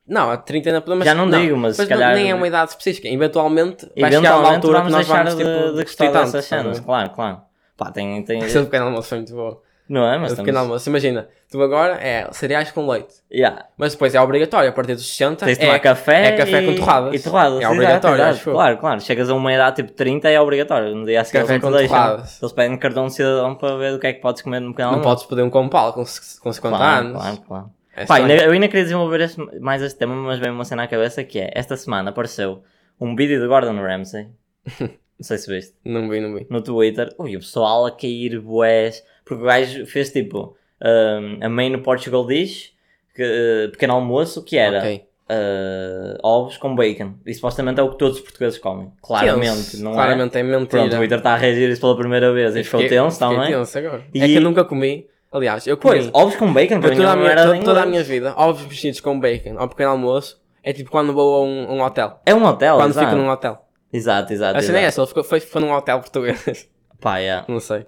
Não, 0.09 0.31
a 0.31 0.37
30 0.37 0.69
ainda 0.71 0.81
podemos. 0.81 1.05
Já 1.05 1.15
não 1.15 1.31
digo, 1.31 1.57
mas 1.57 1.77
se 1.77 1.83
não- 1.83 1.89
calhar- 1.89 2.15
Nem 2.15 2.31
é 2.31 2.35
uma 2.35 2.47
idade 2.49 2.71
específica. 2.71 3.09
Eventualmente, 3.09 3.87
vai 3.99 4.11
chegar 4.11 4.37
uma 4.37 4.49
eventualmente 4.49 4.55
altura 4.57 4.73
que 4.79 4.79
vamos 4.91 4.93
nós 4.93 5.07
deixar 5.07 5.25
vamos 5.25 5.39
de, 5.39 5.45
tipo, 5.45 5.77
de 5.77 5.83
gostar 5.85 6.11
dessas 6.11 6.45
cenas. 6.45 6.81
Claro, 6.81 7.11
claro. 7.11 7.41
Pá, 7.77 7.91
tem, 7.91 8.23
tem... 8.25 8.39
Esse 8.41 8.61
pequeno 8.65 8.87
almoço 8.87 9.09
foi 9.09 9.19
muito 9.19 9.35
bom. 9.35 9.61
Não 9.89 10.05
é? 10.07 10.17
Mas 10.17 10.31
estamos... 10.33 10.39
pequeno 10.47 10.59
almoço, 10.61 10.89
imagina, 10.89 11.29
tu 11.51 11.61
agora 11.63 11.95
é 12.01 12.27
cereais 12.33 12.71
com 12.71 12.89
leite. 12.89 13.15
Yeah. 13.31 13.67
Mas 13.77 13.93
depois 13.93 14.15
é 14.15 14.21
obrigatório, 14.21 14.71
a 14.71 14.73
partir 14.73 14.95
dos 14.95 15.07
60 15.07 15.45
Tens 15.45 15.59
de 15.59 15.65
é, 15.65 15.67
tomar 15.67 15.79
café, 15.81 16.27
é 16.29 16.33
café 16.37 16.63
e... 16.63 16.67
com 16.67 16.75
torradas. 16.77 17.15
E 17.15 17.23
torradas. 17.23 17.55
É 17.55 17.59
exato, 17.59 17.75
obrigatório, 17.75 18.25
exato. 18.29 18.49
eu. 18.51 18.55
Claro, 18.55 18.79
claro. 18.79 19.01
Chegas 19.01 19.29
a 19.29 19.35
uma 19.35 19.53
idade 19.53 19.77
tipo 19.77 19.93
30 19.93 20.31
é 20.31 20.41
obrigatório. 20.41 20.95
No 20.95 21.05
dia 21.05 21.21
a 21.21 21.25
seguir 21.25 21.41
Café 21.41 21.55
eles 21.55 21.63
não 21.65 21.71
com 21.71 21.77
te 21.77 21.81
deixam. 21.81 21.97
torradas. 21.99 22.43
Eles 22.43 22.53
pedem 22.53 22.79
cartão 22.79 23.07
de 23.07 23.13
cidadão 23.15 23.55
para 23.55 23.77
ver 23.77 23.95
o 23.95 23.99
que 23.99 24.07
é 24.07 24.13
que 24.13 24.21
podes 24.21 24.41
comer 24.41 24.61
no 24.61 24.71
pequeno 24.71 24.89
Não 24.93 24.99
almoço. 24.99 25.09
podes 25.17 25.25
pedir 25.27 25.43
um 25.43 25.51
compal 25.51 25.93
com, 25.93 26.05
c- 26.07 26.41
com 26.41 26.53
50 26.53 26.77
Claro, 26.77 27.07
anos. 27.07 27.21
claro, 27.23 27.37
claro. 27.47 27.71
É 27.95 28.07
Pá, 28.07 28.17
estranho. 28.19 28.31
ainda- 28.33 28.45
eu 28.45 28.53
ainda 28.53 28.69
queria 28.69 28.85
desenvolver 28.85 29.29
mais 29.61 29.83
este 29.83 29.99
tema, 29.99 30.15
mas 30.15 30.39
veio 30.39 30.53
uma 30.53 30.65
cena 30.65 30.85
à 30.85 30.87
cabeça 30.89 31.23
que 31.25 31.39
é, 31.39 31.51
esta 31.55 31.77
semana 31.77 32.11
apareceu 32.11 32.63
um 33.01 33.15
vídeo 33.15 33.41
de 33.41 33.47
Gordon 33.47 33.75
Ramsay, 33.83 34.29
não 34.81 35.23
sei 35.23 35.39
se 35.39 35.53
viste, 35.53 35.75
Não 35.85 36.09
vi, 36.09 36.21
não 36.21 36.35
vi. 36.35 36.47
no 36.49 36.63
Twitter, 36.63 37.15
ui, 37.19 37.37
o 37.37 37.41
pessoal 37.41 37.87
a 37.87 37.91
cair 37.91 38.41
bués, 38.41 39.05
porque 39.25 39.43
o 39.43 39.47
gajo 39.47 39.87
fez 39.87 40.11
tipo 40.11 40.57
um, 40.83 41.45
a 41.45 41.49
main 41.49 41.79
Portugal 41.83 42.27
dish, 42.27 42.73
que, 43.15 43.23
uh, 43.23 43.71
pequeno 43.73 43.93
almoço, 43.95 44.43
que 44.43 44.57
era 44.57 44.79
Ok. 44.79 45.05
uh, 45.31 46.19
ovos 46.23 46.57
com 46.57 46.75
bacon, 46.75 47.15
e 47.27 47.35
supostamente 47.35 47.79
é 47.79 47.83
o 47.83 47.91
que 47.91 47.99
todos 47.99 48.17
os 48.19 48.23
portugueses 48.23 48.59
comem, 48.59 48.91
claramente, 49.03 49.77
não 49.79 49.93
Claramente 49.93 50.37
é, 50.37 50.41
é? 50.41 50.43
mentira. 50.43 50.67
Pronto, 50.67 50.95
o 50.95 50.97
Twitter 50.99 51.19
está 51.19 51.35
a 51.35 51.37
reagir 51.37 51.69
isso 51.69 51.81
pela 51.81 51.97
primeira 51.97 52.33
vez 52.33 52.57
e 52.57 52.65
ficou 52.65 52.81
Fiquei- 52.81 52.97
tenso 52.99 53.19
também. 53.19 53.53
tenso 53.53 53.79
agora. 53.79 54.03
E- 54.15 54.21
É 54.23 54.27
que 54.27 54.35
eu 54.37 54.41
nunca 54.41 54.65
comi. 54.65 55.07
Aliás, 55.33 55.67
eu. 55.67 55.77
Pois, 55.79 56.11
ovos 56.13 56.37
com 56.37 56.53
bacon, 56.53 56.81
para 56.81 56.95
toda, 56.95 57.11
a 57.11 57.17
minha, 57.17 57.65
toda 57.65 57.83
a 57.83 57.87
minha 57.87 58.03
vida, 58.05 58.35
ovos 58.37 58.67
mexidos 58.67 59.01
com 59.01 59.19
bacon 59.19 59.59
ao 59.59 59.69
pequeno 59.69 59.91
almoço, 59.91 60.41
é 60.63 60.73
tipo 60.73 60.91
quando 60.91 61.13
vou 61.15 61.37
a 61.37 61.43
um, 61.43 61.79
um 61.79 61.83
hotel. 61.83 62.21
É 62.27 62.35
um 62.35 62.45
hotel, 62.45 62.77
quando 62.77 62.91
exato. 62.91 63.07
fico 63.07 63.19
num 63.19 63.31
hotel. 63.31 63.65
Exato, 63.91 64.33
exato. 64.33 64.59
A 64.59 64.63
cena 64.63 64.79
é 64.79 64.83
exato. 64.83 64.89
essa, 64.89 65.01
ele 65.01 65.07
ficou, 65.09 65.25
foi, 65.25 65.41
foi 65.41 65.61
num 65.63 65.73
hotel 65.73 66.01
português. 66.01 66.69
Pá, 67.01 67.17
yeah. 67.19 67.45
não 67.51 67.61
sei. 67.61 67.87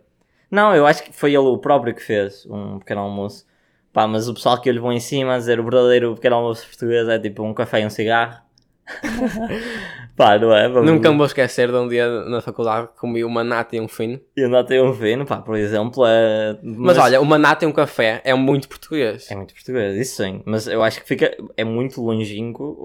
Não, 0.51 0.75
eu 0.75 0.87
acho 0.87 1.03
que 1.03 1.13
foi 1.13 1.31
ele 1.31 1.39
o 1.47 1.59
próprio 1.59 1.95
que 1.95 2.03
fez 2.03 2.47
um 2.47 2.79
pequeno 2.79 3.03
almoço. 3.03 3.47
Pá, 3.93 4.07
mas 4.07 4.29
o 4.29 4.35
pessoal 4.35 4.61
que 4.61 4.69
eu 4.69 4.73
lhe 4.73 4.81
vou 4.81 4.93
em 4.93 5.01
cima 5.01 5.35
a 5.35 5.39
dizer 5.39 5.61
o 5.61 5.65
verdadeiro 5.65 6.15
pequeno 6.15 6.37
almoço 6.37 6.67
português 6.67 7.09
é 7.09 7.19
tipo 7.19 7.43
um 7.43 7.53
café 7.53 7.81
e 7.83 7.87
um 7.87 7.91
cigarro. 7.91 8.43
pá, 10.17 10.39
não 10.39 10.55
é? 10.55 10.69
Vamos- 10.69 10.91
Nunca 10.91 11.11
me 11.11 11.17
vou 11.17 11.27
esquecer 11.27 11.71
de 11.71 11.77
um 11.77 11.89
dia 11.89 12.09
na 12.25 12.41
faculdade 12.41 12.89
que 12.89 12.99
comi 13.01 13.25
uma 13.25 13.43
nata 13.43 13.77
e 13.77 13.81
um 13.81 13.89
fino. 13.89 14.21
E 14.37 14.43
ainda 14.45 14.65
tem 14.65 14.81
um 14.83 14.93
vinho, 14.93 15.25
pá, 15.27 15.39
por 15.39 15.57
exemplo, 15.57 16.05
é... 16.07 16.59
Mas, 16.63 16.99
olha, 16.99 17.21
uma 17.21 17.39
nata 17.39 17.65
e 17.65 17.69
um 17.69 17.73
café 17.73 18.21
é 18.25 18.35
muito 18.35 18.69
português. 18.69 19.31
É 19.31 19.35
muito 19.35 19.55
português, 19.55 19.97
isso 19.97 20.23
sim. 20.23 20.43
Mas 20.45 20.67
eu 20.67 20.83
acho 20.83 21.01
que 21.01 21.07
fica... 21.09 21.35
É 21.57 21.65
muito 21.65 22.01
longínquo 22.03 22.77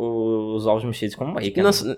os 0.56 0.66
ovos 0.66 0.84
mexidos 0.84 1.16
com 1.16 1.34
bacon. 1.34 1.62
Não 1.62 1.72
se- 1.72 1.98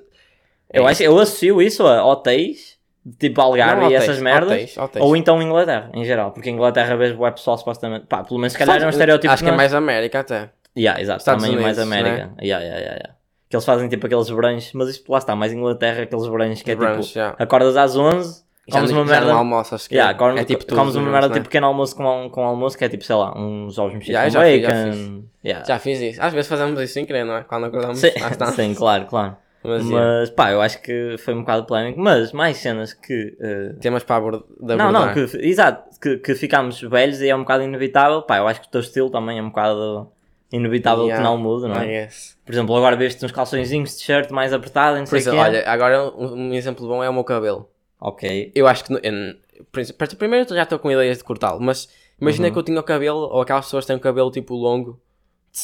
Eu, 0.73 0.87
é 0.87 0.91
acho, 0.91 1.03
eu 1.03 1.17
associo 1.19 1.61
isso 1.61 1.85
a 1.85 2.03
hotéis, 2.05 2.77
tipo 3.19 3.41
Algarve 3.41 3.81
Não, 3.83 3.91
e 3.91 3.95
essas 3.95 4.19
merdas. 4.19 4.51
hotéis, 4.51 4.77
hotéis. 4.77 5.05
Ou 5.05 5.15
então 5.15 5.41
Inglaterra, 5.41 5.91
em 5.93 6.03
geral. 6.05 6.31
Porque 6.31 6.49
Inglaterra 6.49 6.95
vês 6.95 7.13
o 7.17 7.31
pessoal 7.31 7.57
supostamente... 7.57 8.05
Pá, 8.07 8.23
pelo 8.23 8.39
menos 8.39 8.53
se 8.53 8.59
calhar 8.59 8.81
é 8.81 8.85
um 8.85 8.89
estereótipo 8.89 9.31
Acho 9.33 9.43
que 9.43 9.49
é 9.49 9.51
nós- 9.51 9.57
mais 9.57 9.73
América 9.73 10.19
até. 10.21 10.49
Yeah, 10.77 11.01
exato, 11.01 11.19
Estados 11.19 11.43
também 11.43 11.61
mais 11.61 11.77
Unidos, 11.77 11.93
América. 11.93 12.33
Yeah, 12.41 12.63
yeah, 12.63 12.65
yeah, 12.65 12.91
yeah. 12.95 13.15
Que 13.51 13.57
eles 13.57 13.65
fazem 13.65 13.89
tipo 13.89 14.05
aqueles 14.05 14.29
brunch, 14.29 14.71
mas 14.77 14.87
isto 14.87 15.11
lá 15.11 15.17
está, 15.17 15.35
mais 15.35 15.51
Inglaterra, 15.51 16.03
aqueles 16.03 16.25
brunch 16.25 16.63
que 16.63 16.71
é 16.71 16.75
Brunch, 16.75 17.07
tipo, 17.07 17.19
yeah. 17.19 17.35
acordas 17.37 17.75
às 17.75 17.97
11, 17.97 18.45
Já, 18.65 18.79
comes 18.79 18.91
uma 18.91 19.03
merda. 19.03 19.35
acho 19.35 19.89
que 19.89 19.95
Yeah, 19.95 20.17
é 20.37 20.45
tipo 20.45 20.63
tudo 20.63 20.77
comes 20.77 20.95
uma 20.95 21.11
merda 21.11 21.27
né? 21.27 21.33
tipo 21.33 21.43
pequeno 21.43 21.67
almoço 21.67 21.93
com, 21.93 22.29
com 22.31 22.45
almoço, 22.45 22.77
que 22.77 22.85
é 22.85 22.87
tipo, 22.87 23.03
sei 23.03 23.15
lá, 23.17 23.37
uns 23.37 23.77
ovos 23.77 23.93
mexidos 23.93 24.07
Yeah, 24.07 24.29
com 24.29 24.31
já 24.31 24.45
fiz, 24.45 24.61
já 24.61 24.67
bacon. 24.69 25.23
Yeah. 25.43 25.65
Já 25.65 25.79
fiz 25.79 25.99
isso. 25.99 26.21
Às 26.21 26.33
vezes 26.33 26.47
fazemos 26.47 26.79
isso 26.79 26.93
sem 26.93 27.05
querer, 27.05 27.25
não 27.25 27.35
é? 27.35 27.43
Quando 27.43 27.65
acordamos, 27.65 27.99
Sim, 27.99 28.11
sim, 28.55 28.73
claro, 28.73 29.05
claro. 29.07 29.35
Mas, 29.63 29.83
Mas, 29.83 30.29
pá, 30.29 30.51
eu 30.51 30.61
acho 30.61 30.81
que 30.81 31.17
foi 31.19 31.33
um 31.33 31.41
bocado 31.41 31.65
polémico. 31.65 31.99
Mas 31.99 32.31
mais 32.31 32.57
cenas 32.57 32.93
que. 32.93 33.37
eh, 33.39 33.75
temas 33.79 34.03
para 34.03 34.15
abordar. 34.15 34.43
Não, 34.59 34.91
não, 34.91 35.13
que, 35.13 35.37
exato, 35.37 35.99
que, 35.99 36.17
que 36.17 36.35
ficámos 36.35 36.81
velhos 36.81 37.21
e 37.21 37.29
é 37.29 37.35
um 37.35 37.41
bocado 37.41 37.63
inevitável. 37.63 38.23
Pá, 38.23 38.37
eu 38.37 38.47
acho 38.47 38.61
que 38.61 38.67
o 38.67 38.71
teu 38.71 38.81
estilo 38.81 39.09
também 39.11 39.37
é 39.37 39.41
um 39.41 39.49
bocado 39.49 40.11
inevitável 40.51 41.05
Yeah, 41.05 41.17
que 41.23 41.29
não 41.29 41.37
mude, 41.37 41.67
não 41.67 41.75
é? 41.75 41.85
Guess. 42.05 42.37
Por 42.45 42.51
exemplo, 42.51 42.75
agora 42.75 42.95
veste 42.95 43.23
uns 43.25 43.31
calçõezinhos 43.31 43.91
de 43.91 43.97
t-shirt 43.97 44.29
mais 44.31 44.51
apertado, 44.53 44.97
não 44.97 45.05
sei 45.05 45.17
o 45.17 45.19
isso, 45.19 45.31
quê. 45.31 45.37
olha, 45.37 45.63
agora 45.69 46.03
um, 46.15 46.49
um 46.49 46.53
exemplo 46.53 46.87
bom 46.87 47.03
é 47.03 47.09
o 47.09 47.13
meu 47.13 47.23
cabelo. 47.23 47.69
Ok. 47.99 48.51
Eu 48.53 48.67
acho 48.67 48.83
que. 48.83 48.93
eu- 48.93 50.17
primeiro 50.17 50.45
eu 50.49 50.55
já 50.55 50.63
estou 50.63 50.79
com 50.79 50.91
ideias 50.91 51.19
de 51.19 51.23
cortá-lo, 51.23 51.59
mas 51.61 51.87
imagina 52.19 52.47
Uhum. 52.47 52.53
que 52.53 52.59
eu 52.59 52.63
tinha 52.63 52.79
o 52.79 52.83
cabelo, 52.83 53.19
ou 53.31 53.41
aquelas 53.41 53.65
pessoas 53.65 53.83
que 53.85 53.87
têm 53.87 53.95
o 53.95 53.99
cabelo 53.99 54.31
tipo 54.31 54.55
longo, 54.55 54.99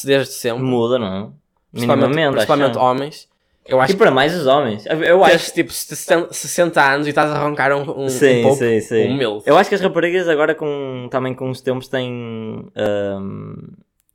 desde 0.04 0.32
sempre. 0.32 0.62
Muda, 0.62 0.98
não 0.98 1.06
é? 1.06 1.28
Principalmente, 1.72 2.30
principalmente 2.32 2.78
homens. 2.78 3.28
Eu 3.66 3.78
acho 3.82 3.92
E 3.92 3.96
para 3.96 4.10
mais 4.10 4.34
os 4.34 4.46
homens. 4.46 4.86
Eu- 4.86 4.98
que 5.18 5.24
acho. 5.24 5.30
tens 5.30 5.52
tipo 5.52 5.70
60 5.72 6.32
60 6.32 6.82
anos 6.94 7.06
e 7.06 7.10
estás 7.10 7.30
a 7.30 7.34
arrancar 7.36 7.70
um, 7.74 8.04
um, 8.04 8.08
Sim, 8.08 8.38
um 8.40 8.42
pouco 8.44 8.56
sim, 8.56 8.80
sim. 8.80 9.08
um. 9.12 9.42
Eu 9.44 9.58
acho 9.58 9.68
que 9.68 9.74
as 9.74 9.80
raparigas 9.82 10.26
agora 10.26 10.54
com, 10.54 11.06
também 11.10 11.34
com 11.34 11.50
os 11.50 11.60
tempos 11.60 11.86
têm, 11.86 12.66
ahm, 12.74 13.56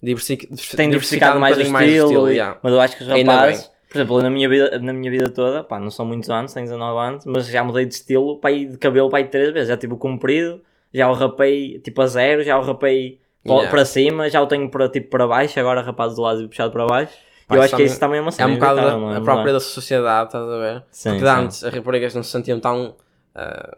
Diversific, 0.04 0.48
têm 0.76 0.90
diversificado 0.90 1.40
mais 1.40 1.56
o 1.58 1.62
um 1.62 1.64
estilo, 1.64 2.08
bocadinho 2.10 2.30
e- 2.30 2.36
yeah. 2.36 2.60
mas 2.62 2.74
eu 2.74 2.82
acho 2.82 2.98
que 2.98 3.04
os 3.04 3.10
rapazes, 3.10 3.72
por 3.90 3.98
exemplo, 3.98 4.22
na 4.22 4.30
minha 4.30 4.50
vida, 4.50 4.80
na 4.80 4.92
minha 4.92 5.10
vida 5.10 5.30
toda, 5.30 5.64
pá, 5.64 5.80
não 5.80 5.90
são 5.90 6.06
muitos 6.06 6.30
anos, 6.30 6.54
tenho 6.54 6.66
19 6.66 7.00
anos, 7.08 7.26
mas 7.26 7.48
já 7.48 7.64
mudei 7.64 7.86
de 7.86 7.94
estilo, 7.94 8.38
pá, 8.40 8.52
de 8.52 8.78
cabelo, 8.78 9.10
pá, 9.10 9.24
três 9.24 9.54
vezes, 9.54 9.70
já 9.70 9.78
tive 9.78 9.94
o 9.94 9.98
comprido, 9.98 10.62
já 10.94 11.10
o 11.10 11.14
rapei, 11.14 11.80
tipo, 11.80 12.02
a 12.02 12.08
zero, 12.08 12.44
já 12.44 12.58
o 12.58 12.62
rapei 12.62 13.20
Yeah. 13.46 13.70
para 13.70 13.84
cima, 13.84 14.30
já 14.30 14.42
o 14.42 14.48
tenho 14.48 14.70
para, 14.70 14.88
tipo, 14.88 15.10
para 15.10 15.28
baixo, 15.28 15.60
agora 15.60 15.82
rapado 15.82 16.16
do 16.16 16.22
lado 16.22 16.42
e 16.44 16.48
puxado 16.48 16.72
para 16.72 16.86
baixo, 16.86 17.12
Pá, 17.46 17.58
eu 17.58 17.62
acho 17.62 17.76
que 17.76 17.84
isso 17.84 18.00
também 18.00 18.20
é 18.20 18.22
uma 18.22 18.30
É 18.30 18.32
cena 18.32 18.48
um 18.48 18.54
bocado 18.54 18.80
é? 18.80 18.84
a 18.90 18.98
Não 18.98 19.22
própria 19.24 19.50
é? 19.50 19.54
da 19.54 19.60
sociedade, 19.60 20.28
estás 20.28 20.48
a 20.48 20.58
ver? 20.60 20.84
Sim, 20.92 21.10
Porque 21.10 21.26
sim. 21.26 21.32
antes 21.32 21.64
as 21.66 21.74
raparigas 21.74 22.16
não 22.16 22.24
se 22.24 22.30
sentiam 22.32 22.58
tão. 22.62 22.96
ah, 23.36 23.78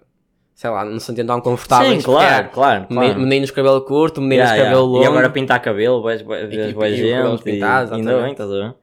sei 0.56 0.70
lá, 0.72 0.84
não 0.84 0.98
se 1.00 1.06
sentiam 1.06 1.28
tão 1.28 1.40
confortáveis. 1.42 1.98
Sim, 1.98 2.04
claro, 2.04 2.44
porque 2.46 2.56
claro, 2.56 2.88
claro. 2.88 3.20
Meninos 3.20 3.50
de 3.50 3.54
cabelo 3.54 3.82
curto, 3.82 4.20
meninos 4.22 4.50
Yeah, 4.50 4.56
de 4.56 4.64
cabelo 4.64 4.86
yeah. 4.88 4.94
longo. 4.94 5.04
E 5.04 5.08
agora 5.08 5.30
pintar 5.30 5.62
cabelo, 5.62 6.02
vês 6.04 6.22
E- 6.22 6.24
e- 6.24 6.74
boa 6.74 6.88
e 6.90 6.96
gente, 6.96 7.42
e 7.42 7.44
pintados, 7.44 7.92
ainda 7.92 8.12
exatamente. 8.12 8.24
bem, 8.24 8.32
estás 8.32 8.50
a 8.50 8.54
ver? 8.54 8.76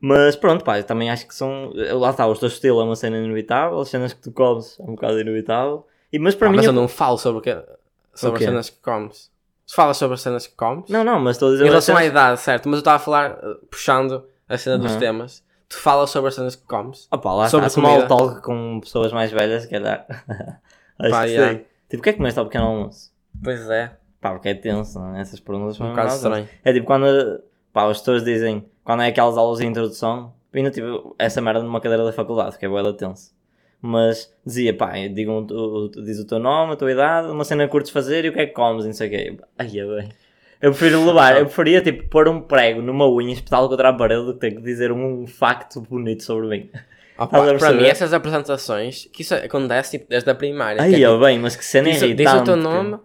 Mas 0.00 0.36
pronto, 0.36 0.62
pá, 0.64 0.78
eu 0.78 0.84
também 0.84 1.10
acho 1.10 1.26
que 1.26 1.34
são. 1.34 1.72
Lá 1.74 2.10
está, 2.10 2.26
o 2.26 2.34
teu 2.36 2.48
estilo 2.48 2.80
é 2.80 2.84
uma 2.84 2.94
cena 2.94 3.16
inevitável, 3.16 3.80
as 3.80 3.88
cenas 3.88 4.12
que 4.12 4.20
tu 4.20 4.30
comes 4.32 4.78
é 4.78 4.82
um 4.82 4.94
bocado 4.94 5.18
inevitável. 5.18 5.86
E, 6.12 6.18
mas 6.18 6.34
para 6.34 6.48
Ah, 6.48 6.50
mim. 6.50 6.56
mas 6.58 6.66
eu- 6.66 6.72
não 6.72 6.86
falo 6.86 7.16
sobre, 7.16 7.40
que, 7.40 7.56
sobre 8.14 8.38
quê? 8.38 8.44
as 8.44 8.50
cenas 8.50 8.70
que 8.70 8.80
comes. 8.82 9.30
Tu 9.66 9.74
falas 9.74 9.96
sobre 9.96 10.14
as 10.14 10.20
cenas 10.20 10.46
que 10.46 10.54
comes? 10.54 10.90
Não, 10.90 11.02
não, 11.02 11.18
mas 11.18 11.36
estou 11.36 11.48
a 11.48 11.52
dizer. 11.52 11.64
Em 11.64 11.68
relação 11.68 11.96
à 11.96 12.00
cenas- 12.00 12.10
idade, 12.12 12.40
certo? 12.40 12.68
Mas 12.68 12.74
eu 12.76 12.80
estava 12.80 12.96
a 12.96 13.00
falar, 13.00 13.30
uh, 13.32 13.66
puxando 13.70 14.22
a 14.46 14.58
cena 14.58 14.76
dos 14.76 14.92
Uhum. 14.92 14.98
temas. 14.98 15.42
Tu 15.70 15.78
falas 15.78 16.10
sobre 16.10 16.28
as 16.28 16.34
cenas 16.34 16.54
que 16.54 16.66
comes? 16.66 17.08
Opa, 17.10 17.32
lá 17.32 17.48
sobre 17.48 17.66
está, 17.66 17.80
small 17.80 18.06
talk 18.06 18.42
com 18.42 18.80
pessoas 18.80 19.10
mais 19.10 19.32
velhas, 19.32 19.62
se 19.62 19.70
calhar. 19.70 20.04
acho 20.98 21.10
Pá, 21.10 21.24
que 21.24 21.30
yeah. 21.30 21.54
sei. 21.54 21.66
Tipo, 21.88 22.00
o 22.00 22.02
que 22.02 22.08
é 22.08 22.12
que 22.12 22.18
comeste 22.18 22.38
ao 22.38 22.46
pequeno 22.46 22.64
almoço? 22.64 23.12
Pois 23.42 23.68
é. 23.70 23.92
Pá, 24.20 24.30
porque 24.32 24.48
é 24.48 24.54
tenso, 24.54 24.98
não 24.98 25.16
é? 25.16 25.20
Essas 25.20 25.40
perguntas 25.40 25.76
são 25.76 25.86
Um 25.86 25.90
bocado 25.90 26.14
estranho. 26.14 26.48
É 26.64 26.72
tipo 26.72 26.86
quando 26.86 27.42
pá, 27.72 27.88
as 27.90 27.98
pessoas 27.98 28.24
dizem, 28.24 28.64
quando 28.82 29.02
é 29.02 29.08
aquelas 29.08 29.36
aulas 29.36 29.58
de 29.58 29.66
introdução, 29.66 30.32
ainda 30.52 30.70
tive 30.70 30.86
essa 31.18 31.40
merda 31.40 31.62
numa 31.62 31.80
cadeira 31.80 32.04
da 32.04 32.12
faculdade, 32.12 32.58
que 32.58 32.64
é 32.64 32.68
boa 32.68 32.92
tenso. 32.92 33.34
Mas 33.82 34.34
dizia, 34.46 34.74
pá, 34.74 34.92
digam, 35.08 35.46
diz 36.04 36.18
o 36.18 36.26
teu 36.26 36.38
nome, 36.38 36.72
a 36.72 36.76
tua 36.76 36.90
idade, 36.90 37.28
uma 37.28 37.44
cena 37.44 37.64
que 37.64 37.70
curtes 37.70 37.92
fazer 37.92 38.24
e 38.24 38.30
o 38.30 38.32
que 38.32 38.40
é 38.40 38.46
que 38.46 38.54
comes, 38.54 38.84
e 38.84 38.88
não 38.88 38.94
sei 38.94 39.08
o 39.08 39.10
quê. 39.10 39.36
Ai, 39.58 39.78
é 39.78 39.84
bem. 39.84 40.08
Eu 40.62 40.70
prefiro 40.70 41.04
levar, 41.04 41.36
eu 41.36 41.44
preferia 41.44 41.82
tipo 41.82 42.08
pôr 42.08 42.26
um 42.26 42.40
prego 42.40 42.80
numa 42.80 43.06
unha 43.06 43.34
espetá-lo 43.34 43.68
contra 43.68 43.90
a 43.90 43.92
parede 43.92 44.24
do 44.24 44.32
que 44.32 44.40
ter 44.40 44.52
que 44.52 44.62
dizer 44.62 44.90
um 44.90 45.26
facto 45.26 45.82
bonito 45.82 46.22
sobre 46.22 46.46
mim. 46.48 46.70
Opa, 47.16 47.26
para 47.38 47.50
perceber? 47.52 47.82
mim, 47.82 47.88
essas 47.88 48.12
apresentações, 48.12 49.08
que 49.12 49.22
isso 49.22 49.34
acontece 49.34 49.92
tipo, 49.98 50.08
desde 50.08 50.28
a 50.30 50.34
primária. 50.34 50.84
Que 50.88 51.04
é, 51.04 51.08
é 51.08 51.18
bem, 51.18 51.38
mas 51.38 51.54
que 51.56 51.64
cena 51.64 51.88
diz, 51.90 52.00
diz 52.00 52.08
irritante. 52.10 52.40
o 52.40 52.44
teu 52.44 52.56
nome. 52.56 52.98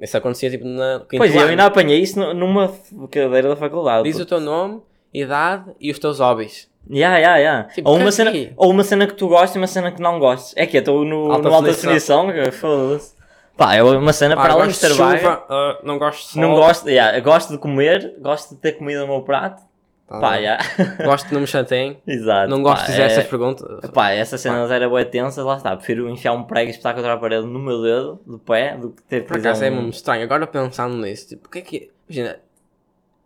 Isso 0.00 0.16
acontecia 0.16 0.50
tipo 0.50 0.66
na 0.66 1.02
Pois, 1.16 1.34
eu 1.34 1.40
ano. 1.40 1.50
ainda 1.50 1.64
apanhei 1.64 2.00
isso 2.00 2.18
nu- 2.18 2.34
numa 2.34 2.68
cadeira 3.10 3.48
da 3.48 3.56
faculdade. 3.56 4.04
Diz 4.04 4.20
o 4.20 4.26
teu 4.26 4.38
nome, 4.38 4.80
idade 5.12 5.70
e 5.80 5.90
os 5.90 5.98
teus 5.98 6.20
hobbies. 6.20 6.68
Yeah, 6.90 7.18
yeah, 7.18 7.38
yeah. 7.38 7.68
Tipo, 7.68 7.88
ou, 7.90 7.96
uma 7.98 8.10
cena, 8.12 8.30
aqui? 8.30 8.52
ou 8.56 8.70
uma 8.70 8.82
cena 8.84 9.06
que 9.06 9.14
tu 9.14 9.28
gostes 9.28 9.54
e 9.54 9.58
uma 9.58 9.66
cena 9.66 9.90
que 9.92 10.00
não 10.02 10.18
gostes. 10.18 10.52
É 10.56 10.66
que 10.66 10.76
eu 10.76 10.80
estou 10.80 11.04
no, 11.04 11.32
Alta 11.32 11.48
no 11.48 11.54
alta 11.54 11.68
definição. 11.68 12.28
foda-se. 12.52 13.14
Pá, 13.56 13.74
é 13.74 13.82
uma 13.82 14.12
cena 14.12 14.36
para 14.36 14.52
Ah, 14.54 14.56
além 14.56 14.68
de 14.68 14.74
chuva, 14.74 15.04
vaga. 15.16 15.42
ah, 15.48 15.78
não 15.84 15.98
gosto 15.98 16.26
de 16.26 16.32
sol. 16.32 16.42
Não 16.42 16.54
gosto, 16.54 16.88
yeah, 16.88 17.16
eu 17.18 17.22
gosto 17.22 17.50
de 17.52 17.58
comer, 17.58 18.14
gosto 18.20 18.54
de 18.54 18.60
ter 18.60 18.72
comida 18.72 19.00
no 19.00 19.06
meu 19.08 19.22
prato. 19.22 19.62
Tá 20.10 20.18
Pá, 20.18 20.36
yeah. 20.36 20.60
Gosto 21.06 21.28
de 21.28 21.34
não 21.34 21.40
me 21.42 21.46
chateiem. 21.46 22.02
Exato. 22.04 22.50
Não 22.50 22.64
gosto 22.64 22.80
pá, 22.80 22.86
de 22.86 22.90
fazer 22.90 23.02
é- 23.02 23.06
essas 23.06 23.26
perguntas. 23.26 23.90
Pá, 23.90 24.10
essas 24.10 24.40
cenas 24.40 24.68
eram 24.68 24.92
bem 24.92 25.04
tensas, 25.04 25.44
lá 25.44 25.56
está. 25.56 25.76
Prefiro 25.76 26.08
enfiar 26.08 26.32
um 26.32 26.42
prego 26.42 26.66
e 26.66 26.70
espetar 26.72 26.96
contra 26.96 27.12
a 27.12 27.16
parede 27.16 27.46
no 27.46 27.60
meu 27.60 27.80
dedo, 27.80 28.20
do 28.26 28.36
pé, 28.36 28.76
do 28.76 28.90
que 28.90 29.02
ter 29.02 29.20
que 29.20 29.28
Por 29.28 29.36
acaso 29.36 29.64
é 29.64 29.70
um... 29.70 29.82
muito 29.82 29.94
estranho. 29.94 30.24
Agora 30.24 30.48
pensando 30.48 30.96
nisso, 30.96 31.28
tipo, 31.28 31.46
o 31.46 31.50
que 31.50 31.58
é 31.60 31.62
que. 31.62 31.90
Imagina, 32.08 32.40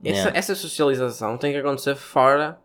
essa, 0.05 0.19
Yeah. 0.19 0.39
essa 0.39 0.55
socialização 0.55 1.39
tem 1.39 1.53
que 1.53 1.59
acontecer 1.59 1.95
fora. 1.95 2.59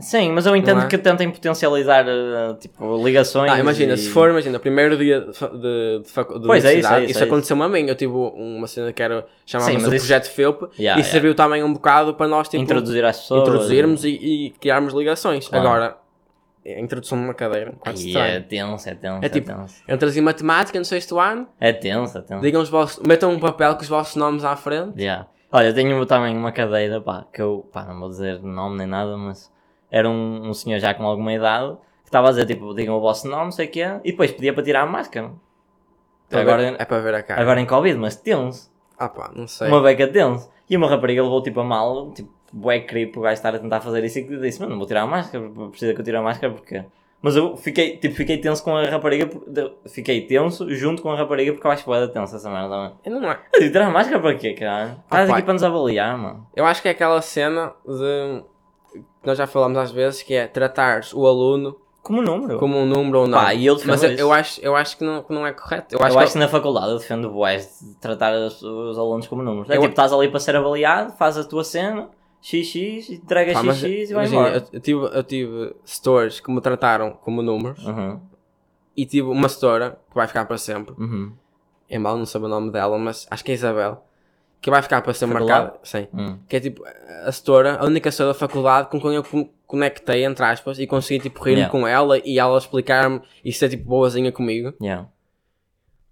Sim, 0.00 0.32
mas 0.32 0.46
eu 0.46 0.54
entendo 0.56 0.80
é? 0.82 0.86
que 0.86 0.96
tentem 0.98 1.30
potencializar, 1.30 2.04
eh, 2.08 2.54
tipo, 2.60 3.04
ligações 3.04 3.50
Ah, 3.52 3.58
imagina, 3.58 3.94
e- 3.94 3.96
se 3.96 4.08
for, 4.10 4.30
imagina, 4.30 4.58
primeiro 4.58 4.96
dia 4.96 5.20
de, 5.20 5.26
de, 5.32 6.02
de, 6.04 6.10
facu- 6.10 6.38
de 6.38 6.46
Pois 6.46 6.64
é, 6.64 6.74
isso, 6.74 6.88
é 6.92 7.02
isso, 7.02 7.10
isso 7.12 7.20
é 7.22 7.26
aconteceu-me 7.26 7.62
a 7.62 7.68
mim. 7.68 7.86
Eu 7.86 7.94
tive 7.94 8.12
uma 8.12 8.66
cena 8.66 8.92
que 8.92 9.02
era, 9.02 9.26
chamava-se 9.46 9.76
o 9.76 9.80
isso- 9.80 9.88
Projeto 10.06 10.30
FEUP 10.30 10.62
Yeah, 10.62 10.78
e 10.78 10.82
yeah. 10.82 11.04
serviu 11.04 11.34
também 11.34 11.62
um 11.62 11.72
bocado 11.72 12.14
para 12.14 12.26
nós, 12.28 12.48
tipo, 12.48 12.62
introduzir 12.62 13.04
às 13.04 13.18
pessoas. 13.20 13.42
introduzirmos 13.42 14.04
e, 14.04 14.10
e 14.10 14.50
criarmos 14.60 14.92
ligações. 14.94 15.48
Claro. 15.48 15.66
Agora, 15.66 15.96
a 16.66 16.78
introdução 16.80 17.16
numa 17.16 17.32
cadeira, 17.34 17.72
quase 17.80 18.16
Ai, 18.16 18.36
é 18.36 18.40
tenso, 18.40 18.88
é 18.88 18.94
tenso, 18.94 19.22
É 19.22 19.26
é, 19.26 19.28
tipo- 19.28 19.46
tenso. 19.52 19.82
Eu 19.88 19.96
trazia 19.98 20.22
matemática 20.22 20.78
no 20.78 20.84
sexto 20.84 21.18
ano, 21.18 21.48
É 21.58 21.72
tenso, 21.72 22.18
é 22.18 22.20
tenso. 22.20 22.42
digam 22.42 22.60
os 22.62 22.68
vossos, 22.68 23.02
metam 23.06 23.30
um 23.32 23.38
papel 23.40 23.74
com 23.76 23.82
os 23.82 23.88
vossos 23.88 24.14
nomes 24.16 24.44
à 24.44 24.54
frente. 24.56 25.00
Yeah. 25.00 25.26
Olha, 25.52 25.68
eu 25.68 25.74
tenho 25.74 26.06
também 26.06 26.36
uma 26.36 26.52
cadeira, 26.52 27.00
pá, 27.00 27.24
que 27.32 27.42
eu, 27.42 27.66
pá, 27.72 27.84
não 27.84 27.98
vou 27.98 28.08
dizer 28.10 28.40
nome 28.40 28.76
nem 28.78 28.86
nada, 28.86 29.16
mas 29.16 29.50
era 29.90 30.08
um, 30.08 30.48
um 30.48 30.54
senhor 30.54 30.78
já 30.78 30.94
com 30.94 31.04
alguma 31.04 31.32
idade 31.32 31.76
que 32.02 32.08
estava 32.08 32.28
a 32.28 32.30
dizer, 32.30 32.46
tipo, 32.46 32.74
digam 32.74 32.96
o 32.96 33.00
vosso 33.00 33.28
nome, 33.28 33.44
não 33.44 33.52
sei 33.52 33.66
o 33.66 33.70
quê, 33.70 33.84
e 34.04 34.10
depois 34.10 34.32
pedia 34.32 34.52
para 34.52 34.62
tirar 34.62 34.82
a 34.82 34.86
máscara. 34.86 35.32
Para 36.28 36.40
Agora, 36.42 36.76
é 36.78 36.84
para 36.84 37.00
ver 37.00 37.14
a 37.14 37.22
cara. 37.22 37.40
agora 37.40 37.60
em 37.60 37.66
Covid, 37.66 37.98
mas 37.98 38.16
tenso. 38.16 38.70
Ah 38.98 39.08
pá, 39.08 39.30
não 39.34 39.46
sei. 39.46 39.68
Uma 39.68 39.82
beca 39.82 40.06
tenso. 40.06 40.50
E 40.68 40.76
uma 40.76 40.88
rapariga 40.88 41.22
levou 41.22 41.42
tipo 41.42 41.60
a 41.60 41.64
mal, 41.64 42.12
tipo, 42.12 42.30
bué 42.52 42.80
creep, 42.80 43.16
o 43.16 43.20
gajo 43.20 43.34
estar 43.34 43.54
a 43.54 43.58
tentar 43.58 43.80
fazer 43.80 44.04
isso 44.04 44.20
e 44.20 44.24
que 44.24 44.36
disse, 44.36 44.60
mano, 44.60 44.72
não 44.72 44.78
vou 44.78 44.86
tirar 44.86 45.02
a 45.02 45.06
máscara, 45.06 45.48
precisa 45.70 45.92
que 45.94 46.00
eu 46.00 46.04
tire 46.04 46.16
a 46.16 46.22
máscara 46.22 46.52
porque... 46.52 46.84
Mas 47.22 47.36
eu 47.36 47.54
fiquei, 47.56 47.98
tipo, 47.98 48.14
fiquei 48.14 48.38
tenso 48.38 48.64
com 48.64 48.74
a 48.74 48.84
rapariga, 48.84 49.28
fiquei 49.86 50.26
tenso 50.26 50.72
junto 50.74 51.02
com 51.02 51.10
a 51.10 51.16
rapariga 51.16 51.52
porque 51.52 51.66
eu 51.66 51.70
acho 51.70 51.84
que 51.84 51.90
dar 51.90 52.08
tenso 52.08 52.34
essa 52.34 52.50
merda 52.50 52.70
também. 52.70 52.92
Eu 53.04 53.20
não 53.20 53.30
é. 53.30 53.38
Eu 53.52 53.60
digo, 53.60 53.72
tirar 53.72 53.86
a 53.88 53.90
máscara 53.90 54.20
para 54.20 54.34
quê, 54.36 54.54
cara? 54.54 54.96
Estás 55.04 55.28
pá. 55.28 55.36
aqui 55.36 55.44
para 55.44 55.52
nos 55.52 55.62
avaliar, 55.62 56.16
mano. 56.16 56.46
Eu 56.56 56.64
acho 56.64 56.80
que 56.80 56.88
é 56.88 56.92
aquela 56.92 57.20
cena 57.20 57.74
de. 57.86 58.42
Que 59.20 59.26
nós 59.26 59.36
já 59.38 59.46
falamos 59.46 59.78
às 59.78 59.90
vezes 59.90 60.22
que 60.22 60.34
é 60.34 60.46
tratares 60.46 61.12
o 61.12 61.26
aluno 61.26 61.76
Como 62.02 62.22
número. 62.22 62.58
como 62.58 62.76
um 62.78 62.86
número 62.86 63.20
ou 63.20 63.26
não. 63.28 63.38
Pá, 63.38 63.52
e 63.54 63.66
eu 63.66 63.74
defendo 63.74 63.90
Mas 63.90 64.02
eu, 64.02 64.10
eu 64.12 64.32
acho, 64.32 64.60
eu 64.62 64.74
acho 64.76 64.96
que, 64.96 65.04
não, 65.04 65.22
que 65.22 65.32
não 65.32 65.46
é 65.46 65.52
correto. 65.52 65.94
Eu 65.94 65.98
Eu 66.00 66.06
acho, 66.06 66.18
acho, 66.18 66.26
que, 66.28 66.32
que 66.34 66.38
na 66.38 66.48
faculdade 66.48 66.92
eu 66.92 66.98
defendo 66.98 67.30
boés 67.30 67.78
de 67.82 67.94
tratar 67.96 68.32
os, 68.34 68.62
os 68.62 68.98
alunos 68.98 69.26
como 69.28 69.42
números. 69.42 69.68
É 69.70 69.76
Eu- 69.76 69.80
tipo, 69.82 69.90
estás 69.92 70.12
ali 70.12 70.28
para 70.28 70.40
ser 70.40 70.56
avaliado, 70.56 71.12
faz 71.16 71.36
a 71.36 71.44
tua 71.44 71.62
cena, 71.64 72.08
XX, 72.42 73.10
entrega 73.10 73.52
Pá, 73.52 73.62
mas 73.62 73.76
XX 73.78 73.84
e 74.10 74.14
vai 74.14 74.24
imagina, 74.24 74.40
embora. 74.48 74.56
eu, 74.56 74.68
eu 74.72 74.80
tive, 74.80 75.00
eu 75.18 75.22
tive 75.24 75.76
stores 75.84 76.40
que 76.40 76.50
me 76.50 76.60
trataram 76.60 77.12
como 77.12 77.42
números 77.42 77.84
Uhum, 77.86 78.18
e 78.96 79.04
tive 79.06 79.28
uma 79.28 79.46
store 79.46 79.90
que 80.08 80.14
vai 80.14 80.26
ficar 80.26 80.46
para 80.46 80.56
sempre. 80.56 80.94
uhum, 80.98 81.32
Em 81.88 81.98
mal 81.98 82.16
não 82.16 82.24
sei 82.24 82.40
o 82.40 82.48
nome 82.48 82.70
dela, 82.70 82.96
mas 82.98 83.26
acho 83.30 83.44
que 83.44 83.50
é 83.52 83.54
Isabel. 83.54 84.02
Que 84.60 84.70
vai 84.70 84.82
ficar 84.82 85.00
para 85.00 85.14
sempre 85.14 85.34
Faculdade? 85.34 85.62
marcada. 85.64 85.80
Sim. 85.84 86.06
uhum. 86.12 86.38
Que 86.48 86.56
é 86.56 86.60
tipo 86.60 86.82
a 87.24 87.30
store, 87.30 87.68
a 87.68 87.84
única 87.84 88.08
store 88.10 88.28
da 88.32 88.34
faculdade 88.34 88.88
com 88.90 89.00
quem 89.00 89.14
eu 89.14 89.24
conectei, 89.66 90.24
entre 90.24 90.44
aspas, 90.44 90.78
e 90.78 90.86
consegui 90.86 91.20
tipo 91.20 91.42
rir-me 91.42 91.60
Yeah. 91.60 91.70
com 91.72 91.86
ela 91.86 92.18
e 92.24 92.38
ela 92.38 92.58
explicar-me 92.58 93.22
e 93.44 93.52
ser 93.52 93.68
tipo 93.70 93.84
boazinha 93.84 94.30
comigo. 94.32 94.74
Yeah. 94.82 95.08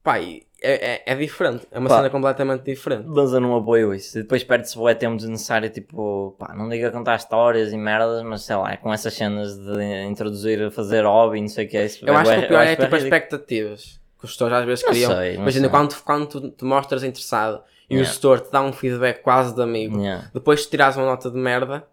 Pá, 0.03 0.19
e 0.21 0.47
é, 0.63 0.95
é, 0.95 1.03
é 1.13 1.15
diferente. 1.15 1.67
É 1.71 1.79
uma 1.79 1.89
Pá. 1.89 1.97
cena 1.97 2.11
completamente 2.11 2.63
diferente. 2.65 3.05
Mas 3.07 3.33
eu 3.33 3.41
não 3.41 3.55
apoio 3.57 3.93
isso. 3.95 4.19
E 4.19 4.23
depois 4.23 4.43
perde-se 4.43 4.77
bué 4.79 4.95
tempo 4.95 5.17
desnecessário, 5.17 5.69
tipo, 5.71 6.35
pá, 6.39 6.55
não 6.57 6.69
diga 6.69 6.91
contar 6.91 7.17
histórias 7.17 7.73
e 7.73 7.77
merdas, 7.77 8.23
mas 8.23 8.43
sei 8.43 8.57
lá, 8.57 8.77
com 8.79 8.93
essas 8.93 9.13
cenas 9.13 9.57
de 9.59 10.05
introduzir, 10.05 10.71
fazer 10.71 11.05
hobby, 11.05 11.41
não 11.41 11.49
sei 11.49 11.67
o 11.67 11.69
que 11.69 11.77
é 11.77 11.85
isso. 11.85 12.05
Eu 12.07 12.17
acho 12.17 12.33
que 12.33 12.39
o 12.39 12.49
pior 12.49 12.63
é 12.67 12.77
tipo 12.77 12.95
as 12.95 13.03
expectativas 13.03 14.01
que 14.19 14.25
os 14.25 14.31
gestores 14.31 14.57
às 14.57 14.65
vezes 14.65 14.85
Não 14.85 14.91
criam. 14.91 15.13
sei, 15.15 15.35
Imagina, 15.35 15.67
sei. 15.67 15.71
quando, 15.71 16.03
quando 16.03 16.27
tu 16.27 16.51
te 16.51 16.65
mostras 16.65 17.05
interessado 17.05 17.63
e 17.89 17.95
o 17.95 17.99
Yeah. 17.99 18.11
gestor 18.11 18.41
te 18.41 18.51
dá 18.53 18.61
um 18.61 18.73
feedback 18.73 19.23
quase 19.23 19.55
de 19.55 19.63
amigo, 19.63 19.99
Yeah. 20.01 20.31
depois 20.35 20.63
se 20.63 20.71
tirares 20.71 20.97
uma 20.97 21.07
nota 21.07 21.31
de 21.31 21.37
merda, 21.39 21.85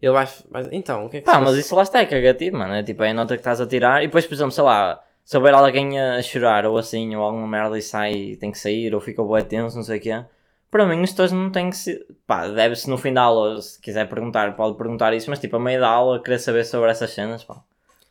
ele 0.00 0.12
vai. 0.12 0.28
vai 0.50 0.68
então, 0.72 1.06
o 1.06 1.08
que 1.08 1.18
é 1.18 1.20
que 1.20 1.26
Pá, 1.26 1.34
se 1.34 1.40
mas 1.40 1.56
isso 1.56 1.74
lá 1.76 1.82
está, 1.82 2.00
é 2.00 2.06
cagativo, 2.06 2.56
mano. 2.56 2.74
É 2.74 2.82
tipo, 2.82 3.02
é 3.04 3.10
a 3.10 3.14
nota 3.14 3.34
que 3.34 3.40
estás 3.40 3.60
a 3.60 3.66
tirar 3.66 4.02
e 4.02 4.06
depois, 4.06 4.26
por 4.26 4.34
exemplo, 4.34 4.52
sei 4.52 4.64
lá, 4.64 5.00
se 5.24 5.36
houver 5.36 5.54
alguém 5.54 6.00
a 6.00 6.20
chorar 6.22 6.66
ou 6.66 6.76
assim, 6.76 7.14
ou 7.14 7.22
alguma 7.22 7.46
merda 7.46 7.78
e 7.78 7.82
sai 7.82 8.12
e 8.12 8.36
tem 8.36 8.50
que 8.50 8.58
sair, 8.58 8.94
ou 8.94 9.00
fica 9.00 9.22
bué 9.22 9.42
tenso, 9.42 9.76
não 9.76 9.84
sei 9.84 9.98
o 9.98 10.00
quê. 10.00 10.24
Para 10.70 10.86
mim, 10.86 10.96
os 11.02 11.10
gestores 11.10 11.30
não 11.32 11.50
têm 11.50 11.70
que 11.70 11.76
ser. 11.76 12.04
Pá, 12.26 12.48
deve-se 12.48 12.88
no 12.88 12.96
fim 12.98 13.12
da 13.12 13.22
aula, 13.22 13.60
se 13.60 13.78
quiser 13.80 14.08
perguntar, 14.08 14.56
pode 14.56 14.76
perguntar 14.76 15.12
isso, 15.14 15.28
mas 15.30 15.38
tipo, 15.38 15.56
a 15.56 15.60
meio 15.60 15.78
da 15.78 15.88
aula, 15.88 16.20
querer 16.22 16.38
saber 16.38 16.64
sobre 16.64 16.90
essas 16.90 17.10
cenas, 17.10 17.44
pá. 17.44 17.60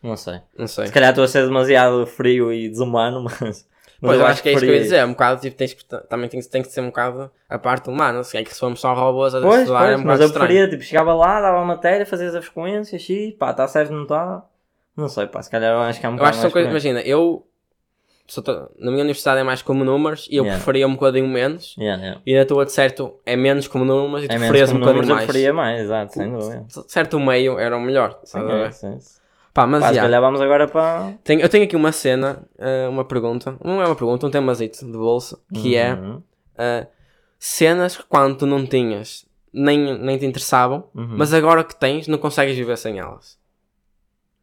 Não 0.02 0.16
sei. 0.16 0.40
Não 0.58 0.68
sei. 0.68 0.88
Se 0.88 0.94
calhar 0.94 1.10
estou 1.10 1.24
a 1.24 1.28
ser 1.28 1.44
demasiado 1.46 2.06
frio 2.08 2.54
e 2.54 2.70
desumano, 2.70 3.26
mas. 3.42 3.68
Pois 4.02 4.20
eu 4.20 4.26
acho 4.26 4.42
que 4.44 4.50
é 4.50 4.54
isso 4.54 4.62
que 4.66 4.70
eu 4.70 4.74
ia 4.74 4.82
dizer, 4.82 4.96
é 4.98 5.06
um 5.06 5.12
bocado, 5.12 5.42
tipo, 5.42 5.56
tens 5.56 5.74
também 6.10 6.28
tem, 6.28 6.42
tem 6.42 6.62
que 6.64 6.70
ser 6.70 6.82
um 6.82 6.88
bocado 6.88 7.30
a 7.48 7.60
parte 7.60 7.90
humana, 7.90 8.24
se 8.24 8.36
é 8.38 8.44
que 8.44 8.54
se 8.54 8.60
formos 8.60 8.80
só 8.82 8.94
robôs 8.94 9.36
a 9.36 9.42
Pois, 9.42 9.60
estudar 9.62 9.84
é 9.84 9.88
pois, 9.94 10.02
um 10.02 10.04
mas 10.06 10.20
eu 10.20 10.26
estranho. 10.28 10.48
preferia, 10.48 10.70
tipo, 10.70 10.84
chegava 10.84 11.14
lá, 11.14 11.40
dava 11.40 11.62
a 11.62 11.66
matéria, 11.66 12.06
fazia 12.06 12.28
as 12.30 12.44
frequências, 12.46 13.02
xi, 13.02 13.36
pá, 13.38 13.52
está 13.52 13.68
certo, 13.68 13.94
não 13.94 14.04
está. 14.04 14.44
Não 14.98 15.08
sei, 15.08 15.28
pá, 15.28 15.42
se 15.42 15.50
calhar 15.50 15.72
eu 15.74 15.80
acho 15.82 16.00
que 16.00 16.06
é 16.06 16.10
um 16.10 16.14
Eu 16.14 16.18
bocado 16.18 16.30
acho 16.30 16.38
que 16.40 16.42
são 16.42 16.48
mais 16.50 16.54
coisas, 16.54 16.72
imagina, 16.72 17.02
eu 17.02 17.46
na 18.80 18.92
minha 18.92 19.04
universidade 19.04 19.42
é 19.42 19.44
mais 19.44 19.62
como 19.62 19.84
números 19.84 20.26
e 20.32 20.38
eu 20.38 20.44
Yeah. 20.46 20.58
preferia 20.58 20.88
um 20.88 20.94
bocadinho 20.94 21.28
menos 21.28 21.76
Yeah, 21.78 22.02
yeah. 22.02 22.22
e 22.26 22.34
na 22.34 22.46
tua 22.46 22.64
de 22.66 22.72
certo 22.72 23.20
é 23.26 23.36
menos 23.36 23.68
como 23.68 23.84
números 23.84 24.24
e 24.24 24.28
tu 24.30 24.34
É 24.34 24.38
preferias 24.38 24.72
um 24.72 24.80
bocadinho 24.80 24.94
números, 25.04 25.10
eu 25.10 25.16
mais. 25.16 25.26
preferia 25.26 25.54
mais, 25.54 25.82
exato, 25.82 26.14
sem 26.14 26.32
dúvida. 26.32 26.66
Certo 26.88 27.20
meio 27.20 27.60
era 27.60 27.76
o 27.76 27.82
melhor. 27.82 28.20
Sim, 28.24 28.40
estás 28.40 29.21
é. 29.52 29.54
Pá, 29.54 29.68
mas 29.68 29.82
Pá, 29.82 29.90
yeah, 29.90 30.02
calhar 30.04 30.22
vamos 30.22 30.40
agora 30.42 30.68
para... 30.68 31.14
tenho- 31.24 31.42
eu 31.42 31.50
tenho 31.50 31.66
aqui 31.66 31.76
uma 31.76 31.92
cena, 31.92 32.48
eh, 32.58 32.88
uma 32.88 33.04
pergunta, 33.06 33.58
não 33.64 33.82
é 33.82 33.86
uma 33.86 33.96
pergunta, 33.96 34.26
um 34.26 34.32
temazito 34.32 34.86
de 34.86 34.92
bolsa, 34.98 35.40
que 35.54 35.76
é 35.76 35.94
Uhum, 35.94 36.24
eh, 36.58 36.88
cenas 37.38 37.98
que 37.98 38.04
quando 38.04 38.38
tu 38.38 38.46
não 38.46 38.66
tinhas 38.66 39.26
nem, 39.54 39.98
nem 40.00 40.18
te 40.18 40.26
interessavam, 40.26 40.90
uhum. 40.96 41.16
mas 41.18 41.34
agora 41.34 41.64
que 41.64 41.76
tens 41.76 42.08
não 42.08 42.18
consegues 42.18 42.56
viver 42.56 42.78
sem 42.78 42.98
elas. 43.00 43.38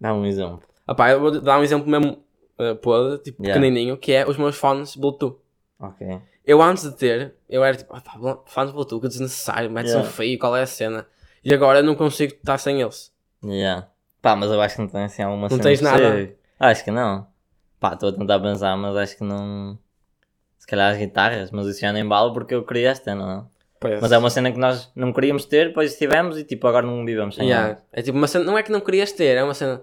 Dá 0.01 0.13
um 0.13 0.27
exemplo. 0.27 0.61
Ah 0.87 0.95
pá, 0.95 1.11
eu 1.11 1.21
vou 1.21 1.41
dar 1.41 1.59
um 1.59 1.63
exemplo 1.63 1.89
mesmo 1.89 2.23
uh, 2.59 2.77
podre, 2.77 3.19
tipo 3.23 3.43
Yeah. 3.43 3.61
pequenininho, 3.61 3.97
que 3.97 4.13
é 4.13 4.29
os 4.29 4.37
meus 4.37 4.57
fones 4.57 4.95
Bluetooth. 4.95 5.39
Ok. 5.81 6.21
Eu 6.45 6.61
antes 6.63 6.85
de 6.85 6.97
ter, 6.97 7.35
eu 7.49 7.63
era 7.65 7.77
tipo, 7.77 7.95
ah, 7.95 8.01
pá, 8.01 8.13
fones 8.47 8.73
Bluetooth, 8.73 9.01
que 9.03 9.09
desnecessário, 9.09 9.71
mete-se 9.71 9.95
um 9.95 10.01
Yeah. 10.01 10.15
feio, 10.17 10.39
qual 10.39 10.57
é 10.57 10.63
a 10.63 10.67
cena? 10.67 11.07
E 11.45 11.53
agora 11.55 11.79
eu 11.79 11.85
não 11.85 11.95
consigo 11.95 12.35
estar 12.35 12.59
sem 12.59 12.81
eles. 12.83 13.13
Yeah. 13.45 13.89
Pá, 14.21 14.35
mas 14.35 14.51
eu 14.51 14.61
acho 14.61 14.77
que 14.77 14.81
não 14.83 14.89
tem 14.89 15.05
assim 15.05 15.23
alguma 15.23 15.49
Não 15.49 15.59
tens 15.59 15.81
nada? 15.81 16.31
Acho 16.59 16.85
que 16.85 16.91
não. 16.91 17.27
Pá, 17.79 17.93
estou 17.95 18.09
a 18.09 18.13
tentar 18.13 18.41
pensar, 18.41 18.77
mas 18.77 18.97
acho 18.97 19.17
que 19.17 19.25
não... 19.25 19.79
Se 20.59 20.67
calhar 20.67 20.93
as 20.93 20.99
guitarras, 20.99 21.51
mas 21.51 21.67
isso 21.67 21.81
já 21.81 21.93
nem 21.93 22.07
vale 22.07 22.33
porque 22.33 22.55
eu 22.55 22.65
queria 22.65 22.91
esta, 22.91 23.15
não 23.15 23.31
é? 23.31 23.45
Pois. 23.81 24.01
Mas 24.01 24.11
é 24.11 24.19
uma 24.19 24.29
cena 24.29 24.51
que 24.51 24.59
nós 24.59 24.91
não 24.95 25.13
queríamos 25.13 25.45
ter, 25.45 25.69
depois 25.69 25.97
tivemos 25.97 26.37
e 26.37 26.45
tipo 26.45 26.67
agora 26.67 26.85
não 26.85 27.05
vivemos 27.05 27.37
sem 27.37 27.47
Yeah. 27.47 27.69
ela. 27.69 27.83
É 27.93 28.03
tipo 28.03 28.19
uma 28.19 28.27
cena, 28.27 28.45
não 28.45 28.59
é 28.59 28.63
que 28.63 28.73
não 28.73 28.81
querias 28.81 29.13
ter, 29.13 29.37
é 29.37 29.45
uma 29.45 29.55
cena 29.55 29.83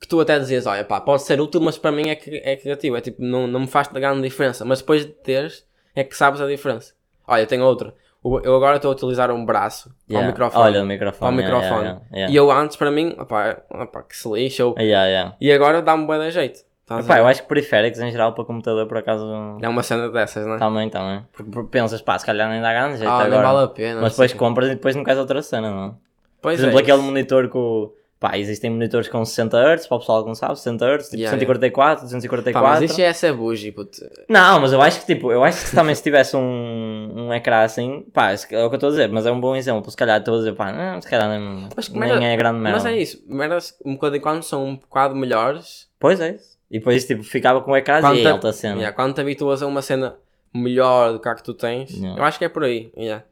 que 0.00 0.06
tu 0.06 0.20
até 0.20 0.38
dizias, 0.38 0.66
olha 0.66 0.84
pá, 0.84 1.00
pode 1.00 1.22
ser 1.22 1.40
útil, 1.40 1.60
mas 1.60 1.76
para 1.76 1.90
mim 1.90 2.10
é, 2.10 2.14
que, 2.14 2.36
é 2.44 2.56
criativo, 2.56 2.96
é 2.96 3.00
tipo, 3.00 3.22
não, 3.22 3.46
não 3.46 3.60
me 3.60 3.66
faz 3.66 3.88
grande 3.88 4.22
diferença, 4.22 4.64
mas 4.64 4.80
depois 4.80 5.04
de 5.04 5.12
teres, 5.12 5.66
é 5.96 6.04
que 6.04 6.16
sabes 6.16 6.40
a 6.40 6.46
diferença. 6.46 6.94
Olha, 7.26 7.42
eu 7.42 7.46
tenho 7.46 7.64
outra. 7.64 7.94
Eu 8.24 8.56
agora 8.56 8.76
estou 8.76 8.90
a 8.90 8.94
utilizar 8.94 9.30
um 9.30 9.44
braço 9.44 9.88
ao 9.90 9.94
Yeah. 10.10 10.28
microfone. 10.28 10.64
Olha, 10.64 10.82
o 10.82 10.86
microfone. 10.86 11.30
ao 11.30 11.38
yeah, 11.38 11.56
microfone. 11.60 12.00
yeah, 12.12 12.32
E 12.32 12.36
eu 12.36 12.50
antes, 12.50 12.76
para 12.76 12.90
mim, 12.90 13.14
opá, 13.18 13.58
opá, 13.70 14.02
que 14.02 14.16
se 14.16 14.26
lixa. 14.30 14.62
Yeah, 14.78 15.36
E 15.40 15.52
agora 15.52 15.82
dá-me 15.82 16.06
bem 16.06 16.20
de 16.20 16.30
jeito. 16.30 16.60
Epá, 16.90 17.18
eu 17.18 17.26
acho 17.26 17.42
que 17.42 17.48
periféricos 17.48 17.98
em 18.00 18.10
geral 18.10 18.34
para 18.34 18.44
computador 18.44 18.86
por 18.86 18.98
acaso 18.98 19.26
É 19.62 19.68
uma 19.68 19.82
cena 19.82 20.10
dessas, 20.10 20.46
não 20.46 20.56
é? 20.56 20.58
também, 20.58 20.90
também. 20.90 21.22
Porque 21.32 21.62
pensas, 21.70 22.02
pá, 22.02 22.18
se 22.18 22.26
calhar 22.26 22.48
nem 22.50 22.60
dá 22.60 22.72
grande 22.74 22.98
jeito 22.98 23.10
ah, 23.10 23.22
agora. 23.24 23.42
vale 23.42 23.64
a 23.64 23.68
pena. 23.68 23.94
Mas 24.02 24.02
não 24.02 24.08
depois 24.10 24.32
compras 24.34 24.66
e 24.68 24.74
depois 24.74 24.94
não 24.94 25.02
queres 25.02 25.18
outra 25.18 25.40
cena, 25.40 25.70
não? 25.70 25.90
Por 25.90 25.98
Pois 26.42 26.60
exemplo, 26.60 26.78
é, 26.78 26.82
aquele 26.82 27.00
monitor 27.00 27.48
com. 27.48 27.90
Pá, 28.20 28.38
existem 28.38 28.70
monitores 28.70 29.06
com 29.08 29.22
60 29.22 29.58
Hz, 29.74 29.86
para 29.86 29.96
o 29.96 30.00
pessoal 30.00 30.22
que 30.22 30.28
não 30.28 30.34
sabe, 30.34 30.56
60 30.56 30.86
Hz, 30.86 31.04
tipo 31.10 31.16
Yeah, 31.16 31.36
144, 31.38 31.96
Pá, 31.96 32.04
244. 32.04 32.68
mas 32.70 32.82
isto 32.90 32.98
é 33.00 33.04
essa 33.04 33.32
bougie, 33.34 33.70
puto. 33.72 33.98
Não, 34.28 34.60
mas 34.60 34.72
eu 34.72 34.80
acho 34.80 35.00
que 35.00 35.06
tipo, 35.14 35.30
eu 35.30 35.44
acho 35.44 35.68
que 35.68 35.76
também 35.76 35.94
se 35.94 36.02
tivesse 36.02 36.34
um, 36.34 37.12
um 37.14 37.34
ecrã 37.34 37.62
assim, 37.64 38.06
pá, 38.14 38.34
se- 38.34 38.54
é 38.54 38.64
o 38.64 38.68
que 38.70 38.74
eu 38.74 38.76
estou 38.76 38.88
a 38.88 38.90
dizer, 38.92 39.08
mas 39.10 39.26
é 39.26 39.30
um 39.32 39.38
bom 39.40 39.54
exemplo. 39.54 39.90
Se 39.90 39.96
calhar 39.96 40.18
estou 40.20 40.34
a 40.36 40.38
dizer, 40.38 40.54
pá, 40.54 40.72
não, 40.72 41.02
se 41.02 41.08
calhar 41.10 41.28
nem, 41.28 41.68
Mas 41.76 41.88
nem 41.90 42.00
merda- 42.00 42.24
é 42.24 42.36
grande 42.36 42.60
merda. 42.60 42.78
Mas 42.78 42.86
é 42.86 42.96
isso, 42.96 43.22
merdas 43.26 43.76
um 43.84 43.92
bocadinho 43.94 44.22
quando 44.22 44.42
são 44.42 44.64
um 44.64 44.76
bocado 44.76 45.14
melhores, 45.14 45.88
Pois 45.98 46.18
é 46.20 46.30
isso. 46.36 46.56
E 46.70 46.78
depois 46.78 47.04
tipo, 47.04 47.22
ficava 47.22 47.60
com 47.60 47.72
o 47.72 47.76
ecrã 47.76 48.00
Quando 48.00 48.16
e 48.18 48.22
te- 48.22 48.26
alta 48.28 48.52
cena. 48.52 48.76
yeah, 48.76 48.94
quando 48.96 49.14
te 49.14 49.20
habituas 49.20 49.62
a 49.62 49.66
uma 49.66 49.82
cena 49.82 50.16
melhor 50.52 51.12
do 51.12 51.20
que 51.20 51.28
a 51.28 51.34
que 51.34 51.42
tu 51.42 51.52
tens, 51.52 51.90
Yeah. 51.90 52.18
eu 52.18 52.24
acho 52.24 52.38
que 52.38 52.44
é 52.46 52.48
por 52.48 52.64
aí. 52.64 52.90
Yeah. 52.96 53.22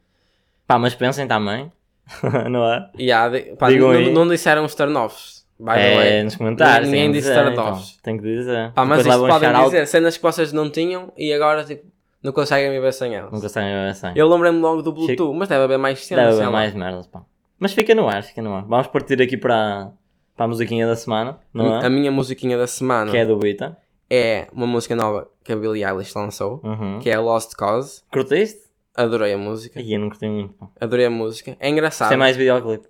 Pá, 0.67 0.77
mas 0.77 0.93
pensem 0.93 1.27
também, 1.27 1.71
não 2.49 2.65
é? 2.71 2.89
Yeah, 2.99 3.55
pá, 3.57 3.69
Digam 3.69 3.93
não, 3.93 4.11
não 4.13 4.27
disseram 4.27 4.65
os 4.65 4.75
turn-offs, 4.75 5.45
É, 5.75 6.23
nos 6.23 6.35
comentários. 6.35 6.89
Ninguém 6.89 7.11
disse 7.11 7.29
dizer, 7.29 7.43
turn-offs. 7.43 7.89
então. 7.91 8.03
Tem 8.03 8.17
que 8.17 8.23
dizer. 8.23 8.71
Pá, 8.73 8.85
mas 8.85 9.05
isto 9.05 9.27
podem 9.27 9.53
dizer 9.65 9.87
cenas 9.87 10.17
que 10.17 10.23
vocês 10.23 10.51
não 10.53 10.69
tinham 10.69 11.11
e 11.17 11.31
agora 11.33 11.63
tipo, 11.63 11.85
não 12.21 12.31
conseguem 12.31 12.69
viver 12.71 12.91
sem 12.93 13.15
elas. 13.15 13.31
Nunca 13.31 13.49
sabem 13.49 13.69
ver 13.69 13.89
assim. 13.89 14.07
Eu 14.15 14.27
lembrei-me 14.29 14.59
logo 14.59 14.81
do 14.81 14.91
Bluetooth, 14.93 15.33
mas 15.37 15.47
deve 15.49 15.63
haver 15.63 15.77
mais 15.77 16.05
cenas. 16.05 16.25
Deve 16.31 16.41
haver 16.41 16.51
mais 16.51 16.73
merdas, 16.73 17.07
pá. 17.07 17.21
Mas 17.59 17.73
fica 17.73 17.95
no 17.95 18.07
ar, 18.09 18.23
fica 18.23 18.41
no 18.41 18.53
ar. 18.53 18.65
Vamos 18.65 18.87
partir 18.87 19.21
aqui 19.21 19.37
para, 19.37 19.91
para 20.35 20.45
a 20.45 20.47
musiquinha 20.47 20.85
da 20.85 20.95
semana, 20.95 21.37
não 21.53 21.75
A 21.79 21.85
é? 21.85 21.89
minha 21.89 22.11
musiquinha 22.11 22.57
da 22.57 22.67
semana 22.67 23.09
Que 23.11 23.17
é 23.17 23.25
do 23.25 23.37
Bita. 23.37 23.77
é 24.09 24.47
uma 24.51 24.67
música 24.67 24.95
nova 24.95 25.29
que 25.43 25.53
a 25.53 25.55
Billie 25.55 25.83
Eilish 25.85 26.13
lançou, 26.17 26.59
Uhum. 26.63 26.99
que 26.99 27.09
é 27.09 27.17
Lost 27.17 27.53
Cause. 27.55 28.01
Curtiste? 28.11 28.62
Adorei 28.95 29.33
a 29.33 29.37
música. 29.37 29.79
Aí 29.79 29.93
eu 29.93 29.99
não 29.99 30.09
curti 30.09 30.27
muito. 30.27 30.53
Adorei 30.79 31.05
a 31.05 31.09
música. 31.09 31.55
É 31.59 31.69
engraçado. 31.69 32.07
Gostei 32.09 32.17
mais 32.17 32.35
do 32.35 32.39
videoclipe. 32.39 32.87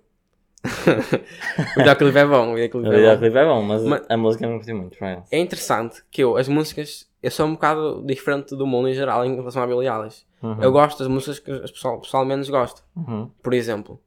o 1.76 1.78
videoclipe 1.78 2.18
é 2.18 2.24
bom. 2.26 2.48
O 2.48 2.52
O 2.52 2.54
videoclipe 2.54 2.86
é 2.86 2.90
bom. 2.90 2.96
videoclipe 2.96 3.38
é 3.38 3.44
bom, 3.44 3.62
mas, 3.62 3.82
Mas- 3.82 4.02
a 4.08 4.16
música 4.16 4.44
eu 4.44 4.50
não 4.50 4.56
curti 4.58 4.72
muito. 4.72 4.96
acaso. 4.96 5.24
É 5.30 5.38
interessante 5.38 6.02
que 6.10 6.22
eu, 6.22 6.36
as 6.36 6.48
músicas, 6.48 7.08
eu 7.22 7.30
sou 7.30 7.46
um 7.46 7.52
bocado 7.52 8.02
diferente 8.06 8.54
do 8.56 8.66
mundo 8.66 8.88
em 8.88 8.94
geral 8.94 9.24
em 9.24 9.34
relação 9.34 9.62
à 9.62 9.66
Billie 9.66 9.88
Eilish. 9.88 10.24
Uhum. 10.42 10.62
Eu 10.62 10.72
gosto 10.72 10.98
das 10.98 11.08
músicas 11.08 11.38
que 11.38 11.50
o 11.52 11.60
pessoal, 11.62 12.00
pessoal 12.00 12.24
menos 12.24 12.48
gosta. 12.50 12.82
Uhum. 12.96 13.30
Por 13.42 13.54
exemplo, 13.54 14.00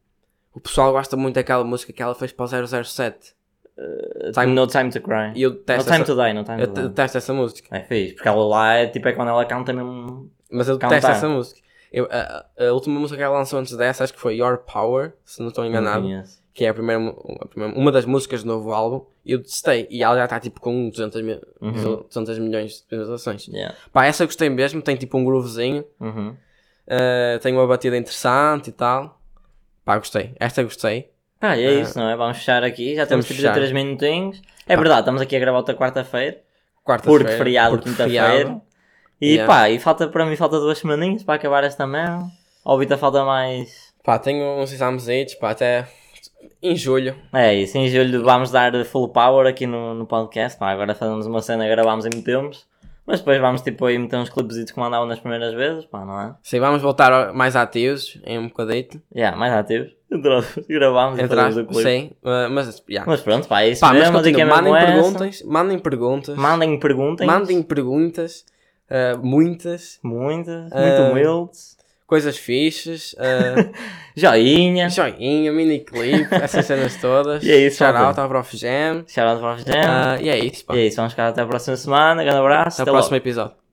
o 0.54 0.60
pessoal 0.60 0.92
gosta 0.92 1.18
muito 1.18 1.36
daquela 1.36 1.64
música 1.64 1.92
que 1.94 2.02
ela 2.02 2.14
fez 2.16 2.32
para 2.32 2.46
o 2.46 2.48
007. 2.84 3.36
Time- 4.34 4.54
No 4.54 4.66
Time 4.66 4.90
to 4.90 5.02
Cry. 5.02 5.34
E 5.36 5.44
eu 5.44 5.52
No 5.52 5.56
detesto, 5.58 5.84
Time 5.92 6.02
essa, 6.04 6.16
to 6.16 6.22
Die, 6.24 6.34
no 6.34 6.44
Time 6.44 6.62
eu 6.62 6.68
to 6.68 6.74
Die. 6.74 6.88
detesto 6.90 7.18
essa 7.18 7.34
música. 7.34 7.76
É 7.78 7.82
fixe, 7.84 8.14
porque 8.16 8.28
ela 8.28 8.44
lá 8.46 8.74
é 8.74 8.88
tipo 8.88 9.08
é 9.08 9.12
quando 9.14 9.30
ela 9.30 9.46
canta 9.46 9.72
mesmo. 9.72 10.32
Mas 10.52 10.68
eu 10.68 10.78
detesto 10.78 11.12
essa 11.12 11.30
música. 11.30 11.60
Eu- 11.92 12.08
a, 12.12 12.46
a 12.60 12.74
última 12.74 13.00
música 13.00 13.18
que 13.18 13.24
ela 13.24 13.38
lançou 13.38 13.60
antes 13.60 13.76
dessa, 13.76 14.04
acho 14.04 14.14
que 14.14 14.20
foi 14.20 14.36
Your 14.38 14.58
Power, 14.60 15.14
se 15.24 15.40
não 15.42 15.48
estou 15.50 15.64
Não 15.64 15.70
enganado. 15.72 16.02
conheço. 16.04 16.46
que 16.54 16.66
é 16.66 16.70
a 16.70 16.74
primeira, 16.74 17.14
a 17.40 17.46
primeira- 17.48 17.78
uma 17.78 17.92
das 17.92 18.04
músicas 18.04 18.42
do 18.42 18.48
novo 18.48 18.74
álbum, 18.74 19.06
e 19.24 19.32
eu 19.34 19.44
testei, 19.44 19.86
e 19.92 20.02
ela 20.02 20.16
já 20.16 20.24
está 20.24 20.40
tipo 20.40 20.60
com 20.60 20.90
200, 20.90 21.22
mil, 21.22 21.40
Uhum. 21.62 22.04
200 22.08 22.40
milhões 22.40 22.80
de 22.82 22.98
visualizações. 22.98 23.48
Yeah. 23.48 23.76
Pá, 23.94 24.08
essa 24.08 24.24
eu 24.24 24.28
gostei 24.28 24.50
mesmo, 24.50 24.82
tem 24.82 24.96
tipo 24.96 25.16
um 25.20 25.24
groovezinho, 25.24 25.86
Uhum. 26.00 26.36
eh, 26.88 27.38
tem 27.44 27.54
uma 27.54 27.68
batida 27.68 27.96
interessante 27.96 28.70
e 28.70 28.74
tal. 28.74 29.22
Pá, 29.86 30.00
gostei. 30.00 30.34
Esta 30.40 30.64
gostei. 30.64 31.12
Ah, 31.40 31.56
e 31.56 31.64
é 31.64 31.68
Ah. 31.68 31.74
isso, 31.74 32.00
não 32.00 32.10
é? 32.10 32.16
Vamos 32.18 32.38
fechar 32.40 32.64
aqui. 32.64 32.96
Já 32.96 33.06
temos 33.06 33.26
tipo 33.28 33.38
fechar. 33.40 33.54
3 33.54 33.72
minutinhos. 33.72 34.42
É 34.68 34.76
verdade, 34.76 35.02
estamos 35.02 35.22
aqui 35.22 35.36
a 35.36 35.40
gravar 35.40 35.60
outra 35.60 35.76
quarta-feira. 35.76 36.42
Quarta-feira. 36.84 37.24
Porque 37.24 37.38
feriado, 37.38 37.78
quinta-feira. 37.78 38.60
E 39.20 39.36
Yeah. 39.36 39.52
pá, 39.52 39.70
e 39.70 39.80
falta 39.80 40.08
para 40.08 40.26
mim 40.26 40.36
falta 40.36 40.60
duas 40.60 40.78
semaninhas 40.78 41.24
para 41.24 41.36
acabar 41.36 41.64
esta 41.64 41.88
merda. 41.88 42.26
Ao 42.64 42.78
Vita 42.78 42.98
falta 42.98 43.24
mais. 43.24 43.94
Pá, 44.04 44.20
tenho 44.20 44.44
uns 44.62 44.72
exames 44.72 45.08
aí, 45.10 45.26
pá, 45.40 45.52
até 45.52 45.88
em 46.62 46.76
julho. 46.76 47.16
É 47.34 47.54
isso, 47.54 47.78
em 47.78 47.88
julho 47.88 48.24
vamos 48.24 48.52
dar 48.52 48.72
full 48.86 49.10
power 49.10 49.48
aqui 49.48 49.66
no, 49.66 49.94
no 49.94 50.06
podcast. 50.06 50.58
Pá, 50.60 50.70
agora 50.72 50.94
fazemos 50.96 51.26
uma 51.26 51.42
cena, 51.42 51.68
gravamos 51.68 52.06
e 52.06 52.10
metemos. 52.10 52.66
Mas 53.06 53.20
depois 53.20 53.40
vamos 53.40 53.62
tipo 53.62 53.86
aí 53.86 53.98
meter 53.98 54.18
uns 54.18 54.30
clipes 54.30 54.70
que 54.70 54.78
mandavam 54.78 55.08
nas 55.08 55.20
primeiras 55.20 55.54
vezes, 55.54 55.86
pá, 55.86 56.04
não 56.04 56.20
é? 56.20 56.36
Sim, 56.44 56.60
vamos 56.60 56.82
voltar 56.82 57.32
mais 57.34 57.56
ativos 57.56 58.20
em 58.26 58.38
um 58.38 58.50
bocadito. 58.50 59.02
Yeah, 59.16 59.36
mais 59.38 59.54
ativos. 59.54 59.96
Gravámos 60.68 61.18
e 61.18 61.26
fazemos 61.26 61.58
o 61.58 61.66
clipe. 61.66 61.84
sim. 61.84 62.12
eh, 62.26 62.48
mas, 62.50 62.84
yeah. 62.90 63.10
Mas 63.10 63.22
pronto, 63.22 63.48
pá, 63.48 63.62
é 63.62 63.70
isso 63.70 63.80
Pá, 63.82 63.94
mas 63.94 64.04
mesmo. 64.04 64.18
a 64.18 64.22
dica 64.22 64.46
continua, 64.46 64.58
é 64.58 64.62
mesmo 64.62 64.74
mandem 64.76 64.94
perguntas, 64.94 65.44
mandem 65.44 65.80
perguntas. 65.80 66.36
Mandem 66.38 66.80
perguntas. 66.80 67.28
Mandem 67.28 67.64
perguntas, 67.64 68.46
eh, 68.90 69.16
muitas. 69.22 70.00
Muitas, 70.04 70.72
Ah, 70.72 70.80
muito 70.82 71.12
humildes. 71.12 71.78
coisas 72.06 72.38
fixes, 72.38 73.14
uh, 73.14 73.72
Joinha. 74.16 74.90
joinha, 74.90 75.52
mini 75.52 75.80
clipe, 75.82 76.34
essas 76.34 76.66
cenas 76.66 76.96
todas. 76.96 77.44
E 77.46 77.52
é 77.52 77.58
isso, 77.68 77.78
Shout 77.80 77.94
malta. 77.94 78.08
out 78.10 78.20
ao 78.22 78.30
Prof 78.30 78.56
Jam. 78.58 79.04
Shout 79.08 79.28
out 79.28 79.42
para 79.42 79.54
o 79.54 79.58
Jam. 79.58 80.18
Uh, 80.18 80.22
e 80.24 80.30
é 80.30 80.40
isso, 80.40 80.64
pá. 80.66 80.76
E 80.76 80.80
é 80.80 80.86
isso, 80.88 80.96
vamos 80.98 81.12
ficar 81.14 81.28
até 81.28 81.42
a 81.42 81.46
próxima 81.46 81.76
semana. 81.76 82.24
Grande 82.24 82.40
abraço. 82.40 82.82
Até 82.82 82.90
o 82.90 82.94
logo. 82.94 83.02
próximo 83.04 83.18
episódio. 83.18 83.67